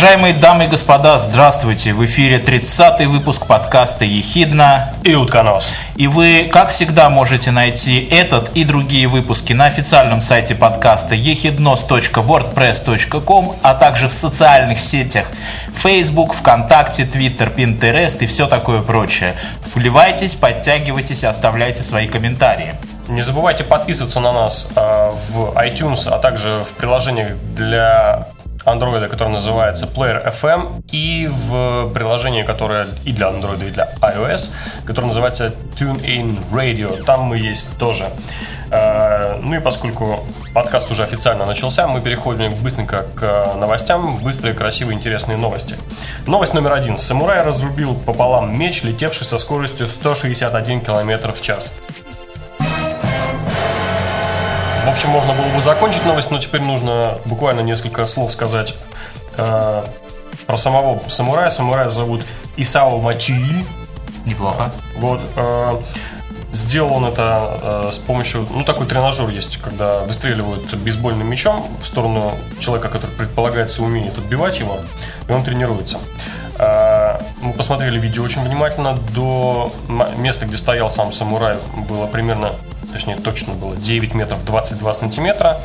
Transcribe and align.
Уважаемые 0.00 0.32
дамы 0.32 0.64
и 0.64 0.66
господа, 0.66 1.18
здравствуйте! 1.18 1.92
В 1.92 2.02
эфире 2.06 2.38
30-й 2.38 3.04
выпуск 3.04 3.44
подкаста 3.44 4.06
«Ехидна» 4.06 4.94
и 5.04 5.14
«Утконос». 5.14 5.68
И 5.96 6.06
вы, 6.06 6.48
как 6.50 6.70
всегда, 6.70 7.10
можете 7.10 7.50
найти 7.50 8.08
этот 8.10 8.56
и 8.56 8.64
другие 8.64 9.08
выпуски 9.08 9.52
на 9.52 9.66
официальном 9.66 10.22
сайте 10.22 10.54
подкаста 10.54 11.14
ехиднос.wordpress.com, 11.14 13.56
а 13.60 13.74
также 13.74 14.08
в 14.08 14.14
социальных 14.14 14.80
сетях 14.80 15.26
Facebook, 15.76 16.32
ВКонтакте, 16.32 17.02
Twitter, 17.02 17.54
Pinterest 17.54 18.20
и 18.20 18.26
все 18.26 18.46
такое 18.46 18.80
прочее. 18.80 19.34
Вливайтесь, 19.74 20.34
подтягивайтесь, 20.34 21.24
оставляйте 21.24 21.82
свои 21.82 22.08
комментарии. 22.08 22.72
Не 23.08 23.20
забывайте 23.20 23.64
подписываться 23.64 24.20
на 24.20 24.32
нас 24.32 24.66
э, 24.74 25.10
в 25.30 25.50
iTunes, 25.58 26.08
а 26.08 26.18
также 26.18 26.64
в 26.64 26.72
приложениях 26.72 27.36
для 27.54 28.28
Android, 28.64 29.08
который 29.08 29.30
называется 29.30 29.86
Player 29.86 30.26
FM, 30.26 30.82
и 30.92 31.28
в 31.30 31.90
приложении, 31.92 32.42
которое 32.42 32.86
и 33.04 33.12
для 33.12 33.28
Android, 33.28 33.66
и 33.66 33.70
для 33.70 33.88
iOS, 34.00 34.52
которое 34.86 35.08
называется 35.08 35.52
TuneIn 35.78 36.36
Radio. 36.52 37.02
Там 37.04 37.22
мы 37.22 37.38
есть 37.38 37.76
тоже. 37.78 38.10
Э, 38.70 39.38
ну 39.42 39.54
и 39.54 39.60
поскольку 39.60 40.20
подкаст 40.54 40.90
уже 40.90 41.02
официально 41.02 41.46
начался, 41.46 41.86
мы 41.86 42.00
переходим 42.00 42.54
быстренько 42.54 43.04
к 43.14 43.54
новостям. 43.56 44.18
Быстрые, 44.18 44.54
красивые, 44.54 44.96
интересные 44.96 45.36
новости. 45.36 45.76
Новость 46.26 46.54
номер 46.54 46.72
один. 46.72 46.98
Самурай 46.98 47.42
разрубил 47.42 47.94
пополам 47.94 48.56
меч, 48.56 48.82
летевший 48.82 49.26
со 49.26 49.38
скоростью 49.38 49.88
161 49.88 50.80
км 50.80 51.32
в 51.32 51.40
час. 51.40 51.72
В 54.90 54.92
общем, 54.92 55.10
можно 55.10 55.34
было 55.34 55.46
бы 55.54 55.62
закончить 55.62 56.04
новость, 56.04 56.32
но 56.32 56.40
теперь 56.40 56.62
нужно 56.62 57.16
буквально 57.24 57.60
несколько 57.60 58.04
слов 58.06 58.32
сказать 58.32 58.74
э, 59.36 59.84
про 60.46 60.56
самого 60.56 61.00
самурая. 61.08 61.48
Самурая 61.50 61.88
зовут 61.88 62.22
Исао 62.56 62.98
Мачии. 62.98 63.64
Неплохо. 64.26 64.72
Вот. 64.96 65.20
Э, 65.36 65.78
сделал 66.52 66.94
он 66.94 67.04
это 67.04 67.60
э, 67.62 67.90
с 67.92 67.98
помощью, 67.98 68.48
ну 68.52 68.64
такой 68.64 68.84
тренажер 68.86 69.28
есть, 69.28 69.58
когда 69.58 70.00
выстреливают 70.00 70.74
бейсбольным 70.74 71.30
мячом 71.30 71.64
в 71.80 71.86
сторону 71.86 72.32
человека, 72.58 72.88
который 72.88 73.12
предполагается 73.12 73.84
умеет 73.84 74.18
отбивать 74.18 74.58
его, 74.58 74.80
и 75.28 75.32
он 75.32 75.44
тренируется. 75.44 76.00
Э, 76.58 77.20
мы 77.42 77.52
посмотрели 77.52 77.96
видео 78.00 78.24
очень 78.24 78.42
внимательно. 78.42 78.98
До 79.14 79.72
места, 80.16 80.46
где 80.46 80.56
стоял 80.56 80.90
сам 80.90 81.12
самурай, 81.12 81.58
было 81.88 82.08
примерно 82.08 82.54
точнее 82.92 83.16
точно 83.16 83.54
было 83.54 83.76
9 83.76 84.14
метров 84.14 84.44
22 84.44 84.94
сантиметра. 84.94 85.60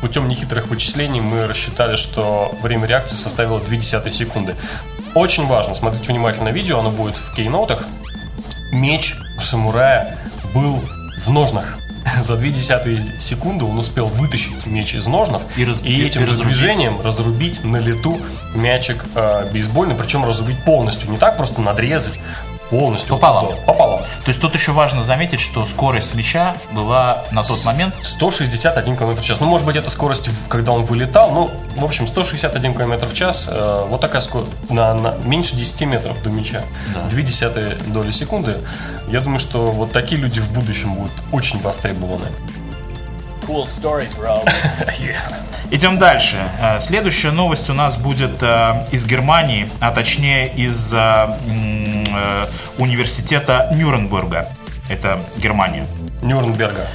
Путем 0.00 0.26
нехитрых 0.26 0.66
вычислений 0.68 1.20
мы 1.20 1.46
рассчитали, 1.46 1.96
что 1.96 2.52
время 2.62 2.86
реакции 2.86 3.16
составило 3.16 3.58
0,2 3.58 4.10
секунды. 4.10 4.56
Очень 5.14 5.46
важно, 5.46 5.74
смотрите 5.74 6.06
внимательно 6.08 6.48
видео, 6.48 6.80
оно 6.80 6.90
будет 6.90 7.16
в 7.16 7.34
кейнотах. 7.34 7.84
Меч 8.72 9.14
у 9.38 9.40
самурая 9.40 10.18
был 10.54 10.82
в 11.24 11.30
ножнах. 11.30 11.78
За 12.24 12.34
0,2 12.34 13.20
секунды 13.20 13.64
он 13.64 13.78
успел 13.78 14.06
вытащить 14.06 14.66
меч 14.66 14.94
из 14.94 15.06
ножнов 15.06 15.42
и, 15.56 15.64
раз... 15.64 15.82
и 15.82 16.04
этим 16.04 16.24
и 16.24 16.26
же 16.26 16.36
движением 16.36 17.00
разрубить 17.00 17.64
на 17.64 17.76
лету 17.76 18.18
мячик 18.54 19.04
э, 19.14 19.50
бейсбольный, 19.52 19.94
причем 19.94 20.24
разрубить 20.24 20.62
полностью, 20.64 21.10
не 21.10 21.18
так 21.18 21.36
просто 21.36 21.60
надрезать, 21.60 22.18
полностью. 22.72 23.16
Пополам. 23.16 23.50
Пополам. 23.66 24.00
То 24.24 24.28
есть 24.28 24.40
тут 24.40 24.54
еще 24.54 24.72
важно 24.72 25.04
заметить, 25.04 25.40
что 25.40 25.66
скорость 25.66 26.14
мяча 26.14 26.56
была 26.72 27.24
на 27.30 27.42
тот 27.42 27.64
момент 27.64 27.94
161 28.02 28.96
км 28.96 29.20
в 29.20 29.24
час. 29.24 29.40
Ну, 29.40 29.46
может 29.46 29.66
быть, 29.66 29.76
это 29.76 29.90
скорость, 29.90 30.30
когда 30.48 30.72
он 30.72 30.84
вылетал. 30.84 31.30
Ну, 31.32 31.50
в 31.76 31.84
общем, 31.84 32.06
161 32.06 32.74
км 32.74 33.06
в 33.06 33.14
час. 33.14 33.48
Э, 33.52 33.84
вот 33.86 34.00
такая 34.00 34.22
скорость. 34.22 34.52
На, 34.70 34.94
на 34.94 35.14
меньше 35.24 35.54
10 35.54 35.82
метров 35.82 36.22
до 36.22 36.30
мяча. 36.30 36.62
Да. 36.94 37.08
2 37.10 37.20
десятые 37.20 37.76
доли 37.88 38.10
секунды. 38.10 38.56
Я 39.08 39.20
думаю, 39.20 39.38
что 39.38 39.66
вот 39.66 39.92
такие 39.92 40.18
люди 40.18 40.40
в 40.40 40.50
будущем 40.52 40.94
будут 40.94 41.12
очень 41.30 41.60
востребованы. 41.60 42.26
Cool 43.46 43.66
stories, 43.66 44.14
bro. 44.16 44.44
yeah. 44.98 45.20
Идем 45.72 45.98
дальше. 45.98 46.36
Э, 46.60 46.80
следующая 46.80 47.30
новость 47.30 47.70
у 47.70 47.72
нас 47.72 47.96
будет 47.96 48.42
э, 48.42 48.84
из 48.92 49.06
Германии, 49.06 49.70
а 49.80 49.90
точнее 49.90 50.52
из 50.54 50.92
э, 50.92 51.26
университета 52.76 53.70
Нюрнберга. 53.74 54.48
Это 54.90 55.18
Германия. 55.38 55.86
Нюрнберга. 56.20 56.88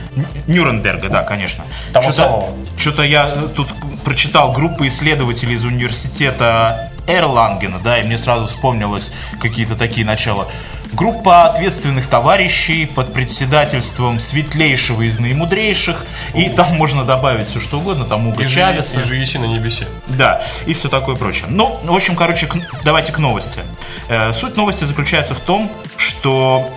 Нюрнберга, 0.46 1.10
да, 1.10 1.24
конечно. 1.24 1.64
Что-то, 1.90 2.50
что-то 2.78 3.02
я 3.04 3.36
тут 3.56 3.74
прочитал 4.06 4.52
группы 4.52 4.88
исследователей 4.88 5.56
из 5.56 5.66
университета 5.66 6.92
Эрлангена, 7.08 7.80
да, 7.84 8.00
и 8.00 8.04
мне 8.04 8.18
сразу 8.18 8.48
вспомнилось 8.48 9.12
какие-то 9.42 9.76
такие 9.76 10.06
начала. 10.06 10.48
Группа 10.94 11.46
ответственных 11.46 12.08
товарищей 12.08 12.86
под 12.86 13.14
председательством 13.14 14.20
светлейшего 14.20 15.04
из 15.04 15.20
наимудрейших. 15.20 16.06
И 16.34 16.50
там 16.50 16.76
можно 16.76 17.04
добавить 17.04 17.48
все 17.48 17.60
что 17.60 17.80
угодно, 17.80 18.06
там 18.06 18.28
Уга 18.28 18.46
Чавеса. 18.48 19.02
И 19.02 19.04
же 19.04 19.40
на 19.40 19.46
небесе. 19.46 19.88
Да, 20.08 20.42
и 20.66 20.74
все 20.74 20.90
такое 20.90 21.16
прочее. 21.16 21.46
Ну, 21.50 21.80
в 21.84 21.96
общем, 21.96 22.16
короче, 22.16 22.50
давайте 22.84 23.12
к 23.12 23.20
новости. 23.20 23.62
Э, 24.10 24.32
суть 24.34 24.56
новости 24.56 24.86
заключается 24.86 25.36
в 25.36 25.40
том, 25.40 25.72
что 25.98 26.70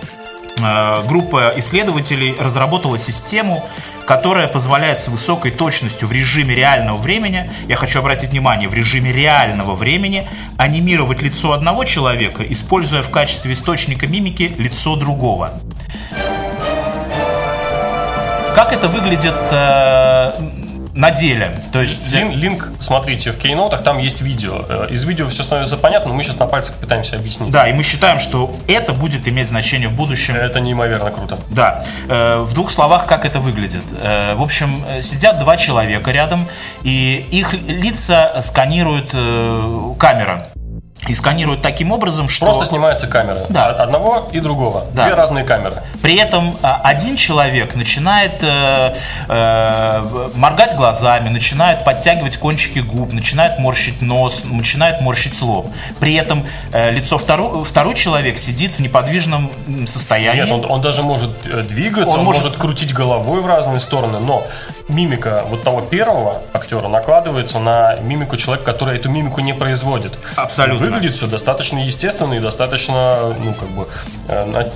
э, 0.59 1.03
группа 1.07 1.53
исследователей 1.55 2.35
разработала 2.37 2.97
систему, 2.97 3.67
которая 4.11 4.49
позволяет 4.49 4.99
с 4.99 5.07
высокой 5.07 5.51
точностью 5.51 6.05
в 6.05 6.11
режиме 6.11 6.53
реального 6.53 6.97
времени, 6.97 7.49
я 7.69 7.77
хочу 7.77 7.99
обратить 7.99 8.31
внимание, 8.31 8.67
в 8.67 8.73
режиме 8.73 9.13
реального 9.13 9.73
времени 9.73 10.27
анимировать 10.57 11.21
лицо 11.21 11.53
одного 11.53 11.85
человека, 11.85 12.43
используя 12.43 13.03
в 13.03 13.09
качестве 13.09 13.53
источника 13.53 14.07
мимики 14.07 14.51
лицо 14.57 14.97
другого. 14.97 15.53
Как 18.53 18.73
это 18.73 18.89
выглядит 18.89 19.33
э, 19.49 20.33
на 20.93 21.11
деле. 21.11 21.55
То 21.71 21.81
есть... 21.81 22.11
Лин, 22.11 22.31
линк, 22.31 22.69
смотрите, 22.79 23.31
в 23.31 23.37
кейнотах 23.37 23.83
там 23.83 23.97
есть 23.97 24.21
видео. 24.21 24.65
Э, 24.67 24.87
из 24.89 25.03
видео 25.03 25.27
все 25.29 25.43
становится 25.43 25.77
понятно, 25.77 26.09
но 26.09 26.15
мы 26.15 26.23
сейчас 26.23 26.37
на 26.37 26.47
пальцах 26.47 26.75
пытаемся 26.75 27.15
объяснить. 27.15 27.51
Да, 27.51 27.67
и 27.67 27.73
мы 27.73 27.83
считаем, 27.83 28.19
что 28.19 28.55
это 28.67 28.93
будет 28.93 29.27
иметь 29.27 29.47
значение 29.47 29.89
в 29.89 29.93
будущем. 29.93 30.35
Это 30.35 30.59
неимоверно 30.59 31.11
круто. 31.11 31.37
Да. 31.49 31.83
Э, 32.07 32.39
в 32.39 32.53
двух 32.53 32.71
словах, 32.71 33.05
как 33.05 33.25
это 33.25 33.39
выглядит. 33.39 33.83
Э, 34.01 34.35
в 34.35 34.41
общем, 34.41 34.83
сидят 35.01 35.39
два 35.39 35.57
человека 35.57 36.11
рядом, 36.11 36.47
и 36.83 37.25
их 37.31 37.53
лица 37.53 38.41
сканирует 38.41 39.11
камера 39.97 40.47
и 41.07 41.15
сканируют 41.15 41.61
таким 41.61 41.91
образом, 41.91 42.29
что... 42.29 42.45
Просто 42.45 42.65
снимается 42.65 43.07
камера. 43.07 43.39
Да. 43.49 43.67
Одного 43.67 44.29
и 44.31 44.39
другого. 44.39 44.85
Да. 44.93 45.05
Две 45.05 45.15
разные 45.15 45.43
камеры. 45.43 45.81
При 46.01 46.15
этом 46.15 46.57
а, 46.61 46.79
один 46.83 47.15
человек 47.15 47.75
начинает 47.75 48.43
э, 48.43 48.95
э, 49.27 50.29
моргать 50.35 50.75
глазами, 50.75 51.29
начинает 51.29 51.83
подтягивать 51.83 52.37
кончики 52.37 52.79
губ, 52.79 53.13
начинает 53.13 53.57
морщить 53.57 54.01
нос, 54.01 54.43
начинает 54.43 55.01
морщить 55.01 55.41
лоб. 55.41 55.71
При 55.99 56.13
этом 56.13 56.45
э, 56.71 56.91
лицо 56.91 57.17
второй, 57.17 57.65
второй 57.65 57.95
человек 57.95 58.37
сидит 58.37 58.73
в 58.73 58.79
неподвижном 58.79 59.51
состоянии. 59.87 60.43
Нет, 60.43 60.51
он, 60.51 60.71
он 60.71 60.81
даже 60.81 61.01
может 61.01 61.47
э, 61.47 61.63
двигаться, 61.63 62.13
он, 62.13 62.19
он 62.19 62.25
может... 62.25 62.43
может 62.43 62.59
крутить 62.59 62.93
головой 62.93 63.41
в 63.41 63.47
разные 63.47 63.79
стороны, 63.79 64.19
но 64.19 64.45
мимика 64.87 65.45
вот 65.47 65.63
того 65.63 65.81
первого 65.81 66.41
актера 66.53 66.87
накладывается 66.87 67.59
на 67.59 67.95
мимику 68.01 68.37
человека, 68.37 68.71
который 68.71 68.97
эту 68.97 69.09
мимику 69.09 69.41
не 69.41 69.53
производит. 69.53 70.13
Абсолютно. 70.35 70.90
Выглядит 70.95 71.17
все 71.17 71.27
достаточно 71.27 71.79
естественно 71.79 72.33
и 72.33 72.39
достаточно, 72.39 73.35
ну, 73.39 73.53
как 73.53 73.69
бы, 73.69 73.87
э, 74.27 74.69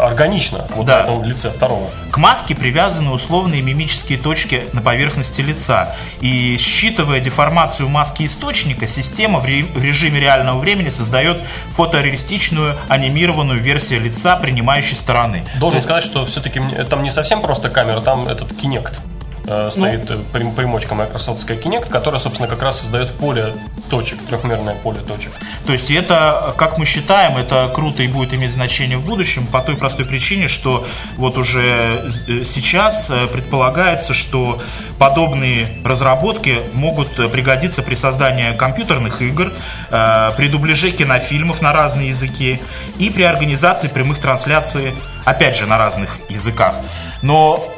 органично 0.00 0.64
вот 0.74 0.86
да. 0.86 1.02
в 1.02 1.04
этом 1.04 1.24
лице 1.24 1.50
второго. 1.50 1.90
К 2.10 2.16
маске 2.18 2.54
привязаны 2.54 3.10
условные 3.10 3.62
мимические 3.62 4.18
точки 4.18 4.64
на 4.72 4.82
поверхности 4.82 5.40
лица. 5.40 5.94
И 6.20 6.56
считывая 6.58 7.20
деформацию 7.20 7.88
маски 7.88 8.24
источника, 8.24 8.86
система 8.86 9.40
в 9.40 9.46
режиме 9.46 10.20
реального 10.20 10.58
времени 10.58 10.88
создает 10.88 11.38
фотореалистичную 11.70 12.76
анимированную 12.88 13.60
версию 13.60 14.02
лица 14.02 14.36
принимающей 14.36 14.96
стороны. 14.96 15.44
Должен 15.56 15.78
есть... 15.78 15.86
сказать, 15.86 16.04
что 16.04 16.24
все-таки 16.26 16.60
там 16.88 17.02
не 17.02 17.10
совсем 17.10 17.40
просто 17.40 17.68
камера, 17.68 18.00
там 18.00 18.28
этот 18.28 18.54
кинект 18.54 19.00
э, 19.46 19.70
стоит 19.70 20.10
ну, 20.34 20.52
примочка 20.52 20.94
Microsoft 20.94 21.48
Kinect, 21.48 21.88
которая, 21.88 22.20
собственно, 22.20 22.48
как 22.48 22.62
раз 22.62 22.80
создает 22.80 23.12
поле 23.12 23.54
точек, 23.90 24.18
трехмерное 24.28 24.74
поле 24.74 25.00
точек. 25.00 25.32
То 25.66 25.72
есть 25.72 25.90
это, 25.90 26.54
как 26.56 26.78
мы 26.78 26.84
считаем, 26.84 27.36
это 27.36 27.70
круто 27.74 28.02
и 28.02 28.08
будет 28.08 28.34
иметь 28.34 28.52
значение 28.52 28.98
в 28.98 29.04
будущем 29.04 29.46
по 29.46 29.60
той 29.60 29.76
простой 29.76 30.06
причине, 30.06 30.48
что 30.48 30.86
вот 31.16 31.38
уже 31.38 32.12
э, 32.28 32.44
сейчас 32.44 33.10
э, 33.10 33.26
предполагается, 33.28 34.14
что 34.14 34.60
подобные 34.98 35.68
разработки 35.84 36.58
могут 36.72 37.14
пригодиться 37.30 37.82
при 37.82 37.94
создании 37.94 38.56
компьютерных 38.56 39.22
игр, 39.22 39.52
э, 39.90 40.32
при 40.36 40.48
дубляже 40.48 40.90
кинофильмов 40.90 41.62
на 41.62 41.72
разные 41.72 42.08
языки 42.08 42.60
и 42.98 43.10
при 43.10 43.22
организации 43.22 43.88
прямых 43.88 44.18
трансляций, 44.18 44.94
опять 45.24 45.56
же, 45.56 45.66
на 45.66 45.78
разных 45.78 46.18
языках. 46.28 46.74
Но 47.22 47.75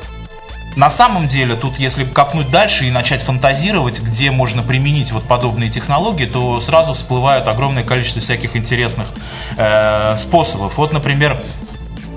на 0.78 0.90
самом 0.90 1.26
деле, 1.26 1.56
тут 1.56 1.80
если 1.80 2.04
копнуть 2.04 2.52
дальше 2.52 2.84
и 2.86 2.90
начать 2.92 3.20
фантазировать, 3.20 4.00
где 4.00 4.30
можно 4.30 4.62
применить 4.62 5.10
вот 5.10 5.25
подобные 5.25 5.70
технологии, 5.70 6.25
то 6.25 6.60
сразу 6.60 6.94
всплывает 6.94 7.48
огромное 7.48 7.82
количество 7.82 8.22
всяких 8.22 8.54
интересных 8.54 9.08
э, 9.56 10.16
способов. 10.16 10.78
Вот, 10.78 10.92
например, 10.92 11.42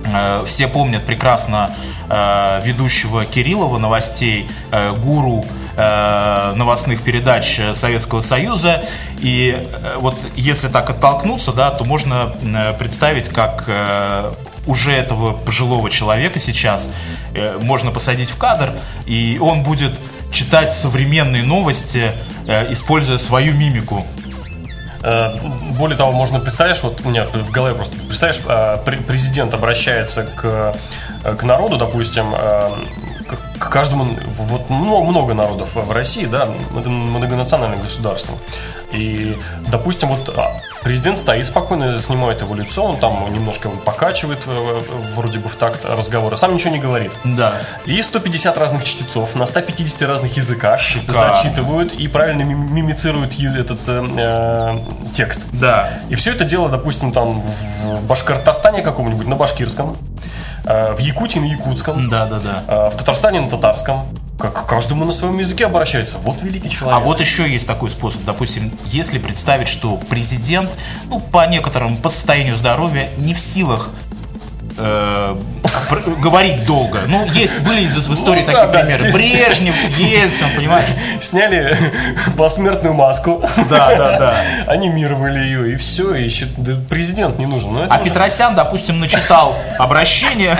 э, 0.06 0.44
все 0.46 0.68
помнят 0.68 1.04
прекрасно 1.04 1.72
э, 2.08 2.62
ведущего 2.64 3.26
Кириллова 3.26 3.80
новостей, 3.80 4.48
э, 4.72 4.92
гуру 4.92 5.44
э, 5.76 6.54
новостных 6.56 7.02
передач 7.02 7.60
Советского 7.74 8.22
Союза. 8.22 8.84
И 9.22 9.58
э, 9.58 9.96
вот 9.98 10.20
если 10.36 10.68
так 10.68 10.88
оттолкнуться, 10.88 11.52
да, 11.52 11.72
то 11.72 11.84
можно 11.84 12.36
э, 12.44 12.74
представить, 12.78 13.30
как 13.30 13.68
уже 14.68 14.92
этого 14.92 15.34
пожилого 15.34 15.90
человека 15.90 16.40
сейчас 16.40 16.90
э, 17.34 17.58
можно 17.60 17.92
посадить 17.92 18.30
в 18.30 18.38
кадр, 18.38 18.74
и 19.06 19.38
он 19.42 19.64
будет 19.64 20.00
читать 20.32 20.72
современные 20.72 21.44
новости, 21.44 22.12
э, 22.48 22.72
используя 22.72 23.18
свою 23.18 23.54
мимику. 23.54 24.06
Э, 25.04 25.36
Более 25.78 25.98
того, 25.98 26.12
можно 26.12 26.40
представляешь, 26.40 26.84
вот 26.84 27.02
у 27.04 27.10
меня 27.10 27.24
в 27.24 27.50
голове 27.52 27.74
просто 27.76 27.96
представляешь, 27.98 28.42
э, 28.48 28.78
пр- 28.86 29.02
президент 29.08 29.54
обращается 29.54 30.24
к, 30.24 30.76
э, 31.24 31.34
к 31.36 31.44
народу, 31.44 31.78
допустим, 31.78 32.32
к- 32.32 33.70
каждому, 33.70 34.06
вот 34.38 34.70
много, 34.70 35.06
много 35.10 35.34
народов 35.34 35.70
в 35.76 35.92
России, 35.92 36.26
да, 36.26 36.48
это 36.78 36.90
многонациональное 36.90 37.78
государство. 37.80 38.36
И, 38.92 39.38
допустим, 39.68 40.10
вот 40.10 40.30
а, 40.38 40.60
президент 40.84 41.18
стоит 41.18 41.46
спокойно, 41.46 42.00
снимает 42.02 42.42
его 42.42 42.56
лицо, 42.56 42.84
он 42.84 42.98
там 42.98 43.32
немножко 43.34 43.70
его 43.70 43.78
покачивает 43.80 44.40
э, 44.48 44.82
вроде 45.16 45.40
бы 45.40 45.50
в 45.50 45.56
такт 45.56 45.86
разговора, 45.86 46.36
сам 46.36 46.54
ничего 46.54 46.72
не 46.72 46.80
говорит. 46.80 47.12
Да. 47.24 47.54
И 47.86 48.02
150 48.02 48.58
разных 48.58 48.84
чтецов 48.84 49.36
на 49.36 49.46
150 49.46 50.02
разных 50.10 50.38
языках 50.38 50.80
Шикарно. 50.80 51.36
зачитывают 51.36 51.94
и 51.94 52.08
правильно 52.08 52.44
мим- 52.44 52.74
мимицируют 52.74 53.34
этот 53.40 53.80
э, 53.88 54.04
э, 54.18 54.80
текст. 55.14 55.42
Да. 55.54 56.00
И 56.10 56.16
все 56.16 56.32
это 56.34 56.46
дело, 56.46 56.70
допустим, 56.70 57.12
там 57.12 57.42
в 57.42 58.06
Башкортостане 58.08 58.82
каком-нибудь 58.82 59.28
на 59.28 59.36
башкирском, 59.36 59.98
э, 60.61 60.61
в 60.64 61.00
Якутии 61.00 61.40
на 61.40 61.46
якутском, 61.46 62.10
Да, 62.10 62.26
да, 62.26 62.40
да. 62.40 62.64
э, 62.68 62.90
в 62.92 62.98
Татарстане 62.98 63.42
на 63.42 63.50
татарском. 63.50 64.06
Как 64.40 64.66
каждому 64.66 65.06
на 65.06 65.12
своем 65.12 65.38
языке 65.38 65.66
обращается. 65.68 66.18
Вот 66.20 66.42
великий 66.42 66.70
человек. 66.70 66.98
А 66.98 67.00
вот 67.00 67.20
еще 67.20 67.48
есть 67.48 67.68
такой 67.68 67.92
способ. 67.92 68.24
Допустим, 68.26 68.72
если 68.86 69.20
представить, 69.20 69.68
что 69.68 69.98
президент, 70.10 70.70
ну, 71.10 71.20
по 71.20 71.46
некоторым, 71.48 71.96
по 71.96 72.10
состоянию 72.10 72.56
здоровья, 72.56 73.10
не 73.18 73.36
в 73.36 73.40
силах 73.40 73.92
э, 74.78 75.36
говорить 76.22 76.66
долго. 76.66 77.00
Ну, 77.08 77.26
есть, 77.26 77.60
были 77.62 77.82
из- 77.82 77.96
в 78.08 78.14
истории 78.14 78.42
Ну, 78.42 78.52
да, 78.52 78.68
такие 78.68 78.68
да, 78.68 78.98
примеры. 78.98 79.00
здесь- 79.00 79.14
Брежнев, 79.14 79.76
Ельцин, 79.98 80.48
понимаешь? 80.56 80.88
Сняли 81.20 81.78
посмертную 82.38 82.94
маску. 82.94 83.44
Да, 83.70 83.96
да, 83.96 84.20
да. 84.20 84.44
Анимировали 84.68 85.40
ее, 85.40 85.74
и 85.74 85.76
все, 85.76 86.14
и 86.16 86.30
да 86.58 86.74
президент 86.90 87.38
не 87.40 87.46
нужен. 87.46 87.74
Ну, 87.74 87.80
это 87.84 87.94
А 87.94 87.98
уже- 87.98 88.06
Петросян, 88.10 88.56
допустим, 88.56 89.00
начитал 89.00 89.56
обращение, 89.78 90.58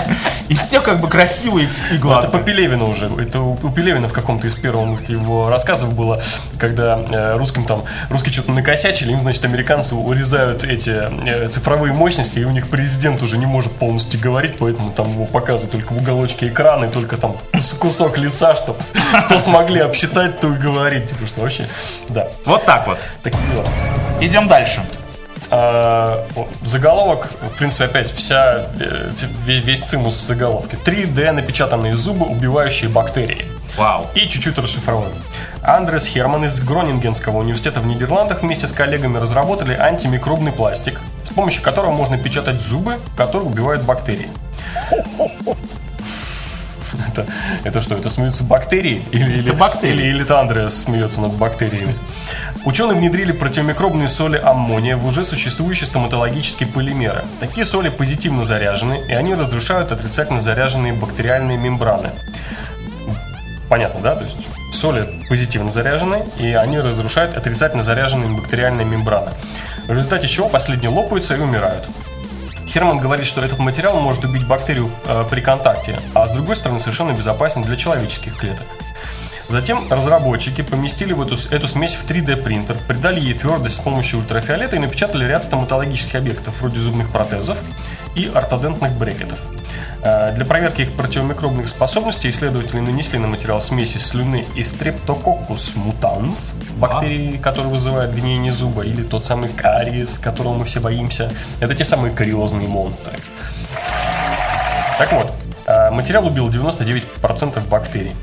и 0.48 0.54
все 0.54 0.80
как 0.80 1.00
бы 1.00 1.08
красиво 1.08 1.58
и 1.58 1.62
и 1.62 1.66
Это 1.94 1.98
гладко. 2.00 2.30
по 2.30 2.38
Пелевину 2.38 2.88
уже. 2.90 3.06
Это 3.20 3.40
у 3.40 3.52
у 3.62 3.68
Пелевина 3.70 4.08
в 4.08 4.12
каком-то 4.12 4.46
из 4.46 4.54
первых 4.54 5.08
его 5.08 5.48
рассказов 5.48 5.94
было, 5.94 6.20
когда 6.58 6.98
э, 7.10 7.36
русским 7.36 7.64
там 7.64 7.82
русские 8.10 8.32
что-то 8.32 8.50
накосячили, 8.52 9.12
им, 9.12 9.20
значит, 9.20 9.44
американцы 9.44 9.94
урезают 9.94 10.64
эти 10.64 10.90
э, 11.26 11.48
цифровые 11.48 11.92
мощности, 11.92 12.40
и 12.40 12.44
у 12.44 12.50
них 12.50 12.68
президент 12.68 13.22
уже 13.22 13.36
не 13.38 13.46
может 13.46 13.72
полностью 13.72 14.01
говорить, 14.16 14.56
поэтому 14.58 14.90
там 14.92 15.10
его 15.10 15.24
показывают 15.26 15.72
только 15.72 15.92
в 15.92 15.98
уголочке 15.98 16.48
экрана, 16.48 16.86
и 16.86 16.90
только 16.90 17.16
там 17.16 17.36
кус- 17.52 17.72
кусок 17.74 18.18
лица, 18.18 18.54
чтобы 18.56 18.78
кто 19.26 19.38
смогли 19.38 19.80
обсчитать, 19.80 20.40
то 20.40 20.48
и 20.52 20.56
говорить. 20.56 21.08
Типа, 21.10 21.26
что 21.26 21.40
вообще, 21.42 21.68
да, 22.08 22.28
Вот 22.44 22.64
так 22.64 22.86
вот. 22.86 22.98
такие 23.22 23.42
дела. 23.52 23.66
Идем 24.20 24.48
дальше. 24.48 24.80
А, 25.50 26.26
заголовок, 26.64 27.30
в 27.42 27.58
принципе, 27.58 27.84
опять 27.84 28.10
вся, 28.12 28.66
э, 28.80 29.10
ве- 29.46 29.60
весь 29.60 29.80
цимус 29.82 30.16
в 30.16 30.20
заголовке. 30.20 30.78
3D 30.82 31.30
напечатанные 31.32 31.94
зубы, 31.94 32.24
убивающие 32.26 32.88
бактерии. 32.88 33.44
Вау. 33.76 34.06
И 34.14 34.20
чуть-чуть 34.28 34.56
расшифровываем. 34.58 35.12
Андрес 35.62 36.06
Херман 36.06 36.44
из 36.46 36.60
Гронингенского 36.60 37.38
университета 37.38 37.80
в 37.80 37.86
Нидерландах 37.86 38.42
вместе 38.42 38.66
с 38.66 38.72
коллегами 38.72 39.18
разработали 39.18 39.74
антимикробный 39.74 40.52
пластик, 40.52 41.00
с 41.32 41.34
помощью 41.34 41.62
которого 41.62 41.92
можно 41.92 42.18
печатать 42.18 42.60
зубы, 42.60 42.98
которые 43.16 43.48
убивают 43.48 43.84
бактерии. 43.84 44.28
Это, 47.08 47.26
это 47.64 47.80
что, 47.80 47.94
это 47.94 48.10
смеются 48.10 48.44
бактерии? 48.44 49.02
Или, 49.12 49.38
или, 49.38 49.50
бактерии. 49.52 49.94
Или, 49.94 50.08
или 50.08 50.22
это 50.24 50.40
Андреас 50.40 50.82
смеется 50.82 51.22
над 51.22 51.32
бактериями? 51.32 51.94
Ученые 52.66 52.98
внедрили 52.98 53.32
противомикробные 53.32 54.10
соли 54.10 54.36
аммония 54.36 54.98
в 54.98 55.06
уже 55.06 55.24
существующие 55.24 55.86
стоматологические 55.86 56.68
полимеры. 56.68 57.24
Такие 57.40 57.64
соли 57.64 57.88
позитивно 57.88 58.44
заряжены, 58.44 59.00
и 59.08 59.12
они 59.12 59.34
разрушают 59.34 59.90
отрицательно 59.90 60.42
заряженные 60.42 60.92
бактериальные 60.92 61.56
мембраны. 61.56 62.10
Понятно, 63.70 64.02
да? 64.02 64.16
То 64.16 64.24
есть 64.24 64.36
соли 64.74 65.08
позитивно 65.30 65.70
заряжены, 65.70 66.26
и 66.38 66.52
они 66.52 66.78
разрушают 66.78 67.34
отрицательно 67.36 67.82
заряженные 67.82 68.36
бактериальные 68.36 68.84
мембраны. 68.84 69.30
В 69.86 69.92
результате 69.92 70.28
чего 70.28 70.48
последние 70.48 70.90
лопаются 70.90 71.34
и 71.34 71.40
умирают. 71.40 71.88
Херман 72.66 72.98
говорит, 72.98 73.26
что 73.26 73.42
этот 73.42 73.58
материал 73.58 74.00
может 74.00 74.24
убить 74.24 74.46
бактерию 74.46 74.90
э, 75.04 75.24
при 75.28 75.40
контакте, 75.40 76.00
а 76.14 76.26
с 76.26 76.30
другой 76.30 76.56
стороны 76.56 76.80
совершенно 76.80 77.12
безопасен 77.12 77.62
для 77.62 77.76
человеческих 77.76 78.36
клеток. 78.36 78.66
Затем 79.52 79.84
разработчики 79.92 80.62
поместили 80.62 81.12
в 81.12 81.20
эту, 81.20 81.36
эту 81.50 81.68
смесь 81.68 81.92
в 81.92 82.08
3D 82.08 82.36
принтер, 82.36 82.74
придали 82.88 83.20
ей 83.20 83.34
твердость 83.34 83.76
с 83.76 83.80
помощью 83.80 84.20
ультрафиолета 84.20 84.76
и 84.76 84.78
напечатали 84.78 85.26
ряд 85.26 85.44
стоматологических 85.44 86.14
объектов 86.14 86.58
вроде 86.62 86.80
зубных 86.80 87.12
протезов 87.12 87.58
и 88.14 88.30
ортодентных 88.34 88.92
брекетов. 88.92 89.38
Э, 90.02 90.32
Для 90.34 90.46
проверки 90.46 90.80
их 90.80 90.92
противомикробных 90.94 91.68
способностей 91.68 92.30
исследователи 92.30 92.80
нанесли 92.80 93.18
на 93.18 93.26
материал 93.26 93.60
смеси 93.60 93.98
слюны 93.98 94.46
и 94.54 94.62
Streptococcus 94.62 95.74
mutans, 95.76 96.54
бактерии, 96.78 97.36
которые 97.36 97.70
вызывают 97.72 98.14
гниение 98.14 98.54
зуба, 98.54 98.84
или 98.84 99.02
тот 99.02 99.26
самый 99.26 99.50
кариес, 99.50 100.18
которого 100.18 100.54
мы 100.54 100.64
все 100.64 100.80
боимся. 100.80 101.30
Это 101.60 101.74
те 101.74 101.84
самые 101.84 102.14
кариозные 102.14 102.68
монстры. 102.68 103.18
Так 104.96 105.12
вот, 105.12 105.30
материал 105.90 106.26
убил 106.26 106.48
99% 106.48 107.66
бактерий. 107.68 108.14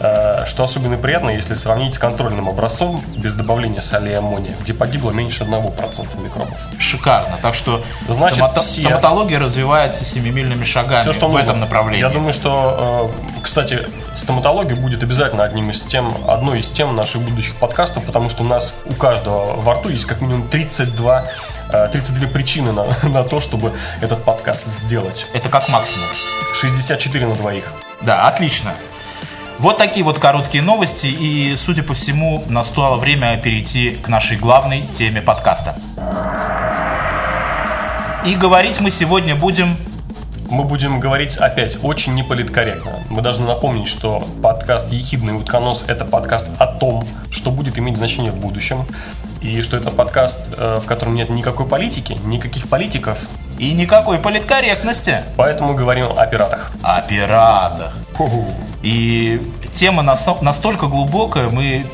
Э, 0.00 0.44
Что 0.46 0.64
особенно 0.64 0.96
приятно, 0.98 1.30
если 1.30 1.54
сравнить 1.54 1.94
с 1.94 1.98
контрольным 1.98 2.48
образцом 2.48 3.02
без 3.16 3.34
добавления 3.34 3.80
соли 3.80 4.10
и 4.10 4.14
аммония, 4.14 4.54
где 4.60 4.74
погибло 4.74 5.10
меньше 5.10 5.44
1% 5.44 6.22
микробов. 6.22 6.58
Шикарно. 6.78 7.36
Так 7.42 7.54
что 7.54 7.82
Значит, 8.08 8.38
стомато- 8.40 8.60
все- 8.60 8.82
стоматология 8.82 9.38
развивается 9.38 10.04
семимильными 10.04 10.64
шагами 10.64 11.02
Все, 11.02 11.12
что 11.12 11.28
в 11.28 11.32
нужно. 11.32 11.44
этом 11.44 11.60
направлении. 11.60 12.00
Я 12.00 12.10
думаю, 12.10 12.32
что, 12.32 13.12
э, 13.36 13.42
кстати, 13.42 13.86
стоматология 14.18 14.76
будет 14.76 15.02
обязательно 15.02 15.44
одним 15.44 15.70
из 15.70 15.80
тем, 15.80 16.12
одной 16.28 16.60
из 16.60 16.70
тем 16.70 16.94
наших 16.94 17.22
будущих 17.22 17.54
подкастов, 17.56 18.04
потому 18.04 18.28
что 18.28 18.42
у 18.42 18.46
нас 18.46 18.74
у 18.86 18.94
каждого 18.94 19.60
во 19.60 19.74
рту 19.74 19.88
есть 19.88 20.04
как 20.04 20.20
минимум 20.20 20.48
32, 20.48 21.24
э, 21.70 21.88
32 21.92 22.28
причины 22.28 22.72
на, 22.72 22.86
на 23.08 23.24
то, 23.24 23.40
чтобы 23.40 23.72
этот 24.00 24.24
подкаст 24.24 24.66
сделать. 24.66 25.26
Это 25.32 25.48
как 25.48 25.68
максимум. 25.68 26.08
64 26.54 27.26
на 27.26 27.34
двоих. 27.34 27.72
Да, 28.02 28.28
отлично. 28.28 28.74
Вот 29.58 29.76
такие 29.76 30.04
вот 30.04 30.18
короткие 30.18 30.62
новости, 30.62 31.06
и, 31.06 31.56
судя 31.56 31.82
по 31.82 31.94
всему, 31.94 32.44
настало 32.48 32.96
время 32.96 33.36
перейти 33.38 33.90
к 33.90 34.08
нашей 34.08 34.36
главной 34.36 34.82
теме 34.82 35.20
подкаста. 35.20 35.76
И 38.24 38.34
говорить 38.34 38.80
мы 38.80 38.90
сегодня 38.90 39.34
будем... 39.34 39.76
Мы 40.50 40.64
будем 40.64 40.98
говорить 40.98 41.36
опять 41.36 41.76
очень 41.82 42.14
неполиткорректно. 42.14 42.92
Мы 43.10 43.20
должны 43.20 43.46
напомнить, 43.46 43.86
что 43.86 44.26
подкаст 44.42 44.90
«Ехидный 44.90 45.34
утконос»— 45.36 45.84
это 45.88 46.06
подкаст 46.06 46.48
о 46.58 46.66
том, 46.66 47.04
что 47.30 47.50
будет 47.50 47.78
иметь 47.78 47.98
значение 47.98 48.32
в 48.32 48.36
будущем. 48.36 48.86
И 49.42 49.60
что 49.62 49.76
это 49.76 49.90
подкаст, 49.90 50.48
э, 50.56 50.80
в 50.82 50.86
котором 50.86 51.14
нет 51.14 51.28
никакой 51.28 51.66
политики, 51.66 52.16
никаких 52.24 52.66
политиков. 52.68 53.18
И 53.58 53.74
никакой 53.74 54.18
политкорректности 54.18 55.18
Поэтому 55.36 55.74
говорим 55.74 56.18
о 56.18 56.26
пиратах. 56.26 56.72
о 56.82 57.02
пиратах. 57.02 57.94
И 58.82 59.42
тема 59.72 60.02
нас- 60.02 60.26
настолько 60.40 60.86
глубокая, 60.86 61.48
мы 61.48 61.86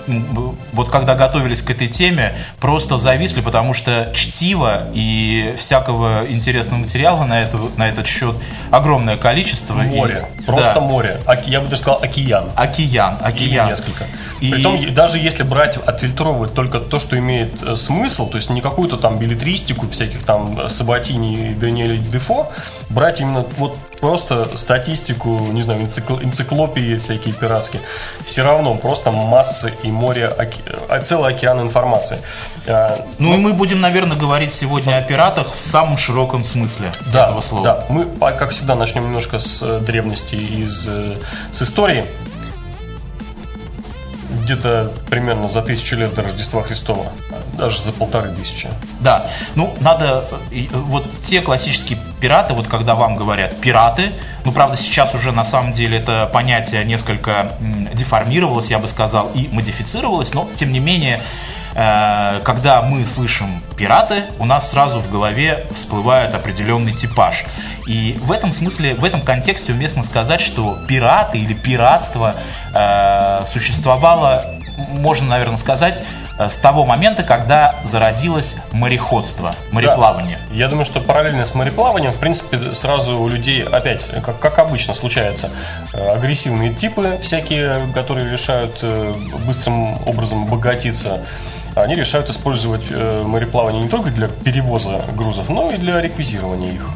вот 0.73 0.91
когда 0.91 1.15
готовились 1.15 1.63
к 1.63 1.71
этой 1.71 1.87
теме, 1.89 2.35
просто 2.61 2.99
зависли, 2.99 3.41
потому 3.41 3.75
что 3.75 4.11
чтива 4.15 4.89
и 4.95 5.55
всякого 5.59 6.23
интересного 6.29 6.81
материала 6.81 7.25
на, 7.25 7.41
эту, 7.43 7.71
на 7.77 7.89
этот 7.89 8.07
счет 8.07 8.35
огромное 8.71 9.17
количество. 9.17 9.81
И- 9.83 9.87
Море. 9.87 10.27
Просто 10.47 10.75
да, 10.75 10.81
море. 10.81 11.21
Я 11.47 11.61
бы 11.61 11.69
даже 11.69 11.83
сказал 11.83 12.01
океан. 12.03 12.51
Океан, 12.55 13.17
Или 13.37 13.47
океан. 13.49 13.69
несколько. 13.69 14.07
И- 14.41 14.51
Притом, 14.51 14.95
даже 14.95 15.19
если 15.19 15.43
брать, 15.43 15.77
отфильтровывать 15.79 16.53
только 16.55 16.81
то, 16.81 16.99
что 16.99 17.17
имеет 17.19 17.63
э, 17.63 17.77
смысл, 17.77 18.29
то 18.29 18.37
есть 18.37 18.51
не 18.51 18.61
какую-то 18.61 18.97
там 18.97 19.19
билетристику 19.19 19.89
всяких 19.89 20.23
там 20.25 20.61
э, 20.61 20.69
Сабатини 20.69 21.51
и 21.51 21.55
Даниэля 21.55 21.97
Дефо, 21.99 22.51
брать 22.91 23.21
именно 23.21 23.47
вот 23.57 23.79
просто 24.01 24.49
статистику, 24.57 25.39
не 25.53 25.63
знаю, 25.63 25.83
энцикл- 25.83 26.23
энциклопии 26.23 26.99
всякие 26.99 27.33
пиратские, 27.69 27.83
все 28.25 28.43
равно 28.43 28.75
просто 28.75 29.11
масса 29.11 29.71
и 29.83 29.91
море, 29.91 30.27
оке- 30.27 30.63
а, 30.89 31.01
целый 31.01 31.35
океан 31.35 31.61
информации. 31.61 32.21
А, 32.67 33.05
Ну 33.19 33.35
и 33.35 33.39
мы 33.39 33.53
будем, 33.53 33.81
наверное, 33.81 34.17
говорить 34.17 34.53
сегодня 34.53 34.97
о 34.99 35.03
пиратах 35.03 35.55
в 35.55 35.61
самом 35.61 35.97
широком 35.97 36.45
смысле 36.45 36.91
да, 37.13 37.27
этого 37.27 37.41
слова. 37.41 37.65
Да, 37.65 37.85
мы, 37.89 38.07
как 38.33 38.51
всегда, 38.51 38.75
начнем 38.75 39.05
немножко 39.05 39.39
с 39.39 39.63
э, 39.63 39.81
древности, 39.81 40.35
из, 40.35 40.87
э, 40.89 41.15
с 41.53 41.63
истории. 41.63 42.05
Где-то 44.45 44.93
примерно 45.09 45.49
за 45.49 45.63
тысячу 45.63 45.97
лет 45.97 46.15
до 46.15 46.23
Рождества 46.23 46.63
Христова, 46.63 47.07
даже 47.57 47.83
за 47.83 47.93
полторы 47.93 48.31
тысячи. 48.31 48.69
Да, 49.01 49.27
ну 49.55 49.75
надо, 49.81 50.29
вот 50.73 51.11
те 51.23 51.41
классические 51.41 51.99
пираты, 52.21 52.53
вот 52.53 52.67
когда 52.67 52.95
вам 52.95 53.17
говорят 53.17 53.59
пираты, 53.59 54.13
ну 54.45 54.53
правда 54.53 54.77
сейчас 54.77 55.15
уже 55.15 55.33
на 55.33 55.45
самом 55.45 55.73
деле 55.73 55.97
это 55.97 56.29
понятие 56.31 56.85
несколько 56.85 57.53
деформировалось, 57.95 58.71
я 58.71 58.79
бы 58.79 58.87
сказал, 58.87 59.31
и 59.35 59.49
модифицировалось, 59.49 60.35
но 60.35 60.47
тем 60.55 60.73
не 60.73 60.79
менее, 60.79 61.21
когда 61.75 62.83
мы 62.83 63.05
слышим 63.05 63.61
пираты, 63.77 64.23
у 64.39 64.45
нас 64.45 64.71
сразу 64.71 65.01
в 65.01 65.11
голове 65.11 65.67
всплывает 65.75 66.33
определенный 66.35 66.93
типаж. 66.93 67.45
И 67.87 68.19
в 68.21 68.33
этом 68.33 68.53
смысле, 68.53 68.95
в 68.95 69.05
этом 69.05 69.21
контексте 69.21 69.73
уместно 69.73 70.03
сказать, 70.03 70.41
что 70.41 70.79
пираты 70.89 71.39
или 71.39 71.55
пиратство 71.55 72.35
э, 72.75 73.45
существовало, 73.47 74.45
можно, 74.91 75.29
наверное, 75.29 75.59
сказать, 75.59 76.03
э, 76.39 76.49
с 76.49 76.57
того 76.57 76.87
момента, 76.87 77.23
когда 77.23 77.75
зародилось 77.85 78.57
мореходство, 78.73 79.53
мореплавание. 79.71 80.39
Да. 80.49 80.55
Я 80.55 80.69
думаю, 80.69 80.87
что 80.87 81.01
параллельно 81.01 81.45
с 81.45 81.55
мореплаванием, 81.55 82.13
в 82.13 82.17
принципе, 82.17 82.75
сразу 82.75 83.19
у 83.19 83.29
людей 83.29 83.63
опять, 83.63 84.07
как, 84.25 84.39
как 84.39 84.59
обычно 84.59 84.95
случается, 84.95 85.51
э, 85.93 86.09
агрессивные 86.09 86.73
типы 86.73 87.19
всякие, 87.23 87.87
которые 87.93 88.31
решают 88.31 88.79
э, 88.81 89.13
быстрым 89.47 89.95
образом 90.09 90.47
богатиться, 90.47 91.21
они 91.75 91.95
решают 91.95 92.31
использовать 92.31 92.83
э, 92.91 93.23
мореплавание 93.25 93.83
не 93.83 93.89
только 93.89 94.11
для 94.11 94.29
перевоза 94.29 95.03
грузов, 95.13 95.49
но 95.49 95.71
и 95.71 95.77
для 95.77 96.01
реквизирования 96.01 96.73
их. 96.73 96.89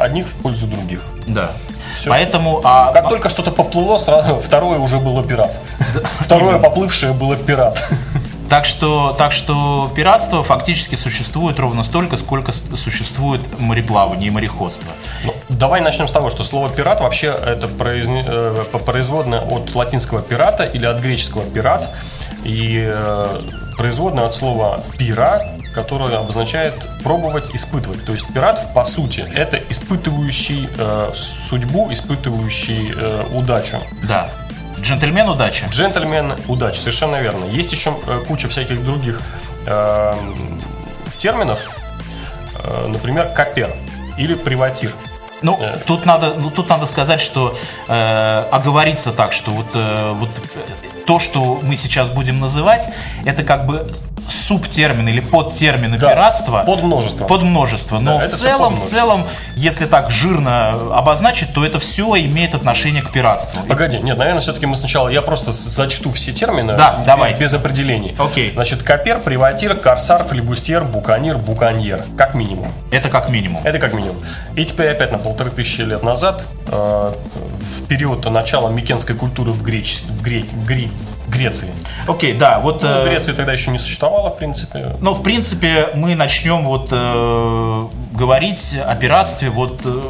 Одних 0.00 0.26
в 0.26 0.34
пользу 0.34 0.66
других. 0.66 1.02
Да. 1.26 1.52
Всё. 1.96 2.10
Поэтому, 2.10 2.60
а, 2.64 2.92
Как 2.92 3.08
только 3.08 3.28
что-то 3.28 3.50
поплыло, 3.50 3.98
сразу 3.98 4.38
второе 4.44 4.78
уже 4.78 4.98
было 4.98 5.22
пират. 5.22 5.58
Второе 6.20 6.58
поплывшее 6.58 7.12
было 7.12 7.36
пират. 7.36 7.88
так 8.48 8.64
что, 8.64 9.14
так 9.18 9.32
что 9.32 9.90
пиратство 9.94 10.42
фактически 10.42 10.94
существует 10.94 11.58
ровно 11.58 11.84
столько, 11.84 12.16
сколько 12.16 12.52
существует 12.52 13.40
мореплавание 13.58 14.28
и 14.28 14.30
мореходство. 14.30 14.88
Ну, 15.24 15.34
давай 15.48 15.80
начнем 15.80 16.08
с 16.08 16.12
того, 16.12 16.30
что 16.30 16.44
слово 16.44 16.70
пират 16.70 17.00
вообще 17.00 17.28
это 17.28 17.66
произне- 17.68 18.24
э, 18.26 18.64
производное 18.84 19.40
от 19.40 19.74
латинского 19.74 20.22
пирата 20.22 20.64
или 20.64 20.86
от 20.86 21.00
греческого 21.00 21.44
пират. 21.44 21.88
И 22.44 22.88
э, 22.90 23.40
производное 23.76 24.26
от 24.26 24.34
слова 24.34 24.82
пира, 24.98 25.42
которое 25.74 26.18
обозначает 26.18 26.74
пробовать, 27.02 27.54
испытывать. 27.54 28.04
То 28.04 28.12
есть 28.12 28.26
пират, 28.32 28.72
по 28.74 28.84
сути, 28.84 29.24
это 29.34 29.58
испытывающий 29.68 30.68
э, 30.76 31.10
судьбу, 31.14 31.92
испытывающий 31.92 32.92
э, 32.94 33.24
удачу. 33.32 33.78
Да. 34.08 34.30
Джентльмен 34.80 35.28
удачи. 35.28 35.66
Джентльмен 35.70 36.34
удачи, 36.46 36.78
совершенно 36.78 37.16
верно. 37.16 37.44
Есть 37.46 37.72
еще 37.72 37.96
э, 38.06 38.20
куча 38.26 38.48
всяких 38.48 38.82
других 38.82 39.20
э, 39.66 40.14
терминов, 41.16 41.70
э, 42.62 42.86
например, 42.86 43.28
копер 43.28 43.74
или 44.16 44.34
приватир. 44.34 44.92
Ну, 45.42 45.58
Э. 45.60 45.78
тут 45.86 46.06
надо, 46.06 46.34
ну, 46.36 46.50
тут 46.50 46.68
надо 46.68 46.86
сказать, 46.86 47.20
что 47.20 47.56
э, 47.88 48.44
оговориться 48.50 49.12
так, 49.12 49.32
что 49.32 49.50
вот, 49.50 49.66
э, 49.74 50.12
вот 50.14 50.28
то, 51.06 51.18
что 51.18 51.60
мы 51.62 51.76
сейчас 51.76 52.08
будем 52.10 52.40
называть, 52.40 52.88
это 53.24 53.42
как 53.44 53.66
бы 53.66 53.90
субтермин 54.30 55.08
или 55.08 55.20
подтермины 55.20 55.98
Да, 55.98 56.10
пиратства. 56.10 56.62
под 56.66 56.82
множество. 56.82 57.24
Под 57.24 57.42
множество. 57.42 57.98
Но 57.98 58.18
Да, 58.18 58.28
в 58.28 58.32
целом, 58.32 58.76
в 58.76 58.80
целом, 58.80 59.24
если 59.56 59.86
так 59.86 60.10
жирно 60.10 60.70
обозначить, 60.96 61.52
то 61.52 61.64
это 61.64 61.80
все 61.80 62.14
имеет 62.16 62.54
отношение 62.54 63.02
к 63.02 63.10
пиратству. 63.10 63.60
Погоди, 63.66 63.98
нет, 63.98 64.18
наверное, 64.18 64.40
все-таки 64.40 64.66
мы 64.66 64.76
сначала, 64.76 65.08
я 65.08 65.22
просто 65.22 65.52
зачту 65.52 66.12
все 66.12 66.32
термины. 66.32 66.76
Да, 66.76 66.96
без- 66.98 67.06
давай. 67.06 67.34
Без 67.34 67.54
определений. 67.54 68.14
Окей. 68.18 68.52
Значит, 68.52 68.82
копер, 68.82 69.18
приватир, 69.20 69.74
корсар, 69.76 70.24
флебустьер, 70.24 70.84
буканир, 70.84 71.36
буканьер. 71.38 72.04
Как 72.16 72.34
минимум. 72.34 72.72
Это 72.90 73.08
как 73.08 73.28
минимум. 73.28 73.60
Это 73.64 73.78
как 73.78 73.92
минимум. 73.94 74.16
И 74.56 74.64
теперь 74.64 74.88
опять 74.90 75.12
на 75.12 75.18
полторы 75.18 75.50
тысячи 75.50 75.80
лет 75.82 76.02
назад, 76.02 76.44
э, 76.66 77.12
в 77.12 77.86
период 77.86 78.24
начала 78.30 78.68
микенской 78.70 79.14
культуры 79.16 79.52
в, 79.52 79.62
Греч... 79.62 80.00
в, 80.08 80.22
Гре... 80.22 80.42
в 80.42 80.66
Гре- 80.66 80.90
Греции. 81.28 81.68
Окей, 82.06 82.32
да, 82.32 82.58
вот... 82.60 82.82
Ну, 82.82 82.88
э, 82.88 83.08
Греции 83.08 83.32
тогда 83.32 83.52
еще 83.52 83.70
не 83.70 83.78
существовало, 83.78 84.30
в 84.30 84.38
принципе. 84.38 84.96
Ну, 85.00 85.14
в 85.14 85.22
принципе, 85.22 85.90
мы 85.94 86.14
начнем 86.14 86.64
вот 86.64 86.88
э, 86.90 87.86
говорить 88.12 88.76
о 88.84 88.94
пиратстве 88.96 89.50
вот 89.50 89.80
э, 89.84 90.00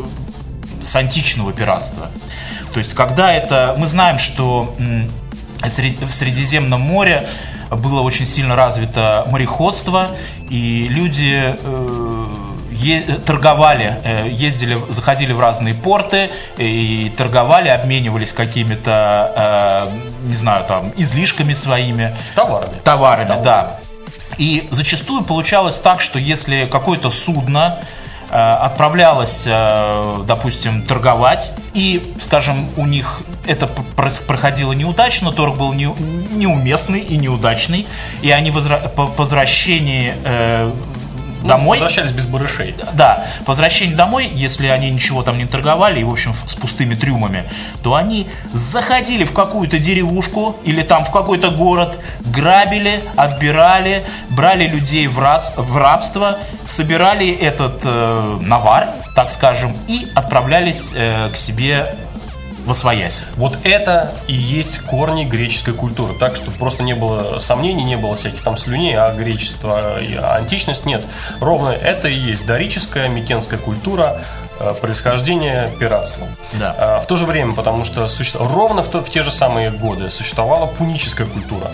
с 0.82 0.94
античного 0.96 1.52
пиратства. 1.52 2.06
То 2.72 2.78
есть, 2.78 2.94
когда 2.94 3.32
это... 3.32 3.74
Мы 3.78 3.86
знаем, 3.86 4.18
что 4.18 4.74
сред- 5.64 6.04
в 6.04 6.12
Средиземном 6.12 6.80
море 6.80 7.26
было 7.70 8.00
очень 8.00 8.26
сильно 8.26 8.56
развито 8.56 9.26
мореходство, 9.30 10.08
и 10.48 10.86
люди 10.88 11.56
э, 11.60 12.07
торговали, 13.24 13.98
э, 14.04 14.28
ездили, 14.30 14.78
заходили 14.88 15.32
в 15.32 15.40
разные 15.40 15.74
порты 15.74 16.30
и 16.56 17.12
торговали, 17.16 17.68
обменивались 17.68 18.32
какими-то, 18.32 19.88
э, 19.92 20.26
не 20.28 20.34
знаю, 20.36 20.64
там, 20.66 20.92
излишками 20.96 21.54
своими 21.54 22.16
Товарами. 22.34 22.76
товарами, 22.84 23.42
да. 23.44 23.78
И 24.38 24.68
зачастую 24.70 25.24
получалось 25.24 25.76
так, 25.76 26.00
что 26.00 26.18
если 26.18 26.64
какое-то 26.66 27.10
судно 27.10 27.78
э, 28.30 28.34
отправлялось, 28.36 29.44
э, 29.46 30.22
допустим, 30.26 30.82
торговать, 30.82 31.54
и, 31.72 32.12
скажем, 32.20 32.68
у 32.76 32.84
них 32.86 33.22
это 33.46 33.66
проходило 34.26 34.74
неудачно, 34.74 35.32
торг 35.32 35.56
был 35.56 35.72
не- 35.72 35.94
неуместный 36.36 37.00
и 37.00 37.16
неудачный, 37.16 37.86
и 38.20 38.30
они 38.30 38.50
возра- 38.50 38.86
по 38.90 39.06
возвращении 39.06 40.12
э, 40.24 40.70
домой... 41.42 41.78
Возвращались 41.78 42.12
без 42.12 42.26
барышей. 42.26 42.74
Да, 42.92 43.24
по 43.44 43.52
возвращении 43.52 43.94
домой, 43.94 44.30
если 44.32 44.66
они 44.66 44.90
ничего 44.90 45.22
там 45.22 45.38
не 45.38 45.46
торговали 45.46 46.00
и, 46.00 46.04
в 46.04 46.10
общем, 46.10 46.34
с 46.46 46.54
пустыми 46.54 46.94
трюмами, 46.94 47.44
то 47.82 47.94
они 47.94 48.28
заходили 48.52 49.24
в 49.24 49.32
какую-то 49.32 49.78
деревушку 49.78 50.56
или 50.64 50.82
там 50.82 51.04
в 51.04 51.10
какой-то 51.10 51.50
город, 51.50 51.98
грабили, 52.20 53.00
отбирали, 53.16 54.04
брали 54.30 54.66
людей 54.66 55.06
в, 55.06 55.18
раб- 55.18 55.56
в 55.56 55.76
рабство, 55.76 56.38
собирали 56.66 57.30
этот 57.30 57.82
э, 57.84 58.38
навар, 58.42 58.88
так 59.14 59.30
скажем, 59.30 59.74
и 59.88 60.06
отправлялись 60.14 60.92
э, 60.94 61.30
к 61.30 61.36
себе 61.36 61.94
во 62.68 62.74
своясь. 62.74 63.24
Вот 63.36 63.58
это 63.64 64.12
и 64.26 64.34
есть 64.34 64.80
корни 64.80 65.24
греческой 65.24 65.72
культуры. 65.72 66.12
Так 66.14 66.36
что 66.36 66.50
просто 66.50 66.82
не 66.82 66.94
было 66.94 67.38
сомнений, 67.38 67.82
не 67.82 67.96
было 67.96 68.14
всяких 68.14 68.42
там 68.42 68.58
слюней, 68.58 68.94
а 68.94 69.10
гречество 69.14 69.98
и 70.02 70.14
античность 70.14 70.84
нет. 70.84 71.02
Ровно 71.40 71.70
это 71.70 72.08
и 72.08 72.14
есть 72.14 72.46
дорическая 72.46 73.08
микенская 73.08 73.58
культура 73.58 74.20
э, 74.60 74.74
происхождения 74.80 75.70
пиратства. 75.78 76.26
Да. 76.58 76.74
А, 76.78 77.00
В 77.00 77.06
то 77.06 77.16
же 77.16 77.24
время, 77.26 77.54
потому 77.54 77.84
что 77.84 78.08
суще- 78.08 78.38
ровно 78.38 78.82
в, 78.82 78.88
то- 78.88 79.02
в 79.02 79.10
те 79.10 79.22
же 79.22 79.30
самые 79.30 79.70
годы 79.70 80.10
существовала 80.10 80.66
пуническая 80.66 81.26
культура. 81.26 81.68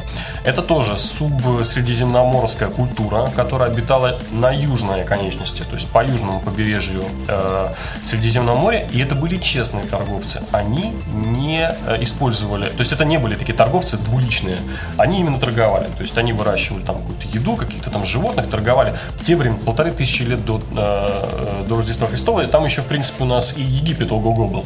Это 0.45 0.63
тоже 0.63 0.99
субсредиземноморская 0.99 2.69
культура, 2.69 3.31
которая 3.35 3.71
обитала 3.71 4.19
на 4.33 4.51
южной 4.51 5.03
оконечности, 5.03 5.63
то 5.63 5.75
есть 5.75 5.89
по 5.91 6.05
южному 6.05 6.41
побережью 6.41 7.05
э, 7.29 7.73
Средиземного 8.05 8.57
моря, 8.59 8.87
и 8.93 9.01
это 9.01 9.15
были 9.15 9.39
честные 9.39 9.85
торговцы. 9.85 10.43
Они 10.53 10.95
не 11.13 11.69
э, 11.87 12.03
использовали, 12.03 12.67
то 12.69 12.81
есть 12.81 12.93
это 12.93 13.05
не 13.05 13.19
были 13.19 13.35
такие 13.35 13.55
торговцы 13.55 13.97
двуличные, 13.97 14.59
они 14.99 15.21
именно 15.21 15.39
торговали, 15.39 15.87
то 15.97 16.03
есть 16.03 16.17
они 16.19 16.33
выращивали 16.33 16.83
там 16.83 16.97
какую-то 16.99 17.29
еду, 17.29 17.57
каких-то 17.57 17.91
там 17.91 18.05
животных, 18.05 18.49
торговали. 18.51 18.95
В 19.17 19.25
те 19.25 19.37
времена, 19.37 19.59
полторы 19.65 19.91
тысячи 19.91 20.23
лет 20.23 20.45
до, 20.45 20.61
э, 20.77 21.65
до 21.67 21.77
Рождества 21.77 22.09
Христова, 22.09 22.43
и 22.43 22.47
там 22.47 22.65
еще, 22.65 22.74
в 22.83 22.87
принципе, 22.87 23.25
у 23.25 23.27
нас 23.27 23.57
и 23.57 23.63
Египет 23.63 24.13
ого-го 24.13 24.47
был. 24.47 24.65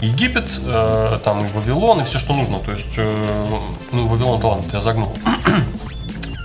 Египет, 0.00 0.50
э, 0.62 1.18
там 1.24 1.44
и 1.44 1.48
Вавилон, 1.48 2.00
и 2.00 2.04
все, 2.04 2.18
что 2.18 2.34
нужно. 2.34 2.58
То 2.58 2.72
есть, 2.72 2.94
э, 2.96 3.50
ну, 3.92 4.08
Вавилон-то 4.08 4.48
ладно, 4.48 4.64
я 4.72 4.80
загнул. 4.80 5.12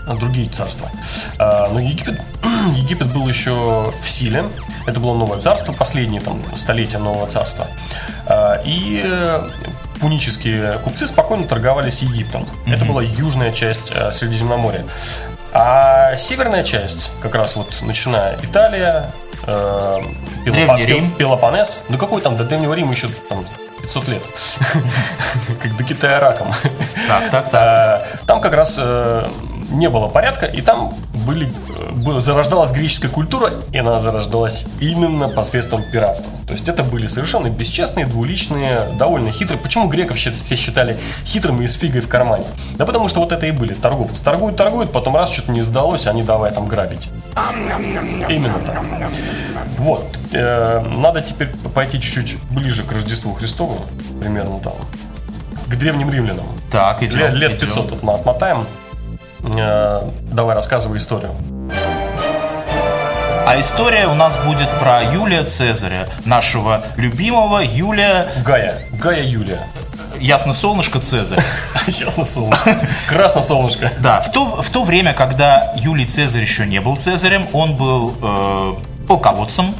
А 0.07 0.15
другие 0.15 0.49
царства. 0.49 0.89
А, 1.37 1.69
Но 1.69 1.79
Египет, 1.79 2.19
Египет 2.75 3.13
был 3.13 3.27
еще 3.27 3.93
в 4.01 4.09
силе. 4.09 4.43
Это 4.87 4.99
было 4.99 5.13
новое 5.15 5.39
царство, 5.39 5.71
последние 5.71 6.19
там 6.19 6.41
столетия 6.55 6.97
нового 6.97 7.27
царства. 7.27 7.67
А, 8.25 8.59
И 8.65 9.03
э, 9.05 9.49
пунические 9.99 10.79
купцы 10.79 11.05
спокойно 11.05 11.43
торговали 11.47 11.91
с 11.91 12.01
Египтом. 12.01 12.47
Это 12.65 12.85
была 12.85 13.03
южная 13.03 13.51
часть 13.51 13.91
э, 13.93 14.11
Средиземноморья. 14.11 14.83
А 15.53 16.15
северная 16.15 16.63
часть, 16.63 17.11
как 17.21 17.35
раз 17.35 17.55
вот 17.55 17.71
начиная 17.81 18.35
Италия, 18.43 19.11
э, 19.47 19.95
Древний 20.45 20.85
Рим. 20.85 21.11
Пелопонес. 21.11 21.83
Ну 21.89 21.97
какой 21.97 22.21
там, 22.21 22.35
до 22.35 22.43
Древнего 22.43 22.73
Рима 22.73 22.91
еще 22.91 23.09
там 23.29 23.45
500 23.81 24.07
лет. 24.07 24.23
Как 25.61 25.75
до 25.77 25.83
Китая 25.83 26.19
раком. 26.19 26.53
Так, 27.07 27.29
так, 27.31 27.49
так. 27.49 27.53
А, 27.53 28.01
Там 28.25 28.41
как 28.41 28.53
раз 28.53 28.77
э, 28.79 29.27
не 29.69 29.89
было 29.89 30.07
порядка, 30.07 30.45
и 30.45 30.61
там 30.61 30.93
были, 31.25 31.47
э, 31.47 32.19
зарождалась 32.19 32.71
греческая 32.71 33.09
культура, 33.11 33.51
и 33.71 33.77
она 33.77 33.99
зарождалась 33.99 34.65
именно 34.79 35.29
посредством 35.29 35.83
пиратства. 35.91 36.31
То 36.47 36.53
есть 36.53 36.67
это 36.67 36.83
были 36.83 37.07
совершенно 37.07 37.49
бесчестные, 37.49 38.05
двуличные, 38.05 38.81
довольно 38.97 39.31
хитрые. 39.31 39.59
Почему 39.59 39.87
греков 39.87 40.17
все 40.17 40.55
считали 40.55 40.97
хитрыми 41.25 41.65
и 41.65 41.67
с 41.67 41.75
фигой 41.75 42.01
в 42.01 42.07
кармане? 42.07 42.45
Да 42.75 42.85
потому 42.85 43.07
что 43.09 43.19
вот 43.19 43.31
это 43.31 43.45
и 43.45 43.51
были 43.51 43.73
торговцы. 43.73 44.23
Торгуют, 44.23 44.55
торгуют, 44.57 44.91
потом 44.91 45.15
раз 45.15 45.31
что-то 45.31 45.51
не 45.51 45.61
сдалось, 45.61 46.07
они 46.07 46.23
давай 46.23 46.51
там 46.51 46.67
грабить. 46.67 47.09
Именно 48.29 48.59
так. 48.59 48.81
Вот. 49.77 50.05
Э, 50.33 50.81
надо 50.97 51.21
теперь 51.21 51.49
пойти 51.73 51.99
чуть-чуть 51.99 52.37
ближе 52.51 52.83
к 52.83 52.91
Рождеству 52.91 53.33
Христову, 53.33 53.81
примерно 54.19 54.59
там, 54.59 54.73
к 55.67 55.75
древним 55.75 56.09
римлянам. 56.11 56.45
Так, 56.71 57.01
идем. 57.03 57.19
Лет, 57.19 57.33
лет 57.33 57.51
идем. 57.51 57.67
500 57.67 57.91
от- 57.93 58.09
отмотаем. 58.19 58.65
Э, 59.43 60.01
давай, 60.31 60.55
рассказывай 60.55 60.97
историю. 60.97 61.31
А 63.47 63.59
история 63.59 64.05
у 64.07 64.13
нас 64.13 64.37
будет 64.45 64.69
про 64.79 65.01
Юлия 65.11 65.43
Цезаря, 65.43 66.07
нашего 66.25 66.83
любимого 66.97 67.59
Юлия, 67.63 68.27
Гая. 68.45 68.79
Гая 68.93 69.23
Юлия. 69.23 69.61
ясно, 70.19 70.53
солнышко 70.53 70.99
Цезарь. 70.99 71.41
Ясно 71.87 72.25
солнышко. 72.25 72.77
Красно 73.07 73.41
солнышко. 73.41 73.91
Да, 73.99 74.21
в 74.21 74.31
то, 74.31 74.61
в 74.61 74.69
то 74.69 74.83
время, 74.83 75.13
когда 75.13 75.73
Юлий 75.77 76.05
Цезарь 76.05 76.41
еще 76.41 76.67
не 76.67 76.79
был 76.79 76.95
Цезарем, 76.97 77.47
он 77.53 77.75
был 77.75 78.13
э, 78.21 78.73
полководцем. 79.07 79.73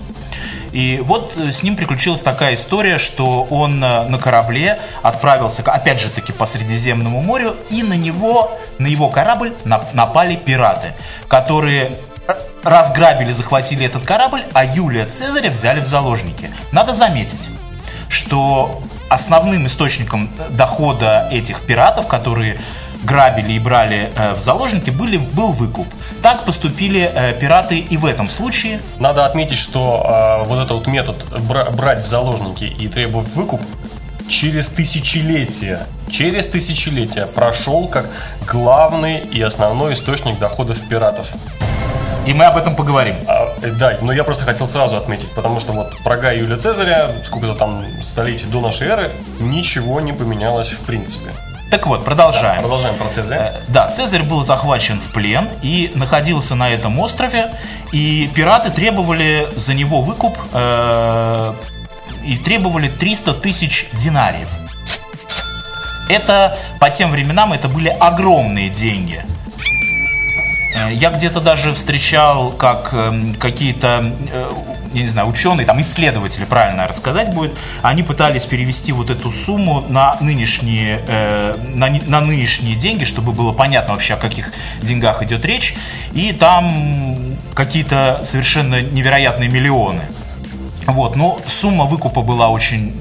И 0.71 1.01
вот 1.03 1.33
э, 1.35 1.51
с 1.51 1.63
ним 1.63 1.75
приключилась 1.75 2.21
такая 2.21 2.53
история, 2.55 2.97
что 2.97 3.43
он 3.49 3.83
э, 3.83 4.03
на 4.07 4.17
корабле 4.17 4.79
отправился, 5.01 5.63
опять 5.63 5.99
же 5.99 6.09
таки, 6.09 6.31
по 6.31 6.45
Средиземному 6.45 7.21
морю, 7.21 7.55
и 7.69 7.83
на 7.83 7.93
него, 7.93 8.57
на 8.77 8.87
его 8.87 9.09
корабль 9.09 9.53
на- 9.65 9.83
напали 9.93 10.35
пираты, 10.35 10.93
которые 11.27 11.91
разграбили, 12.63 13.31
захватили 13.31 13.85
этот 13.85 14.03
корабль, 14.03 14.43
а 14.53 14.63
Юлия 14.65 15.05
Цезаря 15.05 15.49
взяли 15.49 15.79
в 15.79 15.85
заложники. 15.85 16.49
Надо 16.71 16.93
заметить, 16.93 17.49
что 18.09 18.81
основным 19.09 19.65
источником 19.65 20.29
дохода 20.49 21.27
этих 21.31 21.61
пиратов, 21.61 22.07
которые 22.07 22.59
грабили 23.03 23.53
и 23.53 23.59
брали 23.59 24.09
э, 24.15 24.33
в 24.33 24.39
заложники, 24.39 24.89
были, 24.89 25.17
был 25.17 25.51
выкуп. 25.53 25.87
Так 26.21 26.43
поступили 26.45 27.11
э, 27.13 27.33
пираты 27.33 27.79
и 27.79 27.97
в 27.97 28.05
этом 28.05 28.29
случае. 28.29 28.81
Надо 28.97 29.25
отметить, 29.25 29.57
что 29.57 30.41
э, 30.43 30.47
вот 30.47 30.57
этот 30.57 30.71
вот 30.71 30.87
метод 30.87 31.25
бра- 31.47 31.69
брать 31.71 32.03
в 32.03 32.07
заложники 32.07 32.65
и 32.65 32.87
требовать 32.87 33.29
выкуп 33.35 33.61
через 34.27 34.69
тысячелетия, 34.69 35.87
через 36.09 36.47
тысячелетия 36.47 37.25
прошел 37.25 37.87
как 37.87 38.05
главный 38.47 39.17
и 39.17 39.41
основной 39.41 39.93
источник 39.93 40.37
доходов 40.37 40.79
пиратов. 40.87 41.27
И 42.27 42.33
мы 42.33 42.45
об 42.45 42.57
этом 42.57 42.75
поговорим. 42.75 43.15
А, 43.27 43.55
да, 43.79 43.97
но 44.01 44.11
я 44.11 44.23
просто 44.23 44.43
хотел 44.43 44.67
сразу 44.67 44.97
отметить, 44.97 45.31
потому 45.31 45.59
что 45.59 45.71
вот 45.71 45.97
про 46.03 46.15
Гая 46.17 46.37
Юлия 46.37 46.57
Цезаря, 46.57 47.07
сколько-то 47.25 47.55
там 47.55 47.83
столетий 48.03 48.45
до 48.45 48.61
нашей 48.61 48.87
эры, 48.87 49.11
ничего 49.39 49.99
не 49.99 50.13
поменялось 50.13 50.69
в 50.69 50.79
принципе. 50.81 51.31
Так 51.69 51.85
вот, 51.85 52.03
продолжаем. 52.03 52.61
Продолжаем 52.61 52.95
про 52.97 53.09
Цезаря. 53.09 53.53
Э, 53.55 53.61
Да, 53.67 53.87
Цезарь 53.89 54.23
был 54.23 54.43
захвачен 54.43 54.99
в 54.99 55.11
плен 55.13 55.47
и 55.61 55.91
находился 55.93 56.55
на 56.55 56.69
этом 56.69 56.97
острове, 56.99 57.51
и 57.91 58.29
пираты 58.33 58.71
требовали 58.71 59.47
за 59.55 59.75
него 59.75 60.01
выкуп 60.01 60.35
э, 60.51 61.53
и 62.25 62.37
требовали 62.37 62.87
300 62.89 63.33
тысяч 63.33 63.87
динариев. 63.93 64.47
Это 66.09 66.57
по 66.79 66.89
тем 66.89 67.11
временам 67.11 67.53
это 67.53 67.67
были 67.67 67.89
огромные 67.89 68.69
деньги. 68.69 69.23
Э, 70.75 70.91
Я 70.91 71.11
где-то 71.11 71.39
даже 71.39 71.75
встречал, 71.75 72.51
как 72.51 72.89
эм, 72.93 73.35
какие-то, 73.35 74.11
э, 74.31 74.51
я 74.93 75.01
не 75.01 75.07
знаю, 75.07 75.27
ученые, 75.27 75.65
там 75.65 75.79
исследователи, 75.81 76.45
правильно 76.45 76.87
рассказать 76.87 77.33
будет, 77.33 77.55
они 77.81 78.03
пытались 78.03 78.45
перевести 78.45 78.91
вот 78.91 79.09
эту 79.09 79.31
сумму 79.31 79.85
на 79.87 80.17
нынешние, 80.19 81.01
э, 81.07 81.55
на, 81.75 81.89
на 81.89 82.21
нынешние 82.21 82.75
деньги, 82.75 83.03
чтобы 83.03 83.31
было 83.31 83.51
понятно 83.51 83.93
вообще, 83.93 84.15
о 84.15 84.17
каких 84.17 84.51
деньгах 84.81 85.21
идет 85.23 85.45
речь. 85.45 85.75
И 86.13 86.33
там 86.33 87.37
какие-то 87.53 88.21
совершенно 88.23 88.81
невероятные 88.81 89.49
миллионы. 89.49 90.01
Вот, 90.85 91.15
но 91.15 91.39
сумма 91.47 91.85
выкупа 91.85 92.21
была 92.21 92.49
очень 92.49 92.99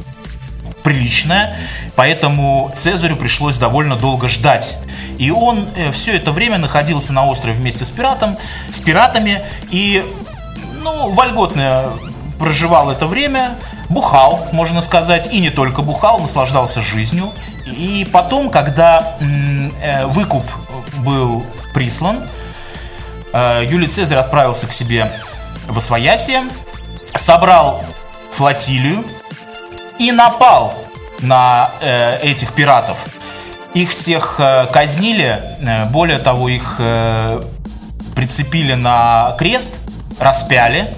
приличная, 0.83 1.57
поэтому 1.96 2.72
Цезарю 2.77 3.16
пришлось 3.16 3.57
довольно 3.57 3.96
долго 3.96 4.29
ждать. 4.29 4.79
И 5.18 5.31
он 5.31 5.66
все 5.92 6.16
это 6.16 6.33
время 6.33 6.59
находился 6.59 7.12
на 7.12 7.27
острове 7.27 7.55
вместе 7.55 7.85
с 7.85 7.90
пиратом, 7.90 8.37
с 8.72 8.81
пиратами 8.81 9.42
и 9.70 10.05
ну, 10.83 11.11
вольготно 11.11 11.93
проживал 12.38 12.91
это 12.91 13.07
время, 13.07 13.57
бухал, 13.88 14.47
можно 14.53 14.83
сказать, 14.83 15.33
и 15.33 15.41
не 15.41 15.51
только 15.51 15.83
бухал, 15.83 16.19
наслаждался 16.19 16.81
жизнью. 16.81 17.33
И 17.67 18.09
потом, 18.12 18.51
когда 18.51 19.17
э, 19.21 20.07
выкуп 20.07 20.45
был 20.99 21.45
прислан, 21.75 22.21
э, 23.33 23.64
Юлий 23.69 23.88
Цезарь 23.88 24.19
отправился 24.19 24.67
к 24.67 24.73
себе 24.73 25.12
в 25.67 25.77
Освоясье, 25.79 26.45
собрал 27.14 27.85
флотилию 28.33 29.05
и 29.99 30.12
напал 30.12 30.75
на 31.21 31.73
э, 31.81 32.21
этих 32.23 32.53
пиратов. 32.53 32.99
Их 33.75 33.91
всех 33.91 34.37
э, 34.38 34.67
казнили, 34.73 35.41
э, 35.61 35.85
более 35.87 36.19
того, 36.19 36.49
их 36.49 36.77
э, 36.79 37.43
прицепили 38.14 38.75
на 38.75 39.35
крест, 39.38 39.81
распяли. 40.20 40.94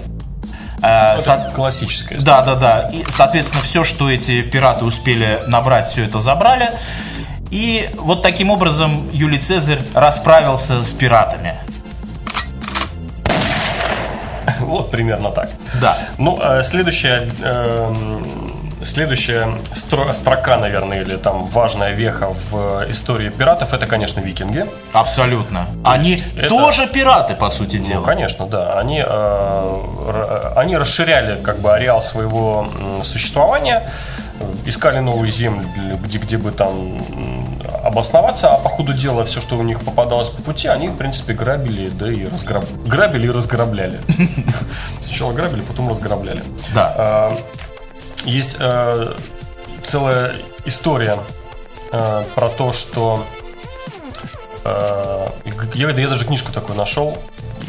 Э, 0.83 1.19
со- 1.19 1.51
Классическая. 1.55 2.19
да, 2.21 2.41
да, 2.41 2.55
да. 2.55 2.89
И, 2.91 3.03
соответственно, 3.09 3.61
все, 3.63 3.83
что 3.83 4.09
эти 4.09 4.41
пираты 4.41 4.83
успели 4.85 5.39
набрать, 5.47 5.85
все 5.87 6.05
это 6.05 6.19
забрали. 6.19 6.71
И 7.51 7.89
вот 7.97 8.21
таким 8.23 8.49
образом 8.49 9.09
Юлий 9.11 9.37
Цезарь 9.39 9.79
расправился 9.93 10.83
с 10.83 10.93
пиратами. 10.93 11.55
Вот 14.59 14.91
примерно 14.91 15.29
так. 15.31 15.49
Да. 15.81 15.97
Ну, 16.17 16.39
э, 16.41 16.63
следующая, 16.63 17.27
эм, 17.43 18.50
следующая 18.83 19.47
стро- 19.73 20.11
строка, 20.13 20.57
наверное, 20.57 21.01
или 21.01 21.15
там 21.17 21.45
важная 21.45 21.91
веха 21.91 22.29
в 22.51 22.85
истории 22.89 23.29
пиратов, 23.29 23.73
это, 23.73 23.85
конечно, 23.87 24.19
викинги. 24.19 24.65
Абсолютно. 24.93 25.67
Они 25.83 26.23
это- 26.37 26.49
тоже 26.49 26.87
пираты, 26.87 27.35
по 27.35 27.49
сути 27.49 27.77
Ну, 27.77 27.83
дела. 27.83 28.03
конечно, 28.03 28.45
да. 28.47 28.79
Они, 28.79 29.03
э, 29.05 30.53
они 30.55 30.77
расширяли 30.77 31.41
как 31.41 31.59
бы 31.59 31.73
ареал 31.73 32.01
своего 32.01 32.67
существования, 33.03 33.89
искали 34.65 34.99
новые 34.99 35.31
земли, 35.31 35.65
где, 36.03 36.17
где 36.17 36.37
бы 36.37 36.51
там 36.51 36.97
обосноваться, 37.83 38.53
а 38.53 38.57
по 38.57 38.69
ходу 38.69 38.93
дела 38.93 39.23
все, 39.23 39.41
что 39.41 39.55
у 39.57 39.63
них 39.63 39.81
попадалось 39.81 40.29
по 40.29 40.41
пути, 40.41 40.67
они, 40.67 40.89
в 40.89 40.97
принципе, 40.97 41.33
грабили, 41.33 41.89
да 41.89 42.11
и 42.11 42.27
разграб... 42.27 42.63
грабили 42.85 43.27
и 43.27 43.31
разграбляли. 43.31 43.99
Сначала 45.01 45.31
грабили, 45.33 45.61
потом 45.61 45.89
разграбляли. 45.89 46.43
Да. 46.75 47.33
Есть 48.25 48.57
э, 48.59 49.13
целая 49.83 50.35
история 50.65 51.17
э, 51.91 52.23
про 52.35 52.49
то, 52.49 52.73
что 52.73 53.25
э, 54.63 55.27
я, 55.73 55.89
я 55.89 56.07
даже 56.07 56.25
книжку 56.25 56.51
такую 56.51 56.77
нашел, 56.77 57.17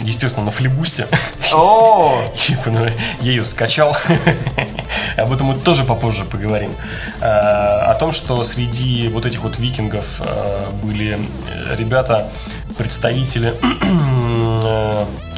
естественно, 0.02 0.46
на 0.46 0.50
флибусте. 0.50 1.08
О, 1.52 2.22
Я 3.20 3.30
ее 3.30 3.44
скачал. 3.44 3.96
Об 5.16 5.32
этом 5.32 5.48
мы 5.48 5.54
тоже 5.54 5.84
попозже 5.84 6.24
поговорим. 6.24 6.72
Э, 7.20 7.26
О 7.26 7.94
том, 7.94 8.12
что 8.12 8.42
среди 8.44 9.08
вот 9.08 9.26
этих 9.26 9.42
вот 9.42 9.58
викингов 9.58 10.20
э, 10.20 10.66
были 10.82 11.18
э, 11.18 11.76
ребята, 11.76 12.28
представители, 12.76 13.54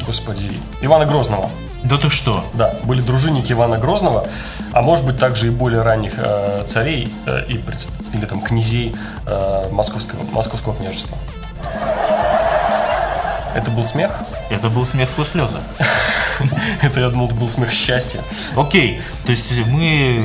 господи, 0.05 0.51
Ивана 0.81 1.05
Грозного. 1.05 1.49
Да 1.85 1.97
ты 1.97 2.09
что? 2.09 2.43
Да, 2.53 2.73
были 2.83 3.01
дружинники 3.01 3.51
Ивана 3.51 3.77
Грозного, 3.77 4.27
а 4.73 4.81
может 4.81 5.05
быть 5.05 5.19
также 5.19 5.47
и 5.47 5.49
более 5.49 5.83
ранних 5.83 6.13
э, 6.17 6.63
царей 6.65 7.13
э, 7.25 7.43
и 7.47 7.61
или 8.13 8.25
там 8.25 8.41
князей 8.41 8.95
э, 9.27 9.69
московского, 9.71 10.23
московского 10.31 10.75
княжества. 10.75 11.17
Это 13.53 13.71
был 13.71 13.85
смех? 13.85 14.11
Это 14.49 14.69
был 14.69 14.85
смех 14.85 15.09
сквозь 15.09 15.29
слезы. 15.29 15.57
Это, 16.81 16.99
я 16.99 17.09
думал, 17.09 17.27
был 17.27 17.49
смех 17.49 17.71
счастья. 17.71 18.21
Окей, 18.55 19.01
то 19.25 19.31
есть 19.31 19.51
мы... 19.67 20.17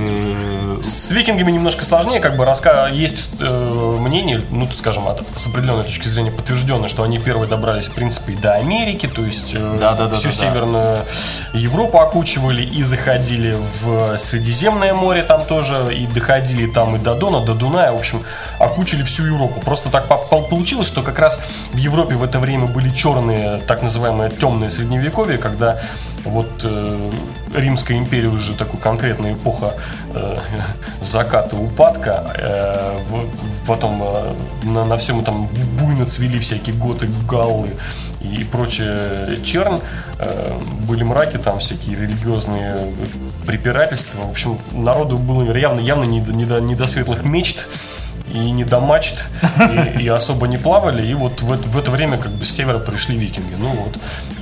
э, 0.79 0.79
С 0.83 1.11
викингами 1.11 1.51
немножко 1.51 1.85
сложнее, 1.85 2.21
как 2.21 2.37
бы 2.37 2.45
раска... 2.45 2.89
есть 2.89 3.31
э, 3.41 3.97
мнение, 4.01 4.43
ну, 4.51 4.69
скажем, 4.77 5.09
от, 5.09 5.23
с 5.37 5.47
определенной 5.47 5.85
точки 5.85 6.09
зрения 6.09 6.31
подтвержденное, 6.31 6.89
что 6.89 7.03
они 7.03 7.19
первые 7.19 7.49
добрались, 7.49 7.87
в 7.87 7.93
принципе, 7.93 8.33
и 8.33 8.37
до 8.37 8.55
Америки, 8.55 9.07
то 9.07 9.23
есть 9.25 9.53
э, 9.55 9.77
Да-да-да-да-да. 9.79 10.17
всю 10.17 10.31
Северную 10.33 11.05
Европу 11.55 11.99
окучивали 11.99 12.63
и 12.63 12.83
заходили 12.83 13.57
в 13.83 14.17
Средиземное 14.19 14.95
море 14.95 15.23
там 15.23 15.45
тоже, 15.45 15.89
и 15.95 16.07
доходили 16.07 16.67
там 16.71 16.97
и 16.97 16.99
до 16.99 17.15
Дона, 17.15 17.41
до 17.45 17.55
Дуная, 17.55 17.93
в 17.93 17.97
общем, 17.97 18.23
окучили 18.59 19.03
всю 19.05 19.25
Европу. 19.27 19.61
Просто 19.61 19.91
так 19.91 20.07
по- 20.09 20.17
по- 20.17 20.43
получилось, 20.43 20.87
что 20.87 21.03
как 21.03 21.19
раз 21.19 21.41
в 21.73 21.77
Европе 21.77 22.15
в 22.15 22.23
это 22.23 22.39
время 22.39 22.67
были 22.67 22.91
черные, 22.93 23.59
так 23.67 23.83
называемые 23.83 24.31
темные 24.31 24.71
средневековье, 24.71 25.39
когда 25.39 25.81
вот 26.25 26.51
э, 26.65 27.11
Римская 27.55 27.97
империя 27.99 28.29
уже 28.29 28.55
такой 28.55 28.79
конкретная 28.81 29.35
эпоха 29.35 29.75
э, 30.15 30.39
заката, 31.03 31.57
упадка, 31.57 32.35
э, 32.37 32.99
в- 33.09 33.67
потом 33.67 34.03
э, 34.03 34.33
на, 34.65 34.85
на 34.85 34.97
всем 34.97 35.21
этом 35.21 35.47
буйно 35.79 36.07
цвели 36.07 36.39
всякие 36.39 36.75
готы, 36.77 37.09
галлы 37.29 37.71
и 38.21 38.45
прочая 38.45 39.37
чернь, 39.43 39.81
Э, 40.23 40.53
были 40.87 41.03
мраки 41.03 41.39
там 41.39 41.61
всякие 41.61 41.97
религиозные 41.97 42.77
препирательства, 43.47 44.21
в 44.27 44.31
общем, 44.31 44.59
народу 44.73 45.17
было 45.17 45.57
явно, 45.57 45.81
явно 45.81 46.05
не, 46.05 46.21
не 46.21 46.45
до, 46.45 46.61
не 46.61 46.75
до 46.75 46.87
светлых 46.87 47.25
мечт, 47.25 47.67
и 48.33 48.51
не 48.51 48.65
до 48.65 48.81
мачт, 48.81 49.25
и, 49.97 50.03
и 50.03 50.09
особо 50.09 50.47
не 50.49 50.57
плавали, 50.59 51.07
и 51.07 51.15
вот 51.15 51.41
в, 51.43 51.53
это- 51.53 51.69
в 51.69 51.77
это 51.79 51.91
время 51.91 52.17
как 52.17 52.33
бы 52.33 52.45
с 52.45 52.51
севера 52.55 52.79
пришли 52.79 53.17
викинги. 53.19 53.55
Ну 53.59 53.69
вот, 53.69 53.97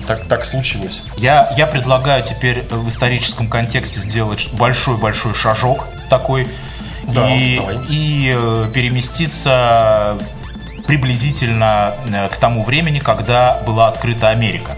так, 0.06 0.26
так 0.26 0.44
случилось. 0.44 1.02
Я, 1.16 1.52
я 1.56 1.66
предлагаю 1.66 2.22
теперь 2.22 2.64
в 2.70 2.88
историческом 2.88 3.48
контексте 3.48 4.00
сделать 4.00 4.48
большой-большой 4.52 5.34
шажок 5.34 5.86
такой 6.10 6.48
Да, 7.08 7.28
и, 7.34 7.56
давай. 7.56 7.76
и 7.88 8.34
э, 8.36 8.68
переместиться 8.72 10.16
приблизительно 10.86 11.94
э, 12.12 12.28
к 12.28 12.36
тому 12.36 12.64
времени, 12.64 12.98
когда 12.98 13.60
была 13.66 13.88
открыта 13.88 14.28
Америка. 14.30 14.72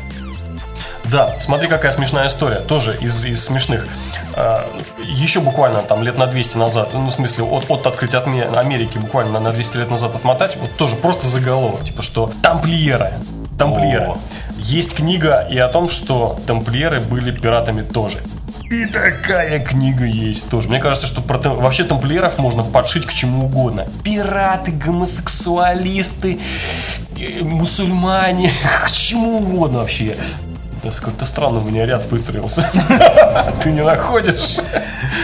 Да, 1.11 1.35
смотри, 1.41 1.69
какая 1.69 1.91
смешная 1.91 2.29
история, 2.29 2.61
тоже 2.61 2.97
из, 3.01 3.25
из 3.25 3.45
смешных. 3.45 3.87
А, 4.35 4.65
Еще 5.03 5.41
буквально 5.41 5.83
там 5.83 6.03
лет 6.03 6.17
на 6.17 6.27
200 6.27 6.57
назад, 6.57 6.91
ну, 6.93 7.09
в 7.09 7.13
смысле, 7.13 7.45
от, 7.45 7.69
от 7.69 7.87
открытия 7.87 8.19
Америки 8.19 8.99
буквально 8.99 9.33
на, 9.33 9.41
на 9.41 9.53
200 9.53 9.77
лет 9.79 9.91
назад 9.91 10.15
отмотать, 10.15 10.57
вот 10.57 10.77
тоже 10.77 10.95
просто 10.95 11.27
заголовок, 11.27 11.85
типа, 11.85 12.03
что 12.03 12.33
тамплиеры, 12.43 13.15
тамплиеры. 13.59 14.11
О. 14.11 14.19
Есть 14.59 14.95
книга 14.95 15.47
и 15.51 15.59
о 15.59 15.69
том, 15.69 15.89
что 15.89 16.39
тамплиеры 16.47 17.01
были 17.01 17.33
пиратами 17.33 17.83
тоже. 17.83 18.19
И 18.71 18.87
такая 18.87 19.59
книга 19.65 20.05
есть 20.05 20.49
тоже. 20.49 20.69
Мне 20.69 20.79
кажется, 20.79 21.09
что 21.09 21.21
про 21.23 21.39
вообще 21.39 21.83
тамплиеров 21.83 22.39
можно 22.39 22.63
подшить 22.63 23.05
к 23.05 23.13
чему 23.13 23.47
угодно. 23.47 23.85
Пираты, 24.05 24.71
гомосексуалисты, 24.71 26.39
э, 27.17 27.43
мусульмане, 27.43 28.53
к 28.85 28.91
чему 28.93 29.39
угодно 29.39 29.81
вообще. 29.81 30.17
Да, 30.91 31.01
Как-то 31.05 31.27
странно 31.27 31.61
у 31.61 31.63
меня 31.63 31.87
ряд 31.87 32.05
выстроился. 32.11 32.69
Ты 33.63 33.71
не 33.73 33.83
находишь? 33.83 34.59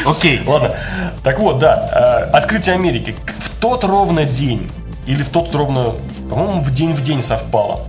Окей, 0.07 0.42
Ладно. 0.46 0.74
Так 1.22 1.38
вот, 1.40 1.59
да, 1.59 2.26
э, 2.31 2.37
открытие 2.37 2.74
Америки. 2.76 3.14
В 3.38 3.61
тот 3.61 3.85
ровно 3.85 4.24
день, 4.24 4.70
или 5.07 5.22
в 5.22 5.29
тот 5.29 5.52
ровно, 5.55 5.92
по-моему, 6.31 6.62
в 6.62 6.72
день 6.72 6.92
в 6.94 7.02
день 7.02 7.22
совпало. 7.22 7.81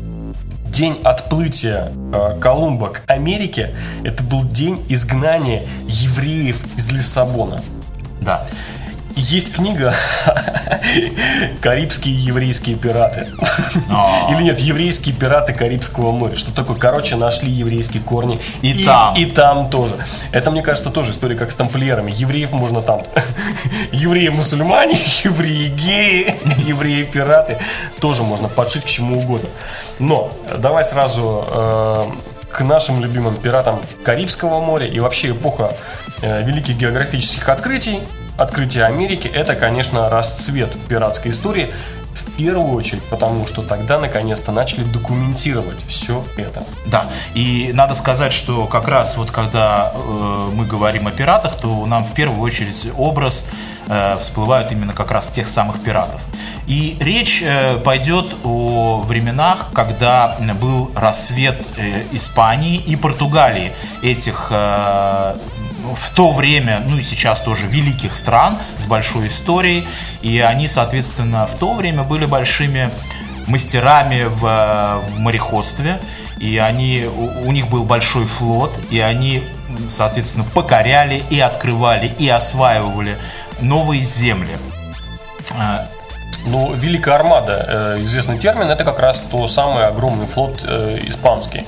День 0.66 1.00
отплытия 1.04 1.92
э, 2.14 2.38
Колумба 2.40 2.90
к 2.90 3.02
Америке, 3.08 3.76
это 4.04 4.24
был 4.24 4.44
день 4.44 4.84
изгнания 4.90 5.62
евреев 5.86 6.60
из 6.78 6.92
Лиссабона. 6.92 7.62
да. 8.22 8.46
Есть 9.18 9.56
книга 9.56 9.96
«Карибские 11.62 12.16
еврейские 12.16 12.76
пираты». 12.76 13.28
А. 13.90 14.28
Или 14.32 14.44
нет, 14.44 14.60
«Еврейские 14.60 15.16
пираты 15.16 15.54
Карибского 15.54 16.12
моря». 16.12 16.36
Что 16.36 16.54
такое? 16.54 16.78
Короче, 16.78 17.16
нашли 17.16 17.50
еврейские 17.50 18.04
корни. 18.04 18.40
И 18.62 18.86
там. 18.86 19.16
И 19.16 19.26
там 19.26 19.72
тоже. 19.72 19.96
Это, 20.32 20.52
мне 20.52 20.62
кажется, 20.62 20.92
тоже 20.92 21.12
история 21.12 21.36
как 21.36 21.50
с 21.50 21.56
тамплиерами. 21.56 22.12
Евреев 22.16 22.52
можно 22.52 22.84
там. 22.84 23.02
Евреи-мусульмане, 23.92 25.00
евреи-геи, 25.24 26.36
евреи-пираты. 26.68 27.58
Тоже 28.00 28.22
можно 28.22 28.48
подшить 28.48 28.84
к 28.84 28.88
чему 28.88 29.18
угодно. 29.18 29.50
Но 29.98 30.32
давай 30.60 30.84
сразу 30.84 31.44
э, 31.50 32.04
к 32.52 32.62
нашим 32.62 33.02
любимым 33.02 33.36
пиратам 33.38 33.82
Карибского 34.04 34.64
моря 34.64 34.86
и 34.86 35.00
вообще 35.00 35.32
эпоха 35.32 35.74
э, 36.22 36.44
великих 36.44 36.78
географических 36.78 37.50
открытий, 37.50 38.00
открытие 38.38 38.86
Америки, 38.86 39.30
это, 39.34 39.56
конечно, 39.56 40.10
расцвет 40.10 40.76
пиратской 40.88 41.32
истории. 41.32 41.70
В 42.14 42.38
первую 42.38 42.74
очередь, 42.74 43.04
потому 43.04 43.48
что 43.48 43.62
тогда 43.62 44.00
наконец-то 44.00 44.52
начали 44.52 44.84
документировать 44.84 45.84
все 45.88 46.24
это. 46.36 46.66
Да, 46.86 47.06
и 47.34 47.72
надо 47.74 47.96
сказать, 47.96 48.34
что 48.34 48.66
как 48.66 48.88
раз 48.88 49.18
вот 49.18 49.32
когда 49.32 49.92
э, 49.94 50.50
мы 50.54 50.66
говорим 50.66 51.08
о 51.08 51.12
пиратах, 51.12 51.56
то 51.56 51.86
нам 51.86 52.04
в 52.04 52.14
первую 52.14 52.42
очередь 52.42 52.88
образ 52.96 53.46
э, 53.88 54.18
всплывают 54.20 54.72
именно 54.72 54.94
как 54.94 55.12
раз 55.12 55.28
тех 55.28 55.48
самых 55.48 55.82
пиратов. 55.82 56.22
И 56.68 56.98
речь 57.00 57.42
э, 57.44 57.78
пойдет 57.78 58.26
о 58.44 59.02
временах, 59.02 59.68
когда 59.74 60.36
был 60.60 60.92
рассвет 60.96 61.62
э, 61.78 62.04
Испании 62.12 62.76
и 62.76 62.96
Португалии, 62.98 63.72
этих 64.04 64.48
э, 64.50 65.38
в 65.96 66.10
то 66.12 66.32
время, 66.32 66.82
ну 66.88 66.98
и 66.98 67.04
сейчас 67.04 67.42
тоже 67.42 67.66
великих 67.68 68.16
стран 68.16 68.58
с 68.78 68.86
большой 68.86 69.28
историей, 69.28 69.88
и 70.22 70.40
они, 70.40 70.68
соответственно, 70.68 71.48
в 71.48 71.56
то 71.56 71.74
время 71.74 72.04
были 72.04 72.26
большими 72.26 72.90
мастерами 73.48 74.24
в, 74.24 74.42
в 74.42 75.20
мореходстве, 75.20 76.00
и 76.40 76.58
они, 76.58 77.06
у, 77.06 77.48
у 77.48 77.52
них 77.52 77.70
был 77.70 77.84
большой 77.84 78.26
флот, 78.26 78.76
и 78.92 79.00
они, 79.00 79.44
соответственно, 79.90 80.46
покоряли 80.54 81.24
и 81.30 81.40
открывали 81.40 82.14
и 82.20 82.30
осваивали 82.30 83.18
новые 83.62 84.04
земли. 84.04 84.58
Ну, 86.46 86.74
Великая 86.74 87.16
Армада, 87.16 87.96
э, 87.98 88.02
известный 88.04 88.38
термин, 88.38 88.70
это 88.70 88.86
как 88.86 89.00
раз 89.00 89.20
то 89.20 89.48
самый 89.48 89.86
огромный 89.86 90.28
флот 90.28 90.62
э, 90.64 91.00
испанский. 91.08 91.66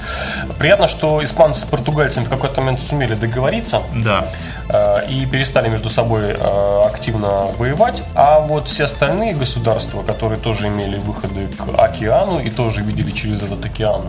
Приятно, 0.58 0.88
что 0.88 1.21
испанцы 1.23 1.62
с 1.62 1.65
португальцами 1.65 2.23
в 2.25 2.29
какой-то 2.29 2.62
момент 2.62 2.82
сумели 2.82 3.13
договориться 3.13 3.82
Да. 3.93 4.27
э, 4.69 5.10
и 5.10 5.25
перестали 5.25 5.67
между 5.67 5.89
собой 5.89 6.34
активно 6.86 7.47
воевать, 7.58 8.03
а 8.15 8.39
вот 8.39 8.67
все 8.69 8.86
остальные 8.86 9.34
государства, 9.34 10.01
которые 10.01 10.39
тоже 10.39 10.67
имели 10.67 10.97
выходы 10.97 11.47
к 11.47 11.77
океану 11.77 12.39
и 12.39 12.49
тоже 12.49 12.82
видели 12.82 13.12
через 13.12 13.41
этот 13.43 13.65
океан 13.65 14.03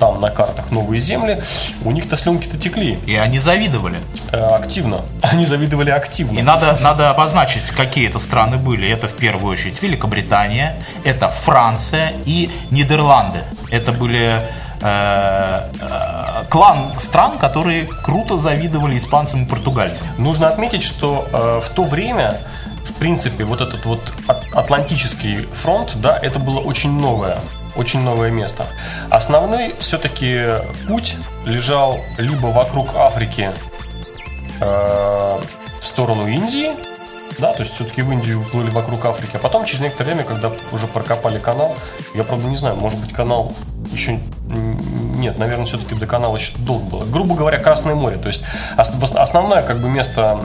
там 0.00 0.20
на 0.20 0.30
картах 0.30 0.70
новые 0.72 0.98
земли, 0.98 1.40
у 1.84 1.92
них-то 1.92 2.16
слюнки-то 2.16 2.58
текли 2.58 2.98
И 3.06 3.14
они 3.14 3.38
завидовали. 3.38 3.98
активно. 4.32 5.02
Они 5.22 5.44
завидовали 5.46 5.90
активно. 5.90 6.38
И 6.38 6.42
надо, 6.42 6.76
надо 6.80 7.10
обозначить, 7.10 7.62
какие 7.76 8.08
это 8.08 8.18
страны 8.18 8.56
были. 8.56 8.88
Это 8.90 9.06
в 9.08 9.12
первую 9.14 9.52
очередь 9.52 9.82
Великобритания, 10.06 10.74
это 11.04 11.28
Франция 11.28 12.12
и 12.24 12.50
Нидерланды. 12.70 13.40
Это 13.70 13.92
были 13.92 14.40
э, 14.80 15.70
э, 15.80 16.44
клан 16.48 16.92
стран, 16.98 17.38
которые 17.38 17.86
круто 17.86 18.38
завидовали 18.38 18.96
испанцам 18.96 19.44
и 19.44 19.48
португальцам. 19.48 20.06
Нужно 20.18 20.48
отметить, 20.48 20.82
что 20.84 21.26
э, 21.32 21.60
в 21.64 21.68
то 21.74 21.82
время, 21.84 22.38
в 22.84 22.92
принципе, 22.94 23.44
вот 23.44 23.60
этот 23.60 23.84
вот 23.84 24.12
от- 24.28 24.44
Атлантический 24.54 25.46
фронт, 25.46 25.96
да, 25.96 26.16
это 26.16 26.38
было 26.38 26.60
очень 26.60 26.92
новое, 26.92 27.38
очень 27.74 28.00
новое 28.02 28.30
место. 28.30 28.66
Основной 29.10 29.74
все-таки 29.80 30.44
путь 30.86 31.16
лежал 31.44 31.98
либо 32.16 32.46
вокруг 32.46 32.94
Африки 32.96 33.50
э, 34.60 35.40
в 35.82 35.86
сторону 35.86 36.26
Индии, 36.28 36.70
да, 37.38 37.52
то 37.52 37.60
есть 37.60 37.74
все-таки 37.74 38.02
в 38.02 38.10
Индию 38.10 38.42
плыли 38.44 38.70
вокруг 38.70 39.04
Африки, 39.04 39.32
а 39.34 39.38
потом 39.38 39.64
через 39.64 39.80
некоторое 39.80 40.12
время, 40.12 40.24
когда 40.24 40.50
уже 40.72 40.86
прокопали 40.86 41.38
канал, 41.38 41.74
я 42.14 42.24
правда 42.24 42.48
не 42.48 42.56
знаю, 42.56 42.76
может 42.76 42.98
быть 43.00 43.12
канал 43.12 43.52
еще 43.92 44.18
нет, 45.16 45.38
наверное, 45.38 45.66
все-таки 45.66 45.94
до 45.94 46.06
канала 46.06 46.36
еще 46.36 46.52
долго 46.58 46.84
было. 46.84 47.04
Грубо 47.04 47.34
говоря, 47.34 47.58
Красное 47.58 47.94
море, 47.94 48.16
то 48.16 48.28
есть 48.28 48.44
основное 48.76 49.62
как 49.62 49.78
бы 49.78 49.88
место 49.88 50.40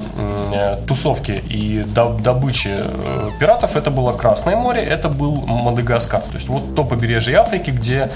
э, 0.54 0.78
тусовки 0.88 1.32
и 1.32 1.84
до- 1.84 2.14
добычи 2.14 2.70
э, 2.72 3.30
пиратов 3.40 3.76
это 3.76 3.92
было 3.92 4.12
Красное 4.14 4.56
море, 4.56 4.82
это 4.82 5.10
был 5.10 5.36
Мадагаскар, 5.46 6.22
то 6.22 6.36
есть 6.36 6.48
вот 6.48 6.76
то 6.76 6.84
побережье 6.84 7.38
Африки, 7.38 7.72
где 7.72 8.12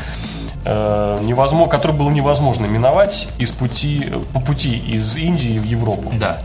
э, 0.64 1.20
невозможно, 1.22 1.70
который 1.70 1.96
было 1.96 2.10
невозможно 2.10 2.66
миновать 2.66 3.28
из 3.38 3.52
пути, 3.52 4.12
по 4.34 4.40
пути 4.40 4.78
из 4.78 5.16
Индии 5.18 5.58
в 5.58 5.64
Европу. 5.64 6.12
Да. 6.14 6.40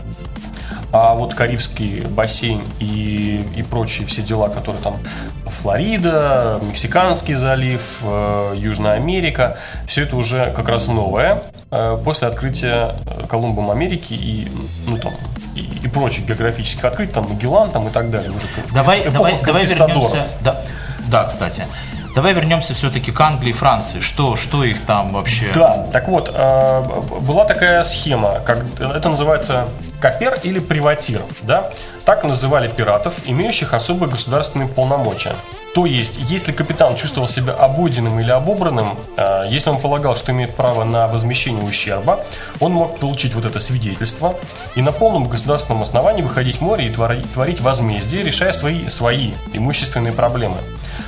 А 0.93 1.13
вот 1.13 1.33
Карибский 1.33 2.01
бассейн 2.01 2.61
и, 2.79 3.45
и 3.55 3.63
прочие 3.63 4.05
все 4.07 4.21
дела, 4.21 4.49
которые 4.49 4.81
там 4.81 4.97
Флорида, 5.45 6.59
Мексиканский 6.61 7.33
залив, 7.33 7.81
э, 8.01 8.53
Южная 8.57 8.93
Америка. 8.93 9.57
Все 9.87 10.03
это 10.03 10.17
уже 10.17 10.51
как 10.51 10.67
раз 10.67 10.87
новое 10.87 11.43
э, 11.69 11.97
после 12.03 12.27
открытия 12.27 12.95
э, 13.05 13.25
Колумбом 13.27 13.71
Америки 13.71 14.13
и, 14.13 14.51
ну, 14.87 14.97
там, 14.97 15.13
и, 15.55 15.61
и 15.83 15.87
прочих 15.87 16.25
географических 16.25 16.83
открытий, 16.83 17.13
там 17.13 17.29
Магеллан 17.29 17.71
там, 17.71 17.87
и 17.87 17.89
так 17.89 18.11
далее. 18.11 18.31
Уже 18.31 18.45
Давай, 18.73 19.09
давай, 19.09 19.35
давай 19.45 19.65
вернемся. 19.65 20.27
Да, 20.41 20.61
да, 21.07 21.23
кстати. 21.23 21.65
Давай 22.15 22.33
вернемся 22.33 22.73
все-таки 22.73 23.13
к 23.13 23.21
Англии 23.21 23.51
и 23.51 23.53
Франции. 23.53 24.01
Что, 24.01 24.35
что 24.35 24.65
их 24.65 24.81
там 24.81 25.13
вообще? 25.13 25.51
Да, 25.53 25.87
так 25.93 26.09
вот, 26.09 26.29
была 26.29 27.45
такая 27.45 27.83
схема, 27.85 28.41
как, 28.45 28.65
это 28.77 29.07
называется 29.07 29.69
копер 30.01 30.39
или 30.43 30.59
приватир, 30.59 31.21
да? 31.43 31.69
Так 32.05 32.23
называли 32.23 32.67
пиратов, 32.67 33.13
имеющих 33.25 33.73
особые 33.73 34.09
государственные 34.09 34.67
полномочия. 34.67 35.33
То 35.73 35.85
есть, 35.85 36.19
если 36.29 36.51
капитан 36.51 36.97
чувствовал 36.97 37.29
себя 37.29 37.53
обойденным 37.53 38.19
или 38.19 38.31
обобранным, 38.31 38.97
э, 39.15 39.45
если 39.47 39.69
он 39.69 39.79
полагал, 39.79 40.17
что 40.17 40.33
имеет 40.33 40.53
право 40.55 40.83
на 40.83 41.07
возмещение 41.07 41.63
ущерба, 41.63 42.19
он 42.59 42.73
мог 42.73 42.99
получить 42.99 43.33
вот 43.35 43.45
это 43.45 43.59
свидетельство 43.61 44.35
и 44.75 44.81
на 44.81 44.91
полном 44.91 45.29
государственном 45.29 45.83
основании 45.83 46.23
выходить 46.23 46.57
в 46.57 46.61
море 46.61 46.87
и 46.87 46.89
твори- 46.89 47.25
творить 47.33 47.61
возмездие, 47.61 48.23
решая 48.23 48.51
свои, 48.51 48.89
свои 48.89 49.31
имущественные 49.53 50.11
проблемы. 50.11 50.57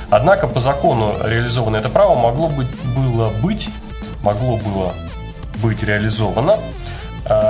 Однако 0.08 0.46
по 0.46 0.60
закону 0.60 1.14
реализованное 1.22 1.80
это 1.80 1.90
право 1.90 2.14
могло 2.14 2.48
быть, 2.48 2.68
было 2.96 3.28
быть, 3.42 3.68
могло 4.22 4.56
было 4.56 4.94
быть 5.56 5.82
реализовано 5.82 6.58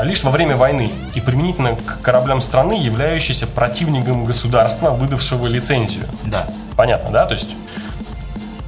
лишь 0.04 0.22
во 0.22 0.30
время 0.30 0.56
войны 0.56 0.92
и 1.14 1.20
применительно 1.20 1.74
к 1.76 2.00
кораблям 2.00 2.40
страны, 2.40 2.74
являющейся 2.74 3.46
противником 3.46 4.24
государства, 4.24 4.90
выдавшего 4.90 5.46
лицензию. 5.46 6.04
Да. 6.24 6.46
Понятно, 6.76 7.10
да? 7.10 7.26
То 7.26 7.34
есть, 7.34 7.48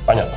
понятно. 0.06 0.34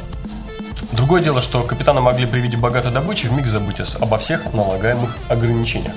Другое 0.91 1.21
дело, 1.21 1.41
что 1.41 1.61
капитаны 1.63 2.01
могли 2.01 2.25
при 2.25 2.39
виде 2.39 2.57
богатой 2.57 2.91
добычи 2.91 3.27
вмиг 3.27 3.47
забыть 3.47 3.79
о- 3.79 4.03
обо 4.03 4.17
всех 4.17 4.53
налагаемых 4.53 5.15
ограничениях. 5.29 5.93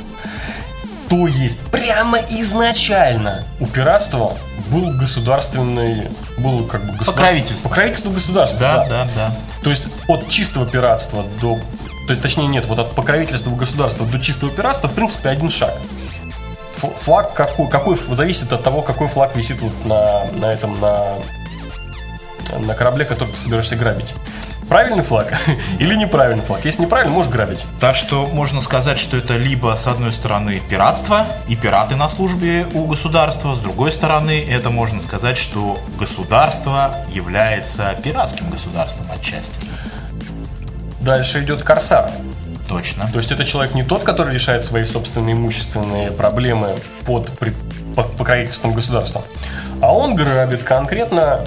То 1.09 1.27
есть, 1.27 1.59
прямо 1.67 2.19
изначально 2.31 3.45
у 3.61 3.67
пиратства 3.67 4.33
был 4.71 4.93
государственный, 4.99 6.09
был 6.39 6.65
как 6.67 6.81
бы 6.83 6.93
государство, 6.93 7.13
Покровительство. 7.13 7.69
покровительство 7.69 8.11
государства. 8.11 8.61
Да, 8.61 8.87
да, 8.89 9.09
да. 9.15 9.35
То 9.63 9.69
есть 9.71 9.85
от 10.09 10.29
чистого 10.31 10.65
пиратства 10.67 11.25
до... 11.41 11.59
То 12.07 12.13
есть, 12.13 12.23
точнее, 12.23 12.47
нет, 12.47 12.67
вот 12.67 12.79
от 12.79 12.95
покровительства 12.95 13.51
государства 13.55 14.07
до 14.07 14.19
чистого 14.21 14.51
пиратства, 14.51 14.89
в 14.89 14.95
принципе, 14.95 15.29
один 15.29 15.51
шаг. 15.51 15.75
Флаг 16.77 17.35
какой, 17.35 17.69
какой 17.69 17.97
зависит 17.97 18.53
от 18.53 18.65
того, 18.65 18.83
какой 18.83 19.07
флаг 19.07 19.37
висит 19.37 19.61
вот 19.61 19.73
на, 19.85 20.25
на 20.33 20.53
этом, 20.53 20.81
на, 20.81 21.19
на 22.59 22.75
корабле, 22.75 23.05
который 23.05 23.31
ты 23.31 23.37
собираешься 23.37 23.77
грабить. 23.77 24.15
Правильный 24.69 25.03
флаг 25.03 25.39
или 25.79 25.95
неправильный 25.95 26.43
флаг? 26.43 26.65
Если 26.65 26.83
неправильный, 26.83 27.13
можешь 27.13 27.31
грабить. 27.31 27.67
Так 27.79 27.95
что 27.95 28.27
можно 28.27 28.61
сказать, 28.61 28.99
что 28.99 29.17
это 29.19 29.37
либо 29.37 29.75
с 29.77 29.87
одной 29.87 30.13
стороны 30.13 30.63
пиратство 30.69 31.27
и 31.47 31.57
пираты 31.57 31.95
на 31.95 32.09
службе 32.09 32.67
у 32.73 32.87
государства, 32.87 33.55
с 33.55 33.61
другой 33.61 33.93
стороны 33.93 34.45
это 34.49 34.71
можно 34.71 34.99
сказать, 34.99 35.37
что 35.37 35.79
государство 35.99 37.05
является 37.13 37.95
пиратским 38.03 38.51
государством 38.51 39.07
отчасти. 39.13 39.61
Дальше 41.03 41.43
идет 41.43 41.63
корсар. 41.63 42.11
Точно. 42.69 43.09
То 43.13 43.19
есть 43.19 43.33
это 43.33 43.45
человек 43.45 43.75
не 43.75 43.83
тот, 43.83 44.05
который 44.05 44.33
решает 44.33 44.65
свои 44.65 44.85
собственные 44.85 45.35
имущественные 45.35 46.11
проблемы 46.11 46.79
под, 47.05 47.29
под 47.95 48.17
покровительством 48.17 48.73
государства, 48.73 49.23
а 49.83 49.93
он 49.93 50.15
грабит 50.15 50.63
конкретно 50.63 51.45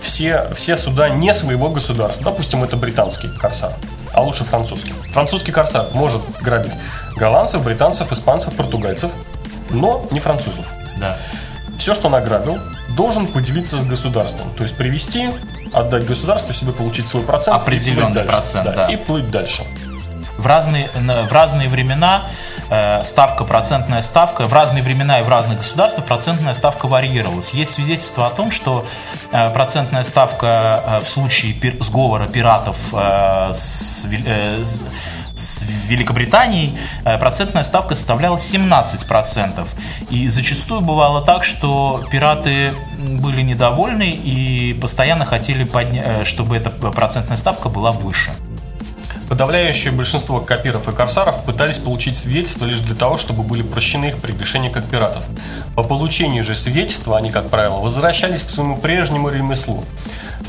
все, 0.00 0.46
все 0.54 0.76
суда 0.76 1.08
не 1.08 1.34
своего 1.34 1.68
государства. 1.68 2.30
Допустим, 2.30 2.62
это 2.62 2.76
британский 2.76 3.28
корсар, 3.28 3.72
а 4.14 4.22
лучше 4.22 4.44
французский. 4.44 4.94
Французский 5.12 5.52
корсар 5.52 5.88
может 5.92 6.22
грабить 6.40 6.72
голландцев, 7.16 7.62
британцев, 7.62 8.12
испанцев, 8.12 8.54
португальцев, 8.54 9.10
но 9.70 10.06
не 10.10 10.20
французов. 10.20 10.64
Да. 10.98 11.18
Все, 11.78 11.94
что 11.94 12.08
награбил, 12.08 12.58
должен 12.96 13.26
поделиться 13.26 13.78
с 13.78 13.84
государством. 13.84 14.50
То 14.56 14.62
есть 14.62 14.76
привести, 14.76 15.30
отдать 15.72 16.06
государству, 16.06 16.52
себе 16.52 16.72
получить 16.72 17.08
свой 17.08 17.22
процент. 17.22 17.56
Определенный 17.56 18.12
дальше. 18.14 18.30
процент, 18.30 18.74
да. 18.74 18.86
И 18.86 18.96
плыть 18.96 19.30
дальше. 19.30 19.62
В 20.38 20.46
разные, 20.46 20.88
в 20.94 21.32
разные 21.32 21.68
времена 21.68 22.22
э, 22.70 23.04
ставка, 23.04 23.44
процентная 23.44 24.00
ставка, 24.00 24.46
в 24.46 24.54
разные 24.54 24.82
времена 24.82 25.20
и 25.20 25.22
в 25.22 25.28
разных 25.28 25.58
государствах 25.58 26.06
процентная 26.06 26.54
ставка 26.54 26.88
варьировалась. 26.88 27.50
Есть 27.52 27.74
свидетельство 27.74 28.26
о 28.26 28.30
том, 28.30 28.50
что 28.50 28.86
э, 29.32 29.50
процентная 29.50 30.02
ставка 30.02 30.82
э, 30.86 31.00
в 31.04 31.08
случае 31.08 31.54
сговора 31.80 32.26
пиратов 32.26 32.78
с, 33.52 34.06
с- 34.06 35.64
Великобританией 35.88 36.76
процентная 37.18 37.64
ставка 37.64 37.94
составляла 37.94 38.36
17%. 38.36 39.66
И 40.10 40.28
зачастую 40.28 40.80
бывало 40.82 41.22
так, 41.22 41.44
что 41.44 42.02
пираты 42.10 42.72
были 43.00 43.42
недовольны 43.42 44.10
и 44.10 44.74
постоянно 44.80 45.24
хотели, 45.24 45.64
подня- 45.64 46.20
э, 46.20 46.24
чтобы 46.24 46.56
эта 46.56 46.70
процентная 46.70 47.36
ставка 47.36 47.68
была 47.68 47.92
выше. 47.92 48.30
Подавляющее 49.28 49.92
большинство 49.92 50.40
копиров 50.40 50.88
и 50.88 50.92
корсаров 50.92 51.44
пытались 51.44 51.78
получить 51.78 52.16
свидетельство 52.16 52.64
лишь 52.64 52.80
для 52.80 52.96
того, 52.96 53.16
чтобы 53.16 53.44
были 53.44 53.62
прощены 53.62 54.06
их 54.06 54.18
прегрешения 54.18 54.70
как 54.70 54.84
пиратов. 54.86 55.22
По 55.76 55.84
получении 55.84 56.40
же 56.40 56.56
свидетельства 56.56 57.16
они, 57.16 57.30
как 57.30 57.48
правило, 57.48 57.76
возвращались 57.76 58.42
к 58.42 58.50
своему 58.50 58.76
прежнему 58.76 59.28
ремеслу. 59.28 59.84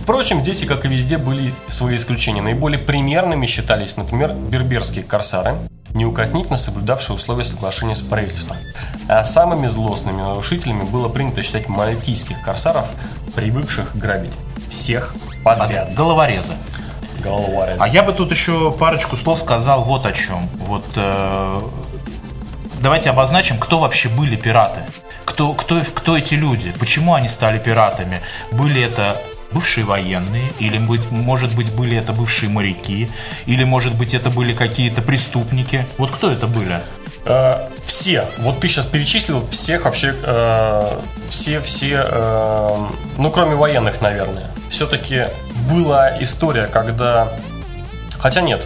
Впрочем, 0.02 0.42
здесь 0.42 0.64
и 0.64 0.66
как 0.66 0.84
и 0.86 0.88
везде 0.88 1.20
были 1.20 1.54
свои 1.68 1.96
исключения. 1.96 2.42
Наиболее 2.42 2.80
примерными 2.80 3.46
считались, 3.46 3.98
например, 3.98 4.34
берберские 4.34 5.04
корсары, 5.04 5.58
неукоснительно 5.94 6.58
соблюдавшие 6.58 7.16
условия 7.16 7.46
соглашения 7.46 7.96
с 7.96 8.02
правительством. 8.02 8.58
А 9.12 9.26
самыми 9.26 9.68
злостными 9.68 10.22
нарушителями 10.22 10.84
было 10.84 11.10
принято 11.10 11.44
считать 11.44 11.68
мальтийских 11.68 12.42
корсаров, 12.44 12.86
привыкших 13.36 13.94
грабить 13.94 14.32
всех 14.70 15.14
подряд. 15.44 15.94
Головорезы. 15.96 16.54
Головорезы. 17.22 17.78
А 17.82 17.90
я 17.90 18.04
бы 18.04 18.14
тут 18.14 18.32
еще 18.32 18.72
парочку 18.72 19.18
слов 19.18 19.40
сказал 19.40 19.84
вот 19.84 20.06
о 20.06 20.14
чем. 20.14 20.48
Вот 20.60 20.86
э, 20.96 21.62
давайте 22.80 23.10
обозначим, 23.10 23.60
кто 23.60 23.80
вообще 23.80 24.08
были 24.08 24.38
пираты. 24.38 24.80
Кто, 25.26 25.52
кто, 25.56 25.82
кто 25.94 26.18
эти 26.18 26.36
люди? 26.36 26.74
Почему 26.80 27.14
они 27.14 27.28
стали 27.28 27.60
пиратами? 27.60 28.22
Были 28.54 28.82
это 28.82 29.22
бывшие 29.52 29.86
военные, 29.86 30.54
или, 30.60 30.78
быть, 30.78 31.12
может 31.12 31.54
быть, 31.54 31.70
были 31.74 31.98
это 31.98 32.14
бывшие 32.14 32.50
моряки, 32.50 33.10
или, 33.46 33.66
может 33.66 33.94
быть, 33.94 34.14
это 34.14 34.30
были 34.30 34.54
какие-то 34.54 35.02
преступники. 35.02 35.86
Вот 35.98 36.12
кто 36.12 36.32
это 36.32 36.48
были? 36.48 36.82
Э, 37.26 37.68
все, 37.84 38.26
вот 38.40 38.60
ты 38.60 38.68
сейчас 38.68 38.86
перечислил 38.86 39.46
всех 39.50 39.86
вообще, 39.86 40.16
э, 40.24 41.00
все, 41.30 41.60
все, 41.62 42.06
э, 42.08 42.78
ну 43.18 43.32
кроме 43.32 43.56
военных, 43.56 44.02
наверное. 44.02 44.50
Все-таки 44.70 45.26
была 45.70 46.22
история, 46.22 46.68
когда, 46.68 47.28
хотя 48.20 48.42
нет, 48.42 48.66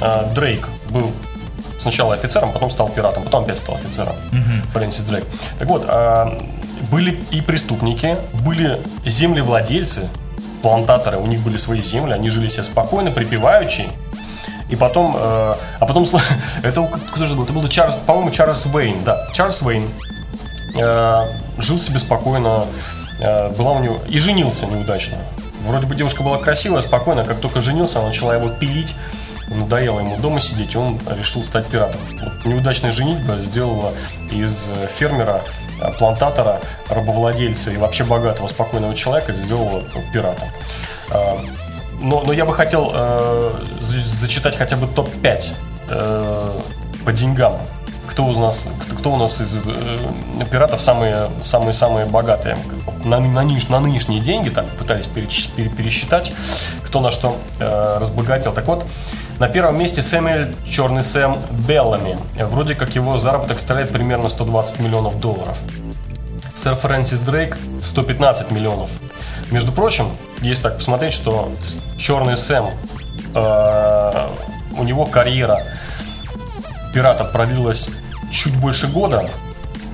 э, 0.00 0.26
Дрейк 0.34 0.68
был 0.90 1.12
сначала 1.80 2.14
офицером, 2.14 2.52
потом 2.52 2.70
стал 2.70 2.88
пиратом, 2.88 3.22
потом 3.24 3.44
опять 3.44 3.58
стал 3.58 3.76
офицером. 3.76 4.14
Фрэнсис 4.72 5.04
Дрейк. 5.04 5.24
Так 5.58 5.68
вот, 5.68 5.84
э, 5.86 6.40
были 6.90 7.18
и 7.30 7.40
преступники, 7.40 8.16
были 8.44 8.78
землевладельцы, 9.06 10.08
плантаторы, 10.62 11.18
у 11.18 11.26
них 11.26 11.40
были 11.40 11.56
свои 11.56 11.82
земли, 11.82 12.12
они 12.12 12.30
жили 12.30 12.48
себе 12.48 12.64
спокойно, 12.64 13.10
припеваючи, 13.10 13.86
и 14.72 14.76
потом, 14.76 15.14
э, 15.14 15.54
а 15.80 15.86
потом, 15.86 16.06
это 16.62 16.88
кто 17.12 17.26
же 17.26 17.34
был? 17.34 17.44
Это 17.44 17.52
был 17.52 17.68
Чарльз, 17.68 17.96
по-моему, 18.06 18.30
Чарльз 18.30 18.64
Уэйн, 18.64 19.04
да, 19.04 19.28
Чарльз 19.34 19.60
Уэйн 19.60 19.86
э, 20.80 21.22
жил 21.58 21.78
себе 21.78 21.98
спокойно, 21.98 22.64
э, 23.20 23.50
была 23.50 23.72
у 23.72 23.80
него 23.80 23.98
и 24.08 24.18
женился 24.18 24.64
неудачно. 24.64 25.18
Вроде 25.66 25.86
бы 25.86 25.94
девушка 25.94 26.22
была 26.22 26.38
красивая, 26.38 26.80
спокойная, 26.80 27.26
как 27.26 27.38
только 27.38 27.60
женился, 27.60 27.98
она 27.98 28.08
начала 28.08 28.34
его 28.34 28.48
пилить, 28.48 28.96
надоело 29.48 30.00
ему 30.00 30.16
дома 30.16 30.40
сидеть, 30.40 30.74
и 30.74 30.78
он 30.78 30.98
решил 31.18 31.44
стать 31.44 31.66
пиратом. 31.66 32.00
Вот 32.22 32.46
неудачная 32.46 32.92
женитьба 32.92 33.38
сделала 33.40 33.92
из 34.30 34.70
э, 34.74 34.88
фермера, 34.88 35.42
э, 35.82 35.92
плантатора, 35.98 36.62
рабовладельца 36.88 37.72
и 37.72 37.76
вообще 37.76 38.04
богатого, 38.04 38.46
спокойного 38.46 38.94
человека 38.94 39.34
сделала 39.34 39.82
пиратом. 40.14 40.48
Но, 42.02 42.22
но 42.24 42.32
я 42.32 42.44
бы 42.44 42.52
хотел 42.54 42.90
э, 42.94 43.52
за- 43.80 44.04
зачитать 44.04 44.56
хотя 44.56 44.76
бы 44.76 44.86
топ-5 44.88 45.52
э, 45.88 46.60
по 47.04 47.12
деньгам. 47.12 47.56
Кто 48.08 48.24
у 48.26 48.38
нас, 48.38 48.66
кто, 48.84 48.94
кто 48.96 49.12
у 49.12 49.16
нас 49.16 49.40
из 49.40 49.54
э, 49.56 49.98
пиратов 50.50 50.80
самые, 50.82 51.30
самые, 51.42 51.72
самые 51.72 52.04
богатые 52.06 52.58
на, 53.04 53.20
на, 53.20 53.40
нынеш- 53.40 53.70
на 53.70 53.80
нынешние 53.80 54.20
деньги, 54.20 54.48
так 54.50 54.66
пытались 54.70 55.06
переч- 55.06 55.48
пере- 55.56 55.70
пересчитать, 55.70 56.32
кто 56.84 57.00
на 57.00 57.10
что 57.10 57.36
э, 57.60 57.98
разбогател. 57.98 58.52
Так 58.52 58.66
вот, 58.66 58.84
на 59.38 59.48
первом 59.48 59.78
месте 59.78 60.02
Сэмюэль 60.02 60.54
Черный 60.68 61.04
Сэм 61.04 61.38
Беллами. 61.66 62.18
Вроде 62.36 62.74
как 62.74 62.94
его 62.94 63.16
заработок 63.18 63.58
составляет 63.58 63.90
примерно 63.90 64.28
120 64.28 64.80
миллионов 64.80 65.18
долларов. 65.20 65.56
Сэр 66.54 66.74
Фрэнсис 66.76 67.18
Дрейк 67.20 67.56
115 67.80 68.50
миллионов. 68.50 68.90
Между 69.52 69.70
прочим, 69.70 70.10
есть 70.40 70.62
так 70.62 70.76
посмотреть, 70.76 71.12
что 71.12 71.52
Черный 71.98 72.38
Сэм, 72.38 72.70
э, 73.34 74.28
у 74.78 74.82
него 74.82 75.04
карьера 75.04 75.62
пирата 76.94 77.24
продлилась 77.24 77.90
чуть 78.30 78.56
больше 78.56 78.88
года, 78.88 79.28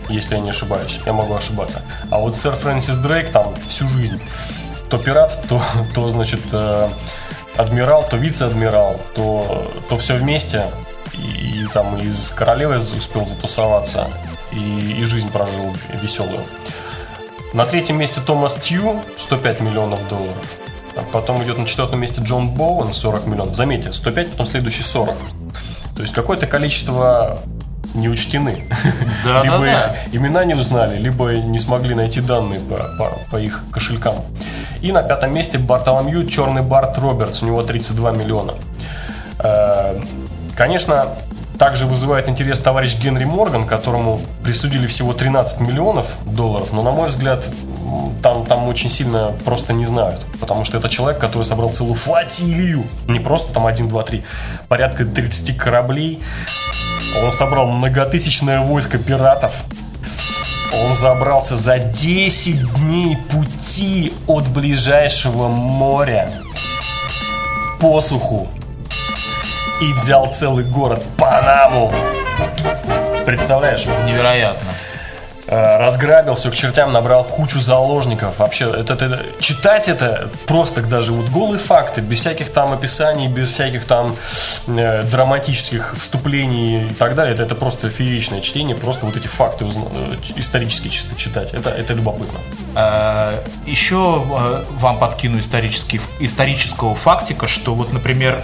если 0.08 0.36
я 0.36 0.40
не 0.40 0.50
ошибаюсь, 0.50 1.00
я 1.04 1.12
могу 1.12 1.34
ошибаться. 1.34 1.82
А 2.08 2.18
вот 2.18 2.36
сэр 2.36 2.54
Фрэнсис 2.54 2.98
Дрейк 2.98 3.32
там 3.32 3.56
всю 3.66 3.88
жизнь. 3.88 4.22
То 4.88 4.96
пират, 4.96 5.36
то, 5.48 5.60
то 5.92 6.08
значит, 6.10 6.40
э, 6.52 6.88
адмирал, 7.56 8.06
то 8.08 8.16
вице-адмирал, 8.16 9.00
то, 9.16 9.72
то 9.88 9.98
все 9.98 10.14
вместе. 10.14 10.66
И, 11.14 11.62
и 11.62 11.66
там 11.74 11.98
из 11.98 12.30
королевы 12.30 12.76
успел 12.76 13.24
затусоваться, 13.24 14.08
и, 14.52 15.00
и 15.00 15.04
жизнь 15.04 15.30
прожил 15.32 15.76
веселую. 16.00 16.44
На 17.54 17.64
третьем 17.64 17.98
месте 17.98 18.20
Томас 18.20 18.54
Тью, 18.54 19.00
105 19.18 19.60
миллионов 19.60 20.06
долларов. 20.08 20.36
А 20.96 21.02
потом 21.12 21.42
идет 21.42 21.58
на 21.58 21.64
четвертом 21.66 22.00
месте 22.00 22.20
Джон 22.22 22.50
Боуэн, 22.50 22.92
40 22.92 23.26
миллионов. 23.26 23.54
Заметьте, 23.54 23.92
105, 23.92 24.30
потом 24.32 24.46
следующий 24.46 24.82
40. 24.82 25.14
То 25.96 26.02
есть 26.02 26.12
какое-то 26.14 26.46
количество 26.46 27.38
не 27.94 28.08
учтены. 28.08 28.68
Да, 29.24 29.42
либо 29.42 29.58
да, 29.60 29.66
их 29.66 29.72
да. 29.72 29.96
имена 30.12 30.44
не 30.44 30.54
узнали, 30.54 30.98
либо 30.98 31.36
не 31.36 31.58
смогли 31.58 31.94
найти 31.94 32.20
данные 32.20 32.60
по, 32.60 32.76
по- 32.98 33.18
по 33.30 33.36
их 33.38 33.64
кошелькам. 33.72 34.14
И 34.82 34.92
на 34.92 35.02
пятом 35.02 35.32
месте 35.34 35.58
Бартоломью 35.58 36.26
Черный 36.28 36.62
Барт 36.62 36.98
Робертс, 36.98 37.42
у 37.42 37.46
него 37.46 37.62
32 37.62 38.12
миллиона. 38.12 38.54
Э, 39.38 40.00
Конечно, 40.56 41.06
также 41.58 41.86
вызывает 41.86 42.28
интерес 42.28 42.60
товарищ 42.60 42.96
Генри 42.96 43.24
Морган, 43.24 43.66
которому 43.66 44.20
присудили 44.44 44.86
всего 44.86 45.12
13 45.12 45.60
миллионов 45.60 46.06
долларов, 46.24 46.72
но, 46.72 46.82
на 46.82 46.92
мой 46.92 47.08
взгляд, 47.08 47.44
там, 48.22 48.46
там 48.46 48.68
очень 48.68 48.90
сильно 48.90 49.32
просто 49.44 49.72
не 49.72 49.84
знают, 49.84 50.20
потому 50.40 50.64
что 50.64 50.78
это 50.78 50.88
человек, 50.88 51.20
который 51.20 51.42
собрал 51.42 51.70
целую 51.70 51.94
флотилию, 51.94 52.84
не 53.08 53.18
просто 53.18 53.52
там 53.52 53.66
1, 53.66 53.88
2, 53.88 54.02
3, 54.04 54.24
порядка 54.68 55.04
30 55.04 55.56
кораблей, 55.56 56.22
он 57.22 57.32
собрал 57.32 57.66
многотысячное 57.66 58.60
войско 58.60 58.98
пиратов. 58.98 59.52
Он 60.84 60.94
забрался 60.94 61.56
за 61.56 61.78
10 61.78 62.74
дней 62.74 63.16
пути 63.30 64.12
от 64.26 64.46
ближайшего 64.48 65.48
моря 65.48 66.30
по 67.80 68.00
суху 68.00 68.48
и 69.80 69.92
взял 69.92 70.26
целый 70.34 70.64
город 70.64 71.02
Панаму. 71.16 71.92
Представляешь? 73.26 73.84
Невероятно. 74.06 74.68
Э, 75.50 75.78
разграбил 75.78 76.34
все 76.34 76.50
к 76.50 76.54
чертям, 76.54 76.92
набрал 76.92 77.24
кучу 77.24 77.58
заложников. 77.58 78.38
Вообще, 78.38 78.66
это, 78.70 78.92
это- 78.94 79.24
читать 79.40 79.88
это 79.88 80.28
просто 80.46 80.82
даже 80.82 81.12
вот 81.12 81.28
голые 81.30 81.58
факты, 81.58 82.02
без 82.02 82.20
всяких 82.20 82.52
там 82.52 82.72
описаний, 82.74 83.28
без 83.28 83.50
всяких 83.50 83.86
там 83.86 84.14
э, 84.66 85.02
драматических 85.04 85.94
вступлений 85.96 86.82
и 86.90 86.94
так 86.94 87.14
далее. 87.14 87.32
Это, 87.32 87.44
это 87.44 87.54
просто 87.54 87.88
фееричное 87.88 88.42
чтение, 88.42 88.76
просто 88.76 89.06
вот 89.06 89.16
эти 89.16 89.26
факты 89.26 89.64
узна- 89.64 89.88
э, 89.94 90.16
исторически 90.36 90.88
чисто 90.88 91.16
читать. 91.16 91.54
Это, 91.54 91.70
это 91.70 91.94
любопытно. 91.94 92.38
Э, 92.76 93.38
Еще 93.64 93.96
э, 94.30 94.64
вам 94.72 94.98
подкину 94.98 95.38
исторический, 95.38 96.00
исторического 96.20 96.94
фактика, 96.94 97.48
что 97.48 97.74
вот, 97.74 97.90
например, 97.94 98.38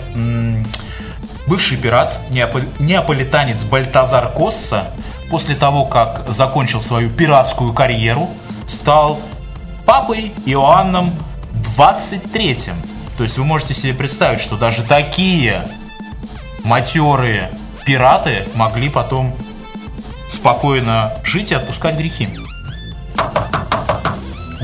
бывший 1.46 1.76
пират, 1.76 2.16
неаполитанец 2.30 3.62
Бальтазар 3.64 4.30
Косса, 4.32 4.90
после 5.30 5.54
того, 5.54 5.84
как 5.84 6.24
закончил 6.28 6.80
свою 6.80 7.10
пиратскую 7.10 7.72
карьеру, 7.72 8.28
стал 8.66 9.18
папой 9.84 10.32
Иоанном 10.46 11.10
23 11.76 12.58
То 13.16 13.24
есть 13.24 13.38
вы 13.38 13.44
можете 13.44 13.74
себе 13.74 13.94
представить, 13.94 14.40
что 14.40 14.56
даже 14.56 14.82
такие 14.82 15.66
матерые 16.62 17.50
пираты 17.84 18.44
могли 18.54 18.88
потом 18.88 19.34
спокойно 20.28 21.12
жить 21.22 21.52
и 21.52 21.54
отпускать 21.54 21.96
грехи. 21.96 22.28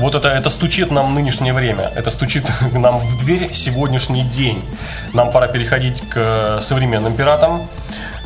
Вот 0.01 0.15
это, 0.15 0.29
это 0.29 0.49
стучит 0.49 0.89
нам 0.89 1.13
нынешнее 1.13 1.53
время, 1.53 1.91
это 1.95 2.09
стучит 2.09 2.49
нам 2.73 2.97
в 2.97 3.17
дверь 3.19 3.53
сегодняшний 3.53 4.23
день. 4.23 4.59
Нам 5.13 5.31
пора 5.31 5.47
переходить 5.47 6.01
к 6.09 6.13
э, 6.15 6.59
современным 6.59 7.15
пиратам. 7.15 7.67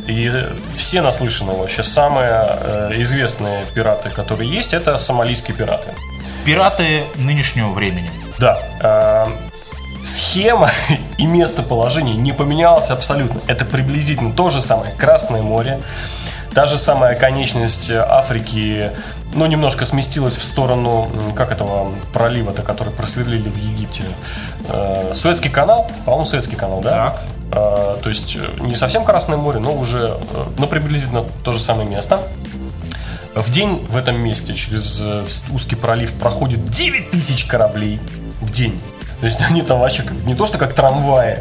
И 0.06 0.32
все 0.74 1.02
наслышаны 1.02 1.52
вообще. 1.52 1.84
Самые 1.84 2.30
э, 2.30 2.92
известные 3.02 3.66
пираты, 3.74 4.08
которые 4.08 4.50
есть, 4.50 4.72
это 4.72 4.96
сомалийские 4.96 5.54
пираты. 5.54 5.90
Пираты 6.46 7.04
нынешнего 7.16 7.68
времени. 7.68 8.10
Да. 8.38 8.58
э, 8.80 9.26
схема 10.02 10.70
и 11.18 11.26
местоположение 11.26 12.14
не 12.14 12.32
поменялось 12.32 12.88
абсолютно. 12.88 13.38
Это 13.48 13.66
приблизительно 13.66 14.32
то 14.32 14.48
же 14.48 14.62
самое 14.62 14.94
Красное 14.94 15.42
море. 15.42 15.82
Та 16.56 16.64
же 16.64 16.78
самая 16.78 17.14
конечность 17.14 17.90
Африки, 17.90 18.90
ну, 19.34 19.44
немножко 19.44 19.84
сместилась 19.84 20.38
в 20.38 20.42
сторону, 20.42 21.06
как 21.36 21.52
этого 21.52 21.92
пролива-то, 22.14 22.62
который 22.62 22.94
просверлили 22.94 23.50
в 23.50 23.58
Египте. 23.58 24.04
Э, 24.70 25.12
Суэцкий 25.12 25.50
канал, 25.50 25.90
по-моему, 26.06 26.24
Суэцкий 26.24 26.56
канал, 26.56 26.80
да? 26.80 26.90
Так. 26.90 27.22
Э, 27.52 28.02
то 28.02 28.08
есть 28.08 28.36
э, 28.36 28.62
не 28.62 28.74
совсем 28.74 29.04
Красное 29.04 29.36
море, 29.36 29.58
но 29.58 29.74
уже, 29.74 30.16
ну, 30.56 30.66
приблизительно 30.66 31.24
то 31.44 31.52
же 31.52 31.60
самое 31.60 31.86
место. 31.86 32.20
В 33.34 33.50
день 33.50 33.86
в 33.90 33.94
этом 33.94 34.18
месте 34.18 34.54
через 34.54 35.02
узкий 35.52 35.76
пролив 35.76 36.14
проходит 36.14 36.64
9 36.70 37.10
тысяч 37.10 37.44
кораблей 37.44 38.00
в 38.40 38.50
день. 38.50 38.80
То 39.20 39.26
есть 39.26 39.42
они 39.46 39.60
там 39.60 39.80
вообще 39.80 40.04
как- 40.04 40.24
не 40.24 40.34
то 40.34 40.46
что 40.46 40.56
как 40.56 40.72
трамваи, 40.72 41.40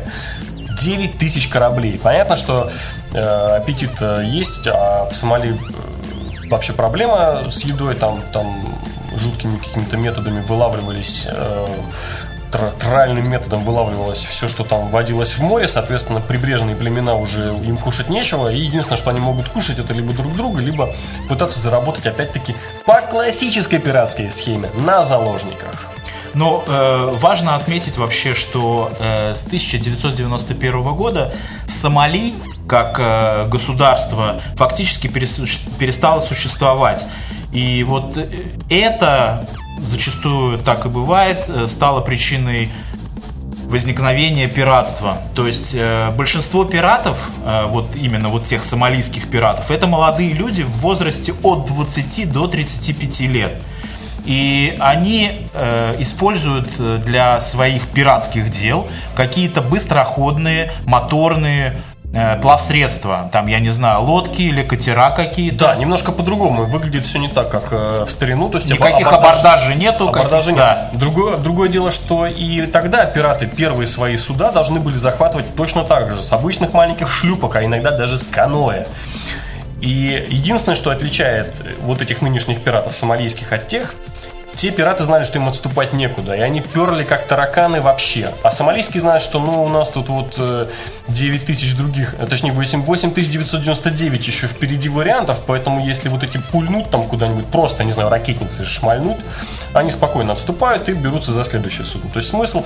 9 0.76 1.18
тысяч 1.18 1.48
кораблей. 1.48 2.00
Понятно, 2.02 2.36
что 2.36 2.72
э, 3.14 3.20
аппетит 3.58 3.92
э, 4.00 4.24
есть, 4.26 4.68
а 4.68 5.08
в 5.10 5.16
Сомали 5.16 5.54
э, 5.54 6.50
вообще 6.50 6.74
проблема 6.74 7.50
с 7.50 7.62
едой, 7.62 7.96
там, 7.96 8.22
там 8.34 8.76
жуткими 9.16 9.58
какими-то 9.58 9.98
методами 9.98 10.42
вылавливались 10.42 11.28
э, 11.30 11.68
тр- 12.52 12.78
тральным 12.80 13.30
методом 13.30 13.64
вылавливалось 13.64 14.24
все, 14.24 14.48
что 14.48 14.64
там 14.64 14.90
водилось 14.90 15.34
в 15.34 15.42
море, 15.42 15.68
соответственно, 15.68 16.22
прибрежные 16.22 16.76
племена 16.76 17.16
уже 17.16 17.54
им 17.64 17.78
кушать 17.78 18.10
нечего, 18.10 18.52
и 18.52 18.58
единственное, 18.58 18.98
что 18.98 19.10
они 19.10 19.20
могут 19.20 19.50
кушать, 19.50 19.80
это 19.80 19.94
либо 19.94 20.14
друг 20.14 20.34
друга, 20.36 20.62
либо 20.62 20.94
пытаться 21.28 21.60
заработать, 21.60 22.08
опять-таки, 22.08 22.56
по 22.86 23.02
классической 23.02 23.80
пиратской 23.80 24.32
схеме, 24.32 24.70
на 24.74 25.04
заложниках. 25.04 25.95
Но 26.36 26.64
э, 26.68 27.14
важно 27.20 27.56
отметить 27.56 27.98
вообще, 27.98 28.36
что 28.36 28.92
э, 29.00 29.34
с 29.34 29.46
1991 29.46 30.82
года 30.94 31.34
Сомали 31.68 32.34
как 32.68 33.00
э, 33.00 33.48
государство 33.48 34.42
фактически 34.56 35.08
перестало 35.08 36.22
существовать. 36.22 37.06
И 37.54 37.84
вот 37.84 38.18
э, 38.18 38.28
это 38.70 39.48
зачастую 39.80 40.60
так 40.60 40.86
и 40.86 40.90
бывает, 40.90 41.46
э, 41.48 41.68
стало 41.68 42.02
причиной 42.02 42.70
возникновения 43.66 44.48
пиратства. 44.48 45.18
То 45.34 45.48
есть 45.48 45.74
э, 45.74 46.12
большинство 46.12 46.66
пиратов, 46.66 47.18
э, 47.44 47.66
вот 47.68 47.96
именно 47.96 48.30
вот 48.30 48.46
тех 48.46 48.64
сомалийских 48.64 49.30
пиратов, 49.30 49.72
это 49.72 49.88
молодые 49.88 50.34
люди 50.34 50.64
в 50.64 50.72
возрасте 50.80 51.34
от 51.44 51.66
20 51.66 52.32
до 52.32 52.48
35 52.48 53.20
лет. 53.22 53.62
И 54.26 54.76
они 54.80 55.42
э, 55.54 55.96
используют 56.00 56.68
э, 56.80 56.98
для 57.06 57.40
своих 57.42 57.88
пиратских 57.88 58.52
дел 58.52 58.88
какие-то 59.16 59.62
быстроходные, 59.62 60.72
моторные 60.86 61.76
э, 62.12 62.40
плавсредства. 62.42 63.30
Там, 63.32 63.46
я 63.48 63.60
не 63.60 63.70
знаю, 63.70 64.02
лодки 64.02 64.42
или 64.42 64.64
катера 64.64 65.12
какие-то. 65.12 65.68
Да, 65.68 65.76
немножко 65.76 66.12
по-другому. 66.12 66.66
Выглядит 66.66 67.06
все 67.06 67.20
не 67.20 67.28
так, 67.28 67.52
как 67.52 67.66
э, 67.72 68.06
в 68.08 68.10
старину. 68.12 68.50
То 68.50 68.58
есть 68.58 68.68
Никаких 68.70 69.06
абордаж- 69.08 69.40
абордажей 69.42 69.76
нету. 69.76 70.10
Абордажа 70.10 70.52
каких- 70.52 70.58
нет. 70.58 70.58
да. 70.58 70.90
Другое, 70.98 71.38
другое 71.38 71.70
дело, 71.70 71.92
что 71.92 72.26
и 72.26 72.66
тогда 72.66 73.06
пираты 73.06 73.46
первые 73.46 73.86
свои 73.86 74.18
суда 74.18 74.52
должны 74.52 74.80
были 74.80 74.98
захватывать 74.98 75.54
точно 75.56 75.84
так 75.84 76.10
же, 76.16 76.22
с 76.24 76.32
обычных 76.34 76.74
маленьких 76.74 77.12
шлюпок, 77.12 77.56
а 77.58 77.64
иногда 77.64 77.92
даже 77.92 78.18
с 78.18 78.26
каноэ. 78.26 78.86
И 79.82 80.26
единственное, 80.32 80.76
что 80.76 80.90
отличает 80.90 81.54
вот 81.82 82.02
этих 82.02 82.22
нынешних 82.24 82.64
пиратов 82.64 82.96
сомалийских 82.96 83.52
от 83.52 83.68
тех, 83.68 83.94
те 84.56 84.72
пираты 84.72 85.04
знали, 85.04 85.24
что 85.24 85.38
им 85.38 85.48
отступать 85.48 85.94
некуда, 85.94 86.36
и 86.36 86.40
они 86.40 86.62
перли 86.62 87.04
как 87.04 87.28
тараканы 87.28 87.82
вообще. 87.82 88.32
А 88.44 88.52
сомалийские 88.52 89.02
знают, 89.02 89.24
что 89.24 89.40
ну 89.40 89.64
у 89.64 89.70
нас 89.70 89.90
тут 89.90 90.10
вот 90.10 90.34
э, 90.38 90.66
9 91.08 91.46
тысяч 91.46 91.76
других, 91.76 92.16
э, 92.18 92.26
точнее 92.26 92.52
8, 92.52 92.84
8999 92.84 94.28
еще 94.28 94.48
впереди 94.48 94.90
вариантов, 94.90 95.42
поэтому 95.46 95.86
если 95.86 96.10
вот 96.10 96.24
эти 96.24 96.38
пульнут 96.38 96.90
там 96.90 97.04
куда-нибудь, 97.04 97.46
просто, 97.48 97.84
не 97.84 97.92
знаю, 97.92 98.10
ракетницы 98.10 98.66
шмальнут, 98.66 99.18
они 99.74 99.92
спокойно 99.92 100.34
отступают 100.34 100.88
и 100.90 100.94
берутся 100.94 101.34
за 101.34 101.44
следующее 101.44 101.86
судно. 101.86 102.10
То 102.10 102.20
есть 102.20 102.30
смысл 102.30 102.64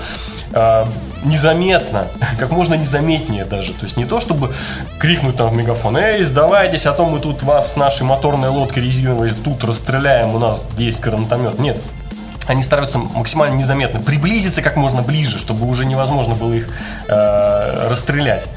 э, 0.52 0.86
незаметно, 1.24 2.08
как 2.40 2.52
можно 2.52 2.76
незаметнее 2.76 3.46
даже. 3.46 3.74
То 3.74 3.86
есть 3.86 3.98
не 3.98 4.06
то, 4.06 4.20
чтобы 4.20 4.54
крикнуть 5.00 5.38
там 5.38 5.50
в 5.50 5.54
мегафон, 5.54 5.98
эй, 5.98 6.24
сдавайтесь, 6.24 6.86
а 6.86 6.94
то 6.94 7.06
мы 7.06 7.20
тут 7.20 7.44
вас 7.44 7.74
с 7.74 7.76
нашей 7.76 8.04
моторной 8.04 8.50
лодкой 8.50 8.84
резиновой 8.84 9.32
тут 9.32 9.64
расстреляем, 9.64 10.36
у 10.36 10.40
нас 10.40 10.66
есть 10.78 11.00
гранатомет. 11.00 11.60
Нет. 11.60 11.80
Они 12.50 12.64
стараются 12.64 12.98
максимально 12.98 13.54
незаметно 13.54 14.00
приблизиться 14.00 14.64
как 14.64 14.76
можно 14.76 15.04
ближе, 15.04 15.38
чтобы 15.38 15.68
уже 15.68 15.86
невозможно 15.86 16.34
было 16.34 16.54
их 16.54 16.68
э, 17.08 17.88
расстрелять. 17.88 18.48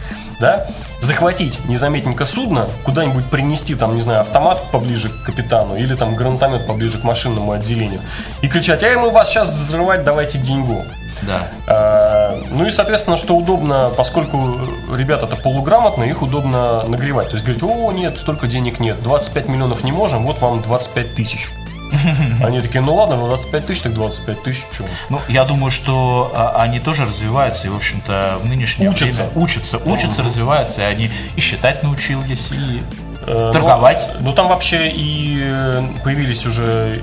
Да? 0.40 0.66
Захватить 1.02 1.60
незаметненько 1.68 2.24
судно, 2.24 2.66
куда-нибудь 2.84 3.26
принести, 3.26 3.74
там, 3.74 3.94
не 3.94 4.00
знаю, 4.00 4.22
автомат 4.22 4.62
поближе 4.72 5.10
к 5.10 5.24
капитану 5.24 5.76
или 5.76 5.94
там 5.94 6.16
гранатомет 6.16 6.66
поближе 6.66 6.98
к 6.98 7.04
машинному 7.04 7.52
отделению 7.52 8.00
и 8.40 8.48
кричать, 8.48 8.82
эй, 8.82 8.96
мы 8.96 9.10
вас 9.10 9.28
сейчас 9.28 9.52
взрывать, 9.52 10.04
давайте 10.04 10.38
деньгу. 10.38 10.82
Да. 11.20 11.48
А, 11.66 12.34
Ну 12.50 12.66
и, 12.66 12.70
соответственно, 12.70 13.18
что 13.18 13.36
удобно, 13.36 13.90
поскольку 13.94 14.58
ребята-то 14.90 15.36
полуграмотные, 15.36 16.10
их 16.10 16.22
удобно 16.22 16.82
нагревать. 16.84 17.28
То 17.28 17.34
есть 17.34 17.44
говорить, 17.44 17.62
о, 17.62 17.92
нет, 17.92 18.16
столько 18.16 18.46
денег 18.46 18.80
нет, 18.80 19.02
25 19.02 19.48
миллионов 19.48 19.84
не 19.84 19.92
можем, 19.92 20.24
вот 20.24 20.40
вам 20.40 20.62
25 20.62 21.14
тысяч. 21.14 21.50
Они 22.44 22.60
такие, 22.60 22.80
ну 22.80 22.94
ладно, 22.94 23.16
25 23.16 23.66
тысяч, 23.66 23.82
так 23.82 23.94
25 23.94 24.42
тысяч, 24.42 24.64
что? 24.72 24.84
Ну, 25.08 25.20
я 25.28 25.44
думаю, 25.44 25.70
что 25.70 26.32
а, 26.34 26.62
они 26.62 26.80
тоже 26.80 27.04
развиваются, 27.04 27.66
и, 27.66 27.70
в 27.70 27.76
общем-то, 27.76 28.38
в 28.42 28.46
нынешнее 28.48 28.90
Учатся. 28.90 29.22
время 29.24 29.44
учатся, 29.44 29.78
учатся, 29.78 30.22
развиваются, 30.22 30.82
и 30.82 30.84
они 30.84 31.10
и 31.36 31.40
считать 31.40 31.82
научились, 31.82 32.50
и 32.50 32.82
Э, 33.26 33.50
торговать. 33.52 34.08
Ну, 34.14 34.26
ну, 34.26 34.32
там 34.32 34.48
вообще 34.48 34.90
и 34.90 35.38
э, 35.42 35.82
появились 36.02 36.44
уже 36.44 37.02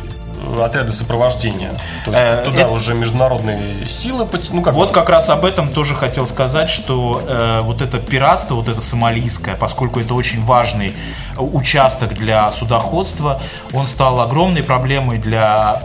отряды 0.64 0.92
сопровождения. 0.94 1.70
То 2.06 2.12
есть 2.12 2.24
Э, 2.24 2.42
туда 2.46 2.62
это- 2.62 2.70
уже 2.72 2.94
международные 2.94 3.88
силы, 3.88 4.28
ну 4.52 4.62
как 4.62 4.74
Вот 4.74 4.90
бы, 4.90 4.94
как 4.94 5.10
раз 5.10 5.30
об 5.30 5.46
этом 5.46 5.70
тоже 5.70 5.96
хотел 5.96 6.26
сказать, 6.28 6.70
что 6.70 7.22
э, 7.28 7.62
вот 7.64 7.82
это 7.82 7.98
пиратство, 8.00 8.56
вот 8.56 8.68
это 8.68 8.82
сомалийское, 8.82 9.56
поскольку 9.56 10.00
это 10.00 10.14
очень 10.14 10.44
важный 10.44 10.90
э, 11.38 11.42
участок 11.42 12.14
для 12.16 12.52
судоходства, 12.52 13.42
он 13.74 13.88
стал 13.88 14.20
огромной 14.22 14.64
проблемой 14.64 15.18
для 15.18 15.82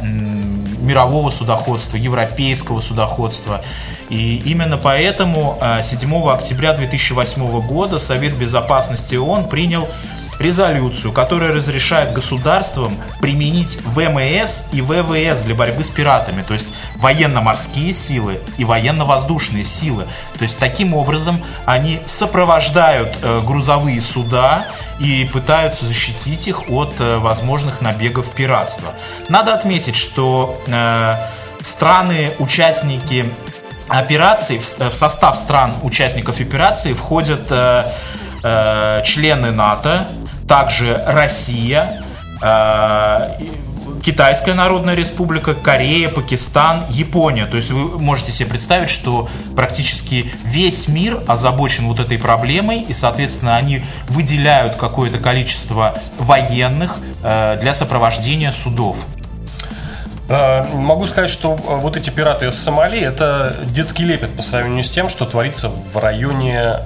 мирового 0.80 1.30
судоходства, 1.30 1.96
европейского 1.96 2.80
судоходства. 2.80 3.62
И 4.10 4.42
именно 4.44 4.76
поэтому 4.76 5.56
э, 5.60 5.80
7 5.82 6.28
октября 6.28 6.74
2008 6.74 7.60
года 7.62 7.98
Совет 7.98 8.34
Безопасности 8.36 9.14
ООН 9.16 9.46
принял 9.48 9.88
резолюцию, 10.38 11.12
которая 11.12 11.52
разрешает 11.52 12.12
государствам 12.12 12.96
применить 13.20 13.78
ВМС 13.84 14.64
и 14.72 14.80
ВВС 14.80 15.42
для 15.42 15.54
борьбы 15.54 15.84
с 15.84 15.90
пиратами, 15.90 16.42
то 16.42 16.54
есть 16.54 16.68
военно-морские 16.96 17.92
силы 17.92 18.40
и 18.58 18.64
военно-воздушные 18.64 19.64
силы. 19.64 20.04
То 20.38 20.42
есть 20.44 20.58
таким 20.58 20.94
образом 20.94 21.42
они 21.64 22.00
сопровождают 22.06 23.10
э, 23.22 23.40
грузовые 23.44 24.00
суда 24.00 24.66
и 25.00 25.28
пытаются 25.32 25.86
защитить 25.86 26.48
их 26.48 26.70
от 26.70 26.94
э, 26.98 27.18
возможных 27.18 27.80
набегов 27.80 28.30
пиратства. 28.30 28.94
Надо 29.28 29.54
отметить, 29.54 29.96
что 29.96 30.60
э, 30.66 31.14
страны-участники 31.60 33.26
операций, 33.88 34.58
в, 34.58 34.64
в 34.64 34.94
состав 34.94 35.36
стран 35.36 35.74
участников 35.82 36.40
операции 36.40 36.94
входят 36.94 37.50
э, 37.50 37.84
э, 38.42 39.02
члены 39.04 39.50
НАТО, 39.50 40.06
также 40.48 41.02
Россия, 41.06 42.02
э, 42.42 43.28
Китайская 44.02 44.52
Народная 44.52 44.94
Республика, 44.94 45.54
Корея, 45.54 46.10
Пакистан, 46.10 46.84
Япония. 46.90 47.46
То 47.46 47.56
есть 47.56 47.70
вы 47.70 47.98
можете 47.98 48.32
себе 48.32 48.50
представить, 48.50 48.90
что 48.90 49.28
практически 49.56 50.30
весь 50.44 50.88
мир 50.88 51.22
озабочен 51.26 51.86
вот 51.86 52.00
этой 52.00 52.18
проблемой, 52.18 52.80
и, 52.80 52.92
соответственно, 52.92 53.56
они 53.56 53.82
выделяют 54.08 54.76
какое-то 54.76 55.18
количество 55.18 55.94
военных 56.18 56.98
э, 57.22 57.58
для 57.60 57.72
сопровождения 57.72 58.52
судов. 58.52 59.06
Э, 60.28 60.64
Могу 60.74 61.06
сказать, 61.06 61.30
что 61.30 61.54
вот 61.54 61.96
эти 61.96 62.10
пираты 62.10 62.48
из 62.48 62.62
Сомали 62.62 63.00
это 63.00 63.56
детский 63.70 64.04
лепет 64.04 64.34
по 64.34 64.42
сравнению 64.42 64.84
с 64.84 64.90
тем, 64.90 65.08
что 65.08 65.24
творится 65.24 65.70
в 65.70 65.96
районе, 65.96 66.80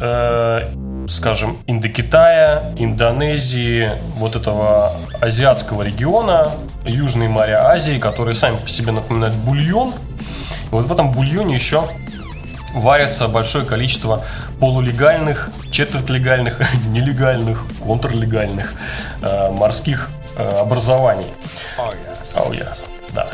э, 0.00 0.68
скажем, 1.08 1.58
Индокитая, 1.66 2.72
Индонезии, 2.76 3.90
вот 4.14 4.36
этого 4.36 4.92
азиатского 5.20 5.82
региона, 5.82 6.52
Южные 6.84 7.28
моря 7.28 7.66
Азии, 7.68 7.98
которые 7.98 8.34
сами 8.34 8.56
по 8.56 8.68
себе 8.68 8.92
напоминают 8.92 9.34
бульон. 9.36 9.90
И 9.90 9.94
вот 10.70 10.86
в 10.86 10.92
этом 10.92 11.12
бульоне 11.12 11.54
еще 11.54 11.84
варится 12.74 13.28
большое 13.28 13.64
количество 13.66 14.24
полулегальных, 14.58 15.50
четвертьлегальных, 15.70 16.60
нелегальных, 16.88 17.64
контрлегальных 17.86 18.72
э, 19.22 19.50
морских 19.50 20.10
э, 20.36 20.58
образований. 20.60 21.26
Oh, 21.78 22.50
yes. 22.50 22.78
Да. 23.14 23.28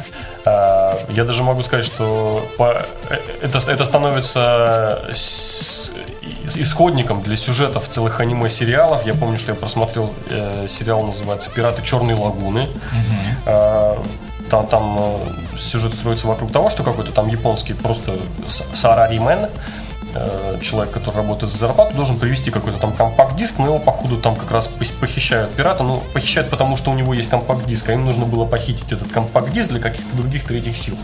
А, 0.44 0.98
Я 1.10 1.24
даже 1.24 1.42
могу 1.44 1.62
сказать, 1.62 1.84
что 1.84 2.44
по- 2.58 2.82
э, 3.10 3.16
это, 3.42 3.58
это 3.70 3.84
становится 3.84 5.04
с- 5.14 5.92
исходником 6.56 7.22
для 7.22 7.36
сюжетов 7.36 7.88
целых 7.88 8.20
аниме-сериалов. 8.20 9.06
Я 9.06 9.14
помню, 9.14 9.38
что 9.38 9.52
я 9.52 9.56
просмотрел 9.56 10.12
э, 10.30 10.66
сериал, 10.68 11.02
называется 11.04 11.50
«Пираты 11.50 11.82
Черной 11.82 12.14
лагуны». 12.14 12.68
А, 13.46 14.02
Там, 14.50 14.66
там 14.66 14.96
э, 14.98 15.58
сюжет 15.58 15.92
строится 15.94 16.26
вокруг 16.26 16.50
того, 16.52 16.70
что 16.70 16.82
какой-то 16.82 17.12
там 17.12 17.28
японский 17.28 17.74
просто 17.74 18.16
сараримен, 18.74 19.48
человек, 20.62 20.92
который 20.92 21.16
работает 21.16 21.52
за 21.52 21.58
зарплату, 21.58 21.94
должен 21.94 22.18
привезти 22.18 22.50
какой-то 22.50 22.78
там 22.78 22.92
компакт-диск, 22.92 23.58
но 23.58 23.66
его, 23.66 23.78
походу, 23.78 24.16
там 24.18 24.36
как 24.36 24.50
раз 24.50 24.68
пох- 24.68 24.92
похищают 25.00 25.52
пираты. 25.52 25.82
Ну, 25.82 26.02
похищают, 26.12 26.50
потому 26.50 26.76
что 26.76 26.90
у 26.90 26.94
него 26.94 27.14
есть 27.14 27.30
компакт-диск, 27.30 27.88
а 27.88 27.92
им 27.92 28.04
нужно 28.04 28.24
было 28.26 28.44
похитить 28.44 28.92
этот 28.92 29.10
компакт-диск 29.12 29.70
для 29.70 29.80
каких-то 29.80 30.16
других 30.16 30.44
третьих 30.44 30.76
сил. 30.76 30.96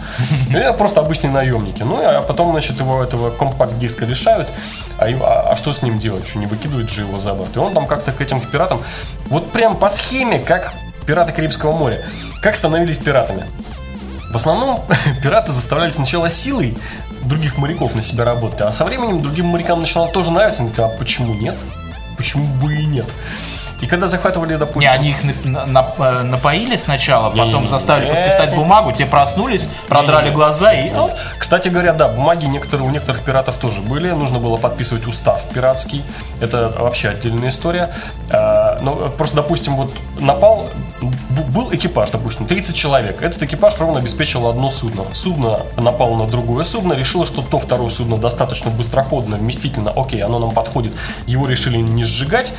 И 0.50 0.54
это 0.54 0.72
просто 0.72 1.00
обычные 1.00 1.30
наемники. 1.30 1.82
Ну, 1.82 1.98
а 2.02 2.22
потом, 2.22 2.52
значит, 2.52 2.78
его 2.80 3.02
этого 3.02 3.30
компакт-диска 3.30 4.04
лишают, 4.04 4.48
а, 4.98 5.06
а- 5.06 5.52
а 5.52 5.56
что 5.56 5.72
с 5.72 5.82
ним 5.82 5.98
делать? 5.98 6.26
Что, 6.26 6.38
не 6.38 6.46
выкидывать 6.46 6.90
же 6.90 7.02
его 7.02 7.18
за 7.18 7.34
борт? 7.34 7.56
И 7.56 7.58
он 7.58 7.72
там 7.72 7.86
как-то 7.86 8.12
к 8.12 8.20
этим 8.20 8.40
пиратам, 8.40 8.82
вот 9.28 9.50
прям 9.52 9.76
по 9.76 9.88
схеме, 9.88 10.38
как 10.38 10.72
пираты 11.06 11.32
Карибского 11.32 11.72
моря, 11.76 12.04
как 12.40 12.56
становились 12.56 12.98
пиратами. 12.98 13.44
В 14.32 14.36
основном 14.36 14.82
пираты 15.22 15.52
заставляли 15.52 15.90
сначала 15.90 16.28
силой 16.30 16.76
других 17.24 17.58
моряков 17.58 17.94
на 17.94 18.02
себя 18.02 18.24
работать, 18.24 18.60
а 18.60 18.72
со 18.72 18.84
временем 18.84 19.22
другим 19.22 19.46
морякам 19.46 19.80
начинало 19.80 20.08
тоже 20.10 20.30
нравиться. 20.30 20.64
А 20.78 20.88
почему 20.88 21.34
нет? 21.34 21.54
Почему 22.16 22.46
бы 22.62 22.74
и 22.74 22.86
нет? 22.86 23.06
И 23.80 23.86
когда 23.86 24.06
захватывали, 24.06 24.56
допустим... 24.56 24.80
Не, 24.80 24.86
они 24.88 25.10
их 25.10 25.16
на- 25.44 25.66
на- 25.66 25.86
э, 25.98 26.22
напоили 26.22 26.76
сначала, 26.76 27.30
потом 27.30 27.46
Не-не-не. 27.48 27.66
заставили 27.68 28.08
подписать 28.12 28.54
бумагу, 28.54 28.92
те 28.92 29.04
проснулись, 29.06 29.68
продрали 29.88 30.30
глаза 30.30 30.72
и... 30.72 30.90
Кстати 31.38 31.68
говоря, 31.68 31.92
да, 31.92 32.08
бумаги 32.08 32.46
некоторые, 32.46 32.88
у 32.88 32.90
некоторых 32.90 33.22
пиратов 33.22 33.56
тоже 33.56 33.80
были. 33.82 34.10
Нужно 34.10 34.38
было 34.38 34.56
подписывать 34.56 35.06
устав 35.06 35.42
пиратский. 35.50 36.02
Это 36.40 36.72
вообще 36.78 37.08
отдельная 37.10 37.50
история. 37.50 37.90
А, 38.30 38.78
Ну, 38.80 39.10
просто, 39.16 39.36
допустим, 39.36 39.76
вот 39.76 39.90
напал, 40.18 40.66
был 41.52 41.68
экипаж, 41.72 42.10
допустим, 42.10 42.46
30 42.46 42.74
человек. 42.76 43.20
Этот 43.22 43.42
экипаж 43.42 43.74
ровно 43.78 43.98
обеспечил 43.98 44.46
одно 44.48 44.70
судно. 44.70 45.04
Судно 45.12 45.58
напало 45.76 46.16
на 46.16 46.26
другое 46.26 46.64
судно, 46.64 46.94
решило, 46.94 47.26
что 47.26 47.42
то 47.42 47.58
второе 47.58 47.90
судно 47.90 48.16
достаточно 48.16 48.70
быстроходно, 48.70 49.36
вместительно, 49.36 49.90
окей, 49.94 50.22
оно 50.22 50.38
нам 50.38 50.52
подходит. 50.52 50.92
Его 51.26 51.46
решили 51.46 51.78
не 51.78 52.04
сжигать. 52.04 52.52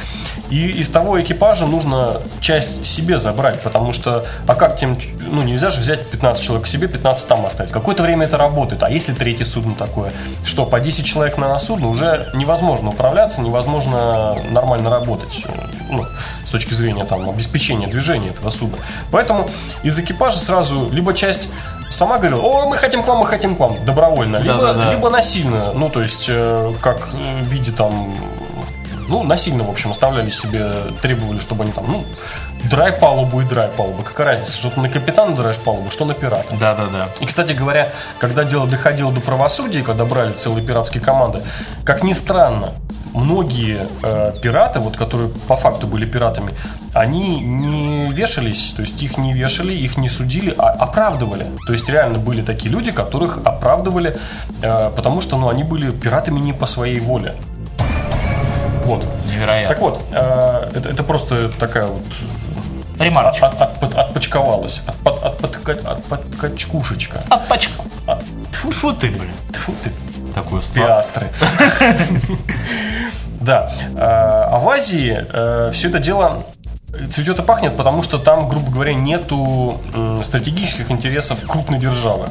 И 0.49 0.67
из 0.67 0.89
того 0.89 1.04
экипажа 1.21 1.65
нужно 1.65 2.21
часть 2.41 2.85
себе 2.85 3.19
забрать, 3.19 3.61
потому 3.61 3.93
что, 3.93 4.25
а 4.47 4.55
как 4.55 4.77
тем, 4.77 4.97
ну 5.19 5.41
нельзя 5.43 5.69
же 5.69 5.81
взять 5.81 6.05
15 6.09 6.43
человек 6.43 6.67
себе, 6.67 6.87
15 6.87 7.27
там 7.27 7.45
оставить. 7.45 7.71
Какое-то 7.71 8.03
время 8.03 8.25
это 8.25 8.37
работает, 8.37 8.83
а 8.83 8.89
если 8.89 9.13
третье 9.13 9.45
судно 9.45 9.75
такое, 9.75 10.11
что 10.43 10.65
по 10.65 10.79
10 10.79 11.05
человек 11.05 11.37
на 11.37 11.57
судно 11.59 11.89
уже 11.89 12.27
невозможно 12.33 12.89
управляться, 12.89 13.41
невозможно 13.41 14.35
нормально 14.49 14.89
работать, 14.89 15.43
ну, 15.89 16.05
с 16.43 16.49
точки 16.49 16.73
зрения 16.73 17.05
там 17.05 17.29
обеспечения 17.29 17.87
движения 17.87 18.29
этого 18.29 18.49
судна. 18.49 18.77
Поэтому 19.11 19.49
из 19.83 19.97
экипажа 19.97 20.39
сразу 20.39 20.89
либо 20.91 21.13
часть 21.13 21.49
сама 21.89 22.17
говорила, 22.17 22.41
о, 22.41 22.67
мы 22.67 22.77
хотим 22.77 23.03
к 23.03 23.07
вам, 23.07 23.19
мы 23.19 23.27
хотим 23.27 23.55
к 23.55 23.59
вам, 23.59 23.75
добровольно, 23.85 24.37
либо, 24.37 24.57
Да-да-да. 24.57 24.91
либо 24.91 25.09
насильно, 25.09 25.71
ну, 25.73 25.89
то 25.89 26.01
есть, 26.01 26.25
э, 26.27 26.73
как 26.81 27.09
в 27.09 27.45
виде 27.47 27.71
там 27.71 28.13
ну, 29.07 29.23
насильно, 29.23 29.63
в 29.63 29.69
общем, 29.69 29.91
оставляли 29.91 30.29
себе, 30.29 30.69
требовали, 31.01 31.39
чтобы 31.39 31.63
они 31.63 31.71
там, 31.71 31.85
ну, 31.87 32.03
драй 32.69 32.91
палубу 32.91 33.41
и 33.41 33.43
драй 33.43 33.69
палубу. 33.69 34.03
Какая 34.03 34.27
разница, 34.27 34.57
что 34.57 34.69
ты 34.69 34.79
на 34.79 34.89
капитана 34.89 35.35
драешь 35.35 35.57
палубу, 35.57 35.89
что 35.91 36.05
на 36.05 36.13
пирата. 36.13 36.55
Да-да-да. 36.59 37.09
И, 37.19 37.25
кстати 37.25 37.53
говоря, 37.53 37.91
когда 38.19 38.43
дело 38.43 38.67
доходило 38.67 39.11
до 39.11 39.21
правосудия, 39.21 39.83
когда 39.83 40.05
брали 40.05 40.33
целые 40.33 40.65
пиратские 40.65 41.03
команды, 41.03 41.41
как 41.83 42.03
ни 42.03 42.13
странно, 42.13 42.73
многие 43.15 43.87
э, 44.03 44.33
пираты, 44.41 44.79
вот 44.79 44.97
которые 44.97 45.29
по 45.47 45.55
факту 45.55 45.87
были 45.87 46.05
пиратами, 46.05 46.53
они 46.93 47.39
не 47.39 48.11
вешались, 48.11 48.73
то 48.75 48.81
есть 48.81 49.01
их 49.01 49.17
не 49.17 49.33
вешали, 49.33 49.73
их 49.73 49.97
не 49.97 50.09
судили, 50.09 50.53
а 50.57 50.69
оправдывали. 50.69 51.47
То 51.65 51.73
есть 51.73 51.89
реально 51.89 52.19
были 52.19 52.41
такие 52.41 52.69
люди, 52.69 52.91
которых 52.91 53.39
оправдывали, 53.45 54.17
э, 54.61 54.91
потому 54.95 55.21
что 55.21 55.37
ну, 55.37 55.49
они 55.49 55.63
были 55.63 55.91
пиратами 55.91 56.39
не 56.39 56.53
по 56.53 56.65
своей 56.65 56.99
воле. 56.99 57.35
Вот. 58.85 59.05
Невероятно. 59.25 59.69
Так 59.69 59.79
вот, 59.81 60.01
э, 60.11 60.71
это, 60.75 60.89
это 60.89 61.03
просто 61.03 61.49
такая 61.49 61.85
вот 61.87 62.03
Ремарочка. 62.99 63.47
от- 63.47 63.83
от- 63.83 63.95
отпочковалась, 63.95 64.81
отпо- 64.87 65.35
подкач- 65.41 65.85
от 65.85 66.03
подкачкушечка. 66.05 67.23
А 67.29 67.37
пачка. 67.37 67.81
Фу 68.53 68.93
ты, 68.93 69.09
блин. 69.09 69.31
Тьфу 69.53 69.73
ты, 69.83 69.91
Такое 70.33 70.61
слово. 70.61 70.87
пиастры. 70.87 71.29
Да. 73.41 73.71
А 73.95 74.49
а 74.53 74.59
в 74.59 74.69
Азии 74.69 75.71
все 75.71 75.89
это 75.89 75.99
дело 75.99 76.43
цветет 77.09 77.39
и 77.39 77.41
пахнет, 77.41 77.75
потому 77.75 78.03
что 78.03 78.17
там, 78.17 78.47
грубо 78.47 78.71
говоря, 78.71 78.93
нету 78.93 79.81
стратегических 80.23 80.91
интересов 80.91 81.39
крупной 81.47 81.79
державы. 81.79 82.29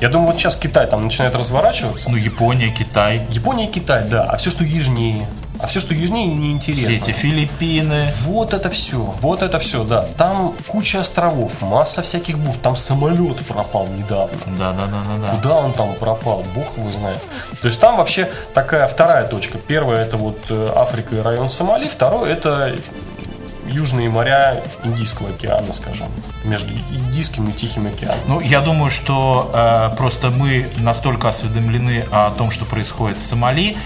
Я 0.00 0.08
думаю, 0.08 0.32
вот 0.32 0.38
сейчас 0.38 0.56
Китай 0.56 0.86
там 0.86 1.04
начинает 1.04 1.34
разворачиваться. 1.34 2.10
Ну, 2.10 2.16
Япония, 2.16 2.70
Китай, 2.70 3.22
Япония 3.30 3.68
Китай, 3.68 4.04
да. 4.08 4.24
А 4.24 4.36
все, 4.36 4.50
что 4.50 4.64
южнее, 4.64 5.26
а 5.62 5.68
все, 5.68 5.80
что 5.80 5.94
южнее, 5.94 6.26
неинтересно. 6.26 6.90
все 6.90 6.98
эти 6.98 7.10
Филиппины. 7.12 8.10
Вот 8.22 8.52
это 8.52 8.68
все, 8.68 8.98
вот 9.20 9.42
это 9.42 9.60
все, 9.60 9.84
да. 9.84 10.06
Там 10.16 10.54
куча 10.66 11.00
островов, 11.00 11.62
масса 11.62 12.02
всяких 12.02 12.38
бухт. 12.38 12.60
Там 12.62 12.76
самолет 12.76 13.38
пропал 13.46 13.86
недавно. 13.86 14.36
Да, 14.58 14.72
да, 14.72 14.86
да, 14.86 15.02
да, 15.08 15.22
да. 15.22 15.36
Куда 15.36 15.56
он 15.56 15.72
там 15.72 15.94
пропал, 15.94 16.44
бог 16.54 16.76
его 16.76 16.90
знает. 16.90 17.20
То 17.60 17.68
есть 17.68 17.80
там 17.80 17.96
вообще 17.96 18.28
такая 18.54 18.88
вторая 18.88 19.26
точка. 19.26 19.58
Первая 19.58 20.04
это 20.04 20.16
вот 20.16 20.38
э, 20.48 20.72
Африка 20.74 21.14
и 21.14 21.20
район 21.20 21.48
Сомали, 21.48 21.86
второе 21.86 22.32
это 22.32 22.74
южные 23.72 24.10
моря 24.10 24.62
Индийского 24.84 25.30
океана, 25.30 25.72
скажем, 25.72 26.06
между 26.44 26.72
Индийским 26.90 27.48
и 27.48 27.52
Тихим 27.52 27.86
океаном. 27.86 28.18
Ну, 28.26 28.40
я 28.40 28.60
думаю, 28.60 28.90
что 28.90 29.50
э, 29.52 29.96
просто 29.96 30.30
мы 30.30 30.68
настолько 30.78 31.28
осведомлены 31.28 32.04
о 32.10 32.30
том, 32.30 32.50
что 32.50 32.64
происходит 32.64 33.18
в 33.18 33.22
Сомали, 33.22 33.76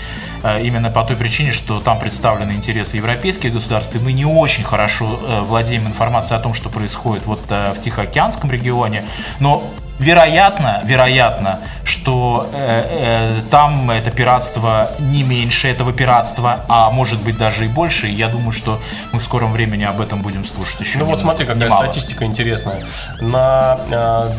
э, 0.42 0.62
именно 0.62 0.90
по 0.90 1.02
той 1.02 1.16
причине, 1.16 1.52
что 1.52 1.80
там 1.80 1.98
представлены 1.98 2.52
интересы 2.52 2.96
европейских 2.96 3.52
государств, 3.52 3.94
и 3.96 3.98
мы 3.98 4.12
не 4.12 4.24
очень 4.24 4.64
хорошо 4.64 5.20
э, 5.22 5.40
владеем 5.40 5.86
информацией 5.86 6.38
о 6.38 6.42
том, 6.42 6.54
что 6.54 6.68
происходит 6.68 7.26
вот 7.26 7.40
э, 7.48 7.72
в 7.72 7.80
Тихоокеанском 7.80 8.50
регионе, 8.50 9.04
но 9.40 9.62
Вероятно, 9.98 10.82
вероятно, 10.84 11.60
что 11.84 12.48
э, 12.52 13.36
э, 13.38 13.40
там 13.50 13.90
это 13.90 14.10
пиратство 14.10 14.90
не 14.98 15.22
меньше 15.22 15.68
этого 15.68 15.92
пиратства, 15.92 16.60
а 16.68 16.90
может 16.90 17.20
быть 17.22 17.38
даже 17.38 17.64
и 17.64 17.68
больше. 17.68 18.06
И 18.08 18.12
я 18.12 18.28
думаю, 18.28 18.52
что 18.52 18.78
мы 19.12 19.20
в 19.20 19.22
скором 19.22 19.52
времени 19.52 19.84
об 19.84 20.00
этом 20.00 20.20
будем 20.20 20.44
слушать 20.44 20.80
еще. 20.80 20.98
Ну 20.98 21.06
вот 21.06 21.12
нем- 21.12 21.20
смотри, 21.20 21.46
какая 21.46 21.66
немало. 21.68 21.84
статистика 21.84 22.24
интересная. 22.26 22.82
На, 23.20 23.78
э, 23.90 24.30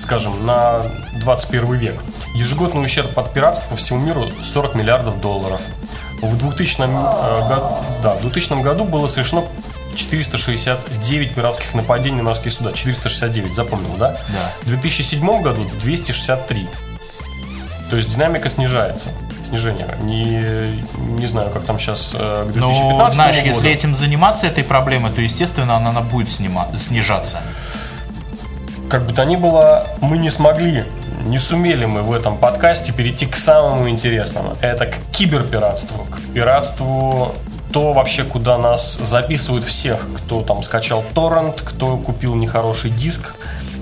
скажем, 0.00 0.44
на 0.44 0.82
21 1.20 1.74
век 1.74 2.02
ежегодный 2.34 2.84
ущерб 2.84 3.16
от 3.18 3.32
пиратства 3.32 3.70
по 3.70 3.76
всему 3.76 4.00
миру 4.00 4.26
40 4.42 4.74
миллиардов 4.74 5.20
долларов. 5.20 5.60
В 6.20 6.36
2000, 6.36 6.82
э, 6.82 7.48
году, 7.48 7.76
да, 8.02 8.14
в 8.14 8.22
2000 8.22 8.62
году 8.62 8.84
было 8.84 9.06
совершено 9.06 9.44
469 10.00 11.34
пиратских 11.34 11.74
нападений 11.74 12.18
на 12.18 12.22
морские 12.24 12.50
суда. 12.52 12.72
469, 12.72 13.54
запомнил, 13.54 13.94
да? 13.98 14.16
Да. 14.28 14.52
В 14.62 14.66
2007 14.68 15.42
году 15.42 15.62
263. 15.82 16.68
То 17.90 17.96
есть 17.96 18.08
динамика 18.14 18.48
снижается. 18.48 19.08
Снижение. 19.46 19.88
Не, 20.02 20.82
не 21.18 21.26
знаю, 21.26 21.50
как 21.50 21.64
там 21.64 21.78
сейчас 21.78 22.12
э, 22.14 22.46
к 22.48 22.52
2015 22.52 22.58
Ну, 22.60 23.12
знаешь, 23.12 23.36
году. 23.36 23.48
если 23.48 23.70
этим 23.70 23.94
заниматься, 23.96 24.46
этой 24.46 24.62
проблемой, 24.64 25.10
то, 25.12 25.20
естественно, 25.20 25.76
она, 25.76 25.90
она 25.90 26.00
будет 26.00 26.28
снима- 26.28 26.76
снижаться. 26.76 27.38
Как 28.88 29.06
бы 29.06 29.12
то 29.12 29.24
ни 29.24 29.36
было, 29.36 29.86
мы 30.00 30.18
не 30.18 30.30
смогли, 30.30 30.84
не 31.24 31.38
сумели 31.38 31.84
мы 31.84 32.02
в 32.02 32.12
этом 32.12 32.36
подкасте 32.38 32.92
перейти 32.92 33.26
к 33.26 33.36
самому 33.36 33.88
интересному. 33.88 34.56
Это 34.60 34.86
к 34.86 34.94
киберпиратству. 35.12 36.04
К 36.10 36.32
пиратству 36.34 37.34
то 37.72 37.92
вообще, 37.92 38.24
куда 38.24 38.58
нас 38.58 38.96
записывают 38.96 39.64
всех, 39.64 40.06
кто 40.16 40.42
там 40.42 40.62
скачал 40.62 41.04
торрент, 41.14 41.60
кто 41.60 41.96
купил 41.96 42.34
нехороший 42.34 42.90
диск, 42.90 43.34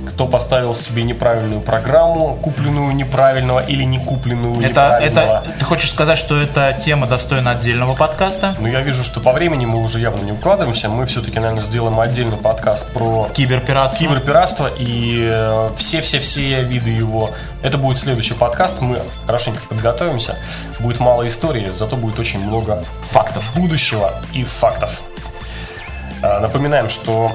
кто 0.09 0.27
поставил 0.27 0.75
себе 0.75 1.03
неправильную 1.05 1.61
программу, 1.61 2.35
купленную 2.35 2.93
неправильного 2.95 3.61
или 3.61 3.85
не 3.85 3.99
купленную 3.99 4.57
Это, 4.61 4.69
неправильного. 4.69 5.43
это, 5.45 5.53
ты 5.59 5.65
хочешь 5.65 5.91
сказать, 5.91 6.19
что 6.19 6.41
эта 6.41 6.73
тема 6.73 7.07
достойна 7.07 7.53
отдельного 7.53 7.95
подкаста? 7.95 8.55
Но 8.59 8.69
я 8.69 8.81
вижу, 8.81 9.05
что 9.05 9.21
по 9.21 9.33
времени 9.33 9.67
мы 9.67 9.83
уже 9.83 10.01
явно 10.01 10.23
не 10.23 10.33
укладываемся. 10.33 10.89
Мы 10.89 11.07
все-таки, 11.07 11.39
наверное, 11.39 11.63
сделаем 11.63 11.99
отдельный 12.01 12.37
подкаст 12.37 12.87
про 12.93 13.29
Киберпиратство? 13.35 14.07
Киберпиратство 14.07 14.71
и 14.79 15.29
э, 15.31 15.71
все-все-все 15.77 16.63
виды 16.63 16.91
его. 16.91 17.31
Это 17.63 17.79
будет 17.79 17.99
следующий 17.99 18.35
подкаст. 18.35 18.81
Мы 18.81 19.03
хорошенько 19.27 19.61
подготовимся. 19.69 20.37
Будет 20.81 21.01
мало 21.01 21.27
истории, 21.29 21.71
зато 21.73 21.97
будет 21.97 22.19
очень 22.19 22.41
много 22.41 22.85
Фактов. 23.03 23.51
будущего 23.55 24.15
и 24.33 24.45
фактов. 24.45 25.01
А, 26.23 26.41
Напоминаем, 26.41 26.89
что 26.89 27.33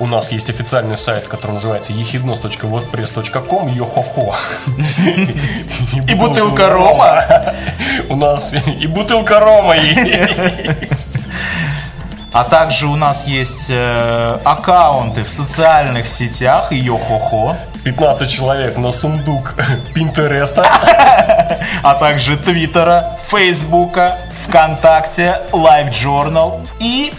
у 0.00 0.06
нас 0.06 0.30
есть 0.30 0.48
официальный 0.48 0.96
сайт, 0.96 1.26
который 1.26 1.52
называется 1.52 1.92
ехиднос.wordpress.com 1.92 3.68
Йо-хо-хо. 3.68 4.34
И 6.08 6.14
бутылка 6.14 6.68
рома. 6.68 7.24
У 8.08 8.16
нас 8.16 8.54
и 8.54 8.86
бутылка 8.86 9.40
рома 9.40 9.76
есть. 9.76 11.18
А 12.32 12.44
также 12.44 12.86
у 12.86 12.94
нас 12.94 13.26
есть 13.26 13.68
э, 13.70 14.38
аккаунты 14.44 15.24
в 15.24 15.28
социальных 15.28 16.06
сетях 16.08 16.70
йо-хо-хо, 16.70 17.56
15 17.84 18.30
человек 18.30 18.76
на 18.76 18.92
сундук 18.92 19.54
Пинтереста. 19.94 20.64
а 21.82 21.94
также 21.94 22.36
Твиттера, 22.36 23.16
Фейсбука, 23.18 24.18
ВКонтакте, 24.46 25.40
Live 25.52 25.90
Journal 25.90 26.66
и 26.78 27.12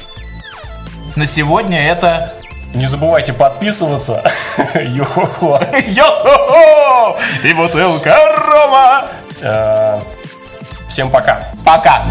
на 1.16 1.28
сегодня 1.28 1.86
это 1.86 2.39
Не 2.74 2.86
забывайте 2.86 3.34
подписываться. 3.34 4.24
Йо-хо-хо. 4.76 5.60
йо-хо-хо 5.88 7.18
и 7.44 7.54
бутылка 7.54 8.16
рома. 8.38 9.06
Э, 9.42 10.00
Всем 10.88 11.10
пока. 11.10 11.50
Пока. 11.66 12.04